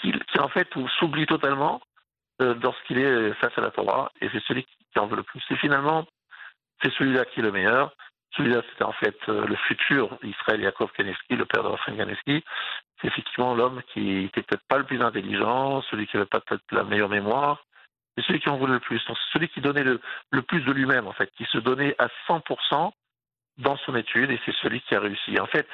qui, 0.00 0.12
en 0.38 0.48
fait 0.48 0.68
s'oublie 0.98 1.26
totalement 1.26 1.80
euh, 2.40 2.54
lorsqu'il 2.62 2.98
est 2.98 3.32
face 3.34 3.56
à 3.56 3.60
la 3.60 3.70
Torah, 3.70 4.12
et 4.20 4.28
c'est 4.32 4.42
celui 4.44 4.64
qui 4.64 4.98
en 4.98 5.06
veut 5.06 5.16
le 5.16 5.24
plus. 5.24 5.42
Et 5.50 5.56
finalement, 5.56 6.06
c'est 6.82 6.92
celui-là 6.92 7.24
qui 7.24 7.40
est 7.40 7.42
le 7.42 7.52
meilleur. 7.52 7.92
Celui-là, 8.36 8.62
c'était 8.70 8.84
en 8.84 8.92
fait 8.92 9.16
euh, 9.28 9.46
le 9.46 9.56
futur 9.56 10.18
Israël 10.22 10.60
Yaakov 10.60 10.92
Kaneski, 10.92 11.36
le 11.36 11.46
père 11.46 11.62
de 11.62 11.68
Raphaël 11.68 11.96
Kaneski. 11.96 12.44
C'est 13.00 13.08
effectivement 13.08 13.54
l'homme 13.54 13.82
qui 13.92 14.24
était 14.24 14.42
peut-être 14.42 14.66
pas 14.68 14.78
le 14.78 14.84
plus 14.84 15.02
intelligent, 15.02 15.82
celui 15.90 16.06
qui 16.06 16.16
avait 16.16 16.26
pas 16.26 16.40
peut-être 16.40 16.62
la 16.72 16.84
meilleure 16.84 17.08
mémoire, 17.08 17.64
c'est 18.18 18.26
celui 18.26 18.40
qui 18.40 18.48
en 18.48 18.56
voulait 18.56 18.74
le 18.74 18.80
plus. 18.80 19.04
Donc, 19.06 19.16
c'est 19.16 19.38
celui 19.38 19.48
qui 19.48 19.60
donnait 19.60 19.84
le, 19.84 20.00
le 20.32 20.42
plus 20.42 20.60
de 20.62 20.72
lui-même, 20.72 21.06
en 21.06 21.12
fait, 21.12 21.30
qui 21.36 21.44
se 21.44 21.58
donnait 21.58 21.94
à 21.98 22.08
100% 22.26 22.90
dans 23.58 23.76
son 23.78 23.94
étude, 23.94 24.30
et 24.30 24.40
c'est 24.44 24.54
celui 24.56 24.80
qui 24.82 24.94
a 24.94 25.00
réussi. 25.00 25.38
En 25.40 25.46
fait, 25.46 25.68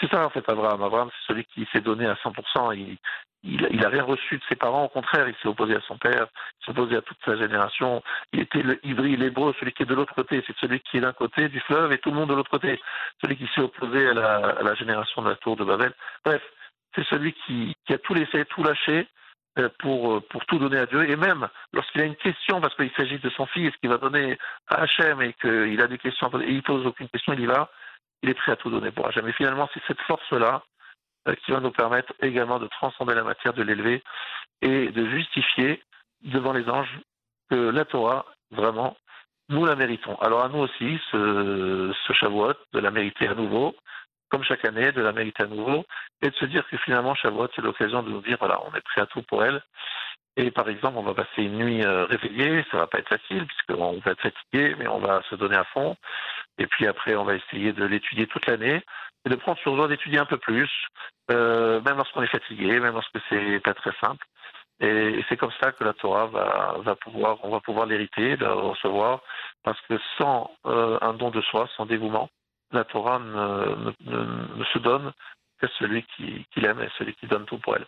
c'est 0.00 0.10
ça, 0.10 0.26
en 0.26 0.30
fait, 0.30 0.46
Abraham. 0.48 0.82
Abraham, 0.82 1.10
c'est 1.10 1.32
celui 1.32 1.44
qui 1.46 1.66
s'est 1.72 1.80
donné 1.80 2.06
à 2.06 2.14
100%. 2.14 2.76
Il, 2.76 2.98
il, 3.44 3.68
il 3.70 3.86
rien 3.86 4.02
reçu 4.02 4.38
de 4.38 4.42
ses 4.48 4.56
parents, 4.56 4.84
au 4.84 4.88
contraire, 4.88 5.28
il 5.28 5.34
s'est 5.42 5.48
opposé 5.48 5.76
à 5.76 5.80
son 5.86 5.98
père, 5.98 6.26
il 6.60 6.64
s'est 6.64 6.70
opposé 6.70 6.96
à 6.96 7.02
toute 7.02 7.18
sa 7.24 7.36
génération. 7.36 8.02
Il 8.32 8.40
était 8.40 8.62
le 8.62 8.84
ivri, 8.86 9.16
l'hébreu, 9.16 9.54
celui 9.60 9.72
qui 9.72 9.82
est 9.82 9.86
de 9.86 9.94
l'autre 9.94 10.14
côté. 10.14 10.42
C'est 10.46 10.56
celui 10.56 10.80
qui 10.80 10.96
est 10.96 11.00
d'un 11.00 11.12
côté 11.12 11.48
du 11.48 11.60
fleuve 11.60 11.92
et 11.92 11.98
tout 11.98 12.10
le 12.10 12.16
monde 12.16 12.30
de 12.30 12.34
l'autre 12.34 12.50
côté. 12.50 12.80
Celui 13.22 13.36
qui 13.36 13.48
s'est 13.54 13.60
opposé 13.60 14.08
à 14.08 14.14
la, 14.14 14.74
génération 14.74 15.22
de 15.22 15.28
la 15.28 15.36
tour 15.36 15.56
de 15.56 15.64
Babel. 15.64 15.92
Bref, 16.24 16.42
c'est 16.94 17.06
celui 17.06 17.34
qui, 17.46 17.76
a 17.90 17.98
tout 17.98 18.14
laissé, 18.14 18.44
tout 18.46 18.62
lâché 18.62 19.06
euh, 19.58 19.68
pour, 19.78 20.26
pour 20.28 20.44
tout 20.46 20.58
donner 20.58 20.78
à 20.78 20.86
Dieu. 20.86 21.08
Et 21.08 21.16
même 21.16 21.46
lorsqu'il 21.72 22.00
a 22.00 22.04
une 22.04 22.16
question, 22.16 22.60
parce 22.60 22.74
qu'il 22.74 22.90
s'agit 22.96 23.18
de 23.18 23.30
son 23.30 23.46
fils, 23.46 23.76
qu'il 23.76 23.90
va 23.90 23.98
donner 23.98 24.38
à 24.68 24.82
Hachem 24.82 25.20
et 25.20 25.34
qu'il 25.34 25.80
a 25.80 25.86
des 25.86 25.98
questions, 25.98 26.30
et 26.40 26.50
il 26.50 26.62
pose 26.62 26.86
aucune 26.86 27.08
question, 27.08 27.34
il 27.34 27.40
y 27.40 27.46
va, 27.46 27.70
il 28.22 28.30
est 28.30 28.34
prêt 28.34 28.52
à 28.52 28.56
tout 28.56 28.70
donner 28.70 28.90
pour 28.90 29.06
Hachem. 29.06 29.28
Et 29.28 29.32
finalement, 29.32 29.68
c'est 29.74 29.82
cette 29.86 30.00
force-là 30.02 30.62
euh, 30.62 30.73
qui 31.44 31.52
va 31.52 31.60
nous 31.60 31.70
permettre 31.70 32.12
également 32.20 32.58
de 32.58 32.66
transcender 32.66 33.14
la 33.14 33.24
matière, 33.24 33.54
de 33.54 33.62
l'élever 33.62 34.02
et 34.62 34.88
de 34.88 35.08
justifier 35.10 35.82
devant 36.22 36.52
les 36.52 36.68
anges 36.68 36.98
que 37.50 37.70
la 37.70 37.84
Torah, 37.84 38.26
vraiment, 38.50 38.96
nous 39.48 39.64
la 39.64 39.76
méritons. 39.76 40.16
Alors 40.20 40.44
à 40.44 40.48
nous 40.48 40.60
aussi, 40.60 40.98
ce, 41.10 41.92
ce 42.06 42.12
Shavuot, 42.12 42.54
de 42.72 42.80
la 42.80 42.90
mériter 42.90 43.28
à 43.28 43.34
nouveau, 43.34 43.74
comme 44.30 44.44
chaque 44.44 44.64
année, 44.64 44.90
de 44.92 45.02
la 45.02 45.12
mériter 45.12 45.44
à 45.44 45.46
nouveau, 45.46 45.84
et 46.22 46.30
de 46.30 46.34
se 46.34 46.46
dire 46.46 46.66
que 46.68 46.76
finalement, 46.78 47.14
Shavuot, 47.14 47.48
c'est 47.54 47.62
l'occasion 47.62 48.02
de 48.02 48.10
nous 48.10 48.22
dire, 48.22 48.36
voilà, 48.38 48.60
on 48.64 48.74
est 48.74 48.80
prêt 48.80 49.02
à 49.02 49.06
tout 49.06 49.22
pour 49.22 49.44
elle. 49.44 49.62
Et 50.36 50.50
par 50.50 50.68
exemple, 50.68 50.98
on 50.98 51.02
va 51.02 51.14
passer 51.14 51.42
une 51.42 51.58
nuit 51.58 51.84
euh, 51.84 52.06
réveillée, 52.06 52.64
ça 52.70 52.78
va 52.78 52.86
pas 52.88 52.98
être 52.98 53.08
facile, 53.08 53.46
puisqu'on 53.46 54.00
va 54.00 54.10
être 54.10 54.20
fatigué, 54.22 54.74
mais 54.78 54.88
on 54.88 54.98
va 54.98 55.22
se 55.30 55.36
donner 55.36 55.56
à 55.56 55.64
fond. 55.64 55.96
Et 56.58 56.66
puis 56.66 56.86
après, 56.86 57.14
on 57.14 57.24
va 57.24 57.34
essayer 57.34 57.72
de 57.72 57.84
l'étudier 57.84 58.26
toute 58.26 58.46
l'année, 58.46 58.82
et 59.24 59.30
de 59.30 59.36
prendre 59.36 59.58
sur 59.58 59.74
soi 59.74 59.88
d'étudier 59.88 60.18
un 60.18 60.26
peu 60.26 60.38
plus, 60.38 60.70
euh, 61.30 61.80
même 61.82 61.96
lorsqu'on 61.96 62.22
est 62.22 62.28
fatigué, 62.28 62.78
même 62.80 62.94
lorsque 62.94 63.18
c'est 63.28 63.60
pas 63.60 63.74
très 63.74 63.92
simple. 64.00 64.24
Et, 64.80 65.24
c'est 65.28 65.36
comme 65.36 65.52
ça 65.62 65.72
que 65.72 65.84
la 65.84 65.92
Torah 65.94 66.26
va, 66.26 66.76
va 66.84 66.96
pouvoir, 66.96 67.38
on 67.42 67.50
va 67.50 67.60
pouvoir 67.60 67.86
l'hériter, 67.86 68.36
la 68.36 68.52
recevoir, 68.52 69.20
parce 69.62 69.80
que 69.88 69.98
sans 70.18 70.50
euh, 70.66 70.98
un 71.00 71.14
don 71.14 71.30
de 71.30 71.40
soi, 71.42 71.68
sans 71.76 71.86
dévouement, 71.86 72.28
la 72.72 72.84
Torah 72.84 73.18
ne, 73.18 73.92
ne, 74.00 74.64
se 74.72 74.78
donne 74.78 75.12
qu'à 75.60 75.68
celui 75.78 76.04
qui, 76.16 76.44
l'aime 76.56 76.80
et 76.80 76.88
celui 76.98 77.14
qui 77.14 77.26
donne 77.26 77.44
tout 77.44 77.58
pour 77.58 77.76
elle. 77.76 77.86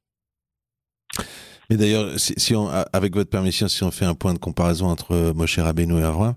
Mais 1.68 1.76
d'ailleurs, 1.76 2.10
si 2.16 2.54
on, 2.54 2.68
avec 2.68 3.14
votre 3.14 3.30
permission, 3.30 3.66
si 3.66 3.82
on 3.82 3.90
fait 3.90 4.04
un 4.04 4.14
point 4.14 4.32
de 4.32 4.38
comparaison 4.38 4.86
entre 4.86 5.32
Moshe 5.34 5.58
Rabbeinu 5.58 5.98
et 5.98 6.04
Aaron, 6.04 6.36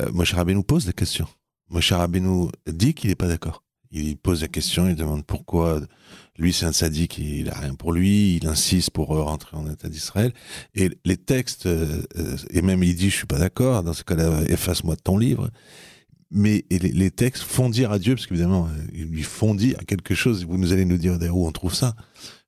euh, 0.00 0.10
Moshe 0.12 0.32
Rabbeinu 0.32 0.64
pose 0.64 0.86
des 0.86 0.94
questions. 0.94 1.28
Moshe 1.68 1.92
Rabbeinu 1.92 2.48
dit 2.66 2.94
qu'il 2.94 3.10
n'est 3.10 3.16
pas 3.16 3.28
d'accord. 3.28 3.62
Il 3.92 4.16
pose 4.16 4.40
la 4.42 4.48
question, 4.48 4.88
il 4.88 4.94
demande 4.94 5.24
pourquoi 5.24 5.80
lui 6.38 6.52
c'est 6.52 6.64
un 6.64 6.72
sadique, 6.72 7.18
il 7.18 7.50
a 7.50 7.58
rien 7.58 7.74
pour 7.74 7.92
lui, 7.92 8.36
il 8.36 8.46
insiste 8.46 8.90
pour 8.90 9.08
rentrer 9.08 9.56
en 9.56 9.70
État 9.70 9.88
d'Israël. 9.88 10.32
Et 10.74 10.90
les 11.04 11.18
textes, 11.18 11.66
euh, 11.66 12.02
et 12.50 12.62
même 12.62 12.82
il 12.82 12.94
dit 12.94 13.10
je 13.10 13.16
suis 13.16 13.26
pas 13.26 13.38
d'accord, 13.38 13.82
dans 13.82 13.92
ce 13.92 14.02
cas-là 14.02 14.42
efface-moi 14.48 14.96
de 14.96 15.00
ton 15.00 15.18
livre. 15.18 15.50
Mais 16.30 16.64
les, 16.70 17.10
textes 17.10 17.42
font 17.42 17.68
dire 17.68 17.92
à 17.92 17.98
Dieu, 17.98 18.14
parce 18.14 18.26
qu'évidemment 18.26 18.66
ils 18.94 19.04
lui 19.04 19.22
font 19.22 19.54
dire 19.54 19.76
quelque 19.86 20.14
chose, 20.14 20.46
vous 20.46 20.56
nous 20.56 20.72
allez 20.72 20.86
nous 20.86 20.96
dire 20.96 21.18
où 21.34 21.46
on 21.46 21.52
trouve 21.52 21.74
ça, 21.74 21.94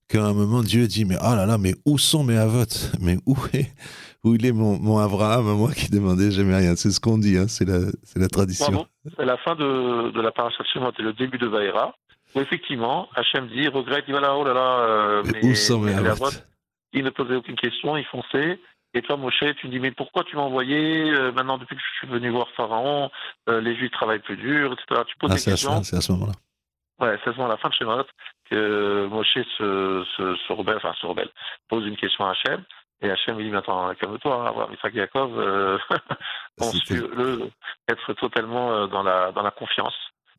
qu'à 0.09 0.25
un 0.25 0.33
moment 0.33 0.63
Dieu 0.63 0.89
dit 0.89 1.05
mais 1.05 1.17
oh 1.21 1.35
là 1.35 1.45
là, 1.45 1.59
mais 1.59 1.75
où 1.85 1.99
sont 1.99 2.25
mes 2.25 2.39
avots 2.39 2.65
Mais 3.01 3.19
où 3.27 3.37
est 3.53 3.71
où 4.25 4.35
il 4.35 4.47
est 4.47 4.53
mon, 4.53 4.79
mon 4.79 4.99
Abraham, 4.99 5.45
moi 5.57 5.71
qui 5.73 5.91
demandais 5.91 6.31
jamais 6.31 6.57
rien. 6.57 6.75
C'est 6.77 6.91
ce 6.91 6.99
qu'on 6.99 7.19
dit, 7.19 7.37
hein, 7.37 7.47
c'est 7.47 7.69
la, 7.69 7.79
la 8.17 8.29
tradition. 8.29 8.87
C'est 9.17 9.25
la 9.25 9.37
fin 9.37 9.55
de, 9.55 10.11
de 10.11 10.21
la 10.21 10.33
paracha 10.33 10.65
et 10.99 11.03
le 11.03 11.13
début 11.13 11.39
de 11.39 11.47
Vaïra, 11.47 11.95
où 12.35 12.41
effectivement, 12.41 13.09
Hachem 13.15 13.49
dit, 13.49 13.69
regrette, 13.69 14.07
il 14.09 14.15
va 14.15 14.21
là, 14.21 14.35
oh 14.37 14.45
là 14.45 14.55
là, 14.55 14.79
euh, 14.81 15.23
mais, 15.27 15.41
mais 15.43 15.51
où 15.51 16.29
Il 16.95 17.05
ne 17.05 17.11
posait 17.11 17.37
aucune 17.37 17.57
question, 17.57 17.97
il 17.97 18.07
fonçait. 18.07 18.59
Et 18.95 19.03
toi, 19.03 19.17
Moshe, 19.17 19.45
tu 19.59 19.67
me 19.67 19.73
dis, 19.73 19.81
mais 19.81 19.91
pourquoi 19.91 20.25
tu 20.25 20.37
m'as 20.37 20.43
envoyé 20.43 21.11
euh, 21.11 21.33
maintenant, 21.33 21.59
depuis 21.59 21.77
que 21.77 21.83
je 21.83 21.99
suis 21.99 22.07
venu 22.07 22.31
voir 22.31 22.47
Pharaon, 22.57 23.11
euh, 23.49 23.61
les 23.61 23.77
Juifs 23.77 23.91
travaillent 23.91 24.21
plus 24.21 24.37
dur, 24.37 24.73
etc. 24.73 25.03
Tu 25.07 25.17
poses 25.19 25.33
ah, 25.33 25.35
des 25.35 25.43
questions. 25.43 25.83
C'est 25.83 25.97
à 25.97 26.01
ce 26.01 26.13
moment-là. 26.13 26.33
Ouais, 27.01 27.19
c'est 27.23 27.31
à 27.31 27.33
ce 27.33 27.39
moment, 27.39 27.49
la 27.49 27.57
fin 27.57 27.69
de 27.69 27.75
Shemot, 27.75 28.05
que 28.49 29.07
Moshe 29.09 29.35
se, 29.35 30.05
se, 30.17 30.37
se 30.37 30.53
rebelle, 30.53 30.77
enfin 30.77 30.95
se 31.01 31.07
rebelle, 31.07 31.31
pose 31.69 31.85
une 31.87 31.97
question 31.97 32.25
à 32.25 32.31
Hachem. 32.31 32.65
Et 33.03 33.11
Hachem 33.11 33.37
lui 33.37 33.45
dit, 33.45 33.51
mais 33.51 33.59
attends, 33.59 33.93
calme-toi, 33.95 34.49
Abraham, 34.49 34.73
Isaac, 34.73 34.95
Yaakov, 34.95 35.39
euh, 35.39 35.79
pense-le, 36.57 37.51
être 37.89 38.13
totalement 38.15 38.87
dans 38.87 39.03
la, 39.03 39.33
dans 39.33 39.43
la 39.43 39.51
confiance 39.51 39.95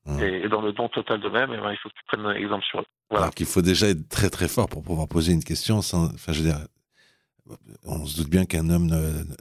mmh. 0.06 0.20
et, 0.22 0.45
et, 0.45 0.49
dans 0.49 0.62
le 0.62 0.72
don 0.72 0.89
total 0.89 1.20
d'eux-mêmes, 1.20 1.53
et 1.53 1.58
ben, 1.58 1.72
il 1.72 1.78
faut 1.78 1.89
que 1.89 1.93
tu 1.93 2.03
prennes 2.08 2.26
un 2.26 2.34
exemple 2.34 2.66
sur 2.66 2.80
eux. 2.80 2.86
Voilà. 3.10 3.26
Alors 3.26 3.36
qu'il 3.36 3.45
faut 3.45 3.62
déjà 3.62 3.88
être 3.89 4.10
très 4.10 4.30
très 4.30 4.47
fort 4.47 4.68
pour 4.68 4.84
pouvoir 4.84 5.08
poser 5.08 5.34
une 5.34 5.43
question 5.43 5.82
sans, 5.82 6.06
enfin, 6.14 6.34
je 6.34 6.41
veux 6.41 6.49
dire, 6.49 6.60
on 7.84 8.06
se 8.06 8.18
doute 8.18 8.30
bien 8.30 8.45
qu'un 8.45 8.70
homme 8.70 8.89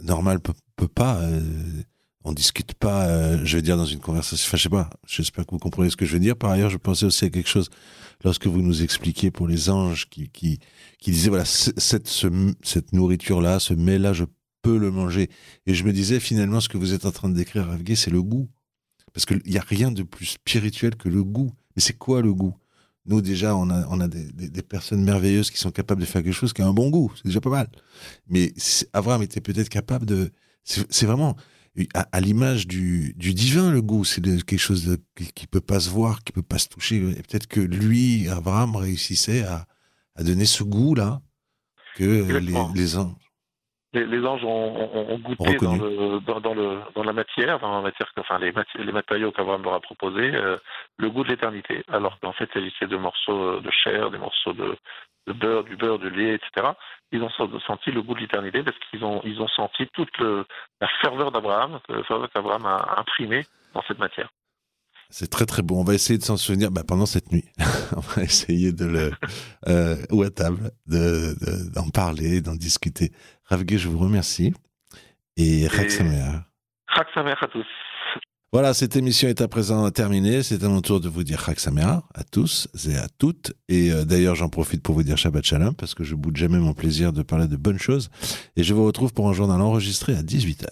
normal 0.03 0.41
peut, 0.41 0.53
peut 0.77 0.89
pas, 0.89 1.17
euh, 1.17 1.41
on 2.25 2.33
discute 2.33 2.73
pas, 2.75 3.07
euh, 3.07 3.45
je 3.45 3.57
veux 3.57 3.63
dire, 3.63 3.77
dans 3.77 3.85
une 3.85 4.01
conversation, 4.01 4.47
enfin, 4.49 4.57
je 4.57 4.63
sais 4.63 4.69
pas, 4.71 4.89
j'espère 5.07 5.45
que 5.45 5.51
vous 5.51 5.59
comprenez 5.59 5.91
ce 5.91 5.97
que 5.97 6.07
je 6.07 6.15
veux 6.15 6.19
dire. 6.21 6.37
Par 6.37 6.51
ailleurs, 6.51 6.71
je 6.71 6.79
pensais 6.79 7.05
aussi 7.05 7.27
à 7.27 7.31
quelque 7.31 7.49
chose 7.49 7.69
lorsque 8.25 8.47
vous 8.47 8.63
nous 8.63 8.83
expliquiez 8.83 9.31
pour 9.31 9.47
les 9.47 9.69
anges 9.69 10.09
qui, 10.09 10.31
qui, 10.31 10.59
qui 10.99 11.11
disaient, 11.11 11.29
voilà, 11.29 11.45
cette, 11.45 12.09
ce, 12.09 12.53
cette 12.63 12.95
nourriture-là, 12.95 13.61
ce 13.61 13.75
mets-là, 13.75 14.15
je 14.15 14.25
peux 14.63 14.79
le 14.79 14.91
manger. 14.91 15.29
Et 15.67 15.75
je 15.75 15.85
me 15.85 15.93
disais, 15.93 16.19
finalement, 16.19 16.61
ce 16.61 16.71
que 16.71 16.79
vous 16.79 16.95
êtes 16.95 17.05
en 17.05 17.13
train 17.13 17.29
de 17.29 17.35
décrire, 17.35 17.67
Ravgué, 17.67 17.95
c'est 17.95 18.11
le 18.11 18.23
goût. 18.23 18.49
Parce 19.13 19.27
qu'il 19.27 19.43
n'y 19.47 19.59
a 19.59 19.65
rien 19.65 19.93
de 19.93 20.03
plus 20.03 20.27
spirituel 20.27 20.97
que 20.97 21.11
le 21.11 21.23
goût. 21.23 21.53
Mais 21.77 21.83
c'est 21.83 21.97
quoi 21.97 22.23
le 22.23 22.33
goût? 22.33 22.55
Nous, 23.07 23.21
déjà, 23.21 23.55
on 23.55 23.69
a, 23.69 23.87
on 23.91 24.01
a 24.01 24.09
des, 24.09 24.33
des, 24.33 24.49
des, 24.49 24.63
personnes 24.63 25.05
merveilleuses 25.05 25.51
qui 25.51 25.59
sont 25.59 25.71
capables 25.71 26.01
de 26.01 26.07
faire 26.07 26.23
quelque 26.23 26.33
chose 26.33 26.55
qui 26.55 26.63
a 26.63 26.67
un 26.67 26.73
bon 26.73 26.89
goût. 26.89 27.13
C'est 27.17 27.27
déjà 27.27 27.43
pas 27.43 27.51
mal. 27.51 27.69
Mais 28.29 28.55
Abraham 28.95 29.23
était 29.23 29.43
peut-être 29.43 29.69
capable 29.69 30.07
de... 30.07 30.31
C'est 30.65 31.05
vraiment 31.05 31.37
à, 31.95 32.07
à 32.13 32.21
l'image 32.21 32.67
du, 32.67 33.15
du, 33.17 33.35
divin, 33.35 33.71
le 33.71 33.83
goût. 33.83 34.05
C'est 34.05 34.23
quelque 34.23 34.59
chose 34.59 34.87
de, 34.87 34.97
qui, 35.17 35.33
qui 35.33 35.47
peut 35.47 35.61
pas 35.61 35.81
se 35.81 35.91
voir, 35.91 36.23
qui 36.25 36.33
peut 36.33 36.43
pas 36.43 36.59
se 36.59 36.69
toucher. 36.69 36.97
Et 36.97 37.23
peut-être 37.23 37.47
que 37.47 37.61
lui, 37.61 38.29
Abraham, 38.29 38.77
réussissait 38.77 39.45
à, 39.45 39.67
à 40.17 40.23
donner 40.23 40.47
ce 40.47 40.63
goût-là 40.63 41.21
que 41.97 42.05
les, 42.05 42.41
les, 42.75 42.97
anges. 42.99 43.13
Les, 43.93 44.07
les 44.07 44.27
anges 44.27 44.45
ont, 44.45 44.49
ont, 44.49 45.15
ont 45.15 45.19
goûté 45.19 45.57
dans, 45.59 45.77
le, 45.77 46.21
dans, 46.21 46.41
dans, 46.41 46.55
le, 46.55 46.81
dans 46.95 47.05
la 47.05 47.13
matière, 47.13 47.61
dans 47.61 47.77
la 47.77 47.83
matière, 47.83 48.11
enfin 48.17 48.39
les, 48.39 48.53
les 48.79 48.93
matériaux 48.93 49.31
qu'Abraham 49.31 49.63
leur 49.63 49.75
a 49.75 49.81
proposés, 49.81 50.35
euh, 50.35 50.57
le 50.97 51.11
goût 51.11 51.23
de 51.23 51.29
l'éternité. 51.29 51.85
Alors 51.89 52.19
qu'en 52.21 52.33
fait, 52.33 52.49
il 52.55 52.61
s'agissait 52.61 52.87
de 52.89 52.97
morceaux 52.97 53.61
de 53.61 53.71
chair, 53.71 54.11
des 54.11 54.19
morceaux 54.19 54.53
de, 54.53 54.77
de 55.27 55.33
beurre, 55.33 55.65
du 55.65 55.77
beurre, 55.77 55.99
du 55.99 56.11
lait, 56.11 56.35
etc. 56.35 56.73
Ils 57.13 57.23
ont 57.23 57.31
senti 57.67 57.91
le 57.91 58.03
goût 58.03 58.15
de 58.15 58.21
l'éternité 58.21 58.63
parce 58.63 58.77
qu'ils 58.91 59.05
ont, 59.05 59.21
ils 59.25 59.41
ont 59.41 59.49
senti 59.49 59.87
toute 59.93 60.17
le, 60.19 60.45
la 60.81 60.89
ferveur 61.01 61.31
d'Abraham, 61.31 61.81
la 61.89 62.03
ferveur 62.05 62.29
qu'Abraham 62.31 62.67
a 62.67 62.99
imprimée 62.99 63.45
dans 63.73 63.83
cette 63.87 63.99
matière. 63.99 64.29
C'est 65.11 65.31
très 65.31 65.47
très 65.47 65.63
beau. 65.63 65.77
On 65.77 65.85
va 65.85 65.95
essayer 65.95 66.19
de 66.19 66.25
s'en 66.25 66.37
souvenir 66.37 66.71
bah, 66.71 66.83
pendant 66.87 67.07
cette 67.07 67.31
nuit. 67.31 67.45
on 67.97 68.01
va 68.01 68.23
essayer 68.23 68.73
de 68.73 68.87
le 68.87 69.13
euh, 69.69 69.97
ou 70.11 70.23
à 70.23 70.31
table 70.31 70.71
de 70.87 71.35
d'en 71.73 71.87
de, 71.87 71.93
parler, 71.93 72.41
d'en 72.41 72.57
discuter. 72.57 73.13
Ravgué, 73.45 73.79
je 73.79 73.89
vous 73.89 73.99
remercie 73.99 74.53
et 75.37 75.69
Sameach. 75.69 76.43
Chag 76.95 77.07
Sameach 77.15 77.43
à 77.43 77.49
tous. 77.49 77.67
Voilà, 78.55 78.73
cette 78.73 78.95
émission 78.95 79.29
est 79.29 79.41
à 79.41 79.49
présent 79.49 79.91
terminée. 79.91 80.45
C'est 80.45 80.63
à 80.63 80.69
mon 80.69 80.81
tour 80.81 81.01
de 81.01 81.09
vous 81.09 81.25
dire 81.25 81.45
Chag 81.45 81.59
à 82.15 82.23
tous 82.23 82.69
et 82.89 82.95
à 82.95 83.09
toutes. 83.19 83.53
Et 83.69 83.91
euh, 83.91 84.05
d'ailleurs, 84.05 84.37
j'en 84.37 84.49
profite 84.49 84.81
pour 84.81 84.95
vous 84.95 85.03
dire 85.03 85.19
Shabbat 85.19 85.45
Shalom 85.45 85.75
parce 85.75 85.93
que 85.97 86.05
je 86.05 86.15
boude 86.15 86.37
jamais 86.37 86.59
mon 86.59 86.73
plaisir 86.73 87.13
de 87.13 87.23
parler 87.23 87.49
de 87.49 87.57
bonnes 87.57 87.81
choses. 87.81 88.11
Et 88.55 88.63
je 88.63 88.73
vous 88.73 88.87
retrouve 88.87 89.13
pour 89.13 89.29
un 89.29 89.33
journal 89.33 89.61
enregistré 89.61 90.15
à 90.15 90.23
18h. 90.23 90.69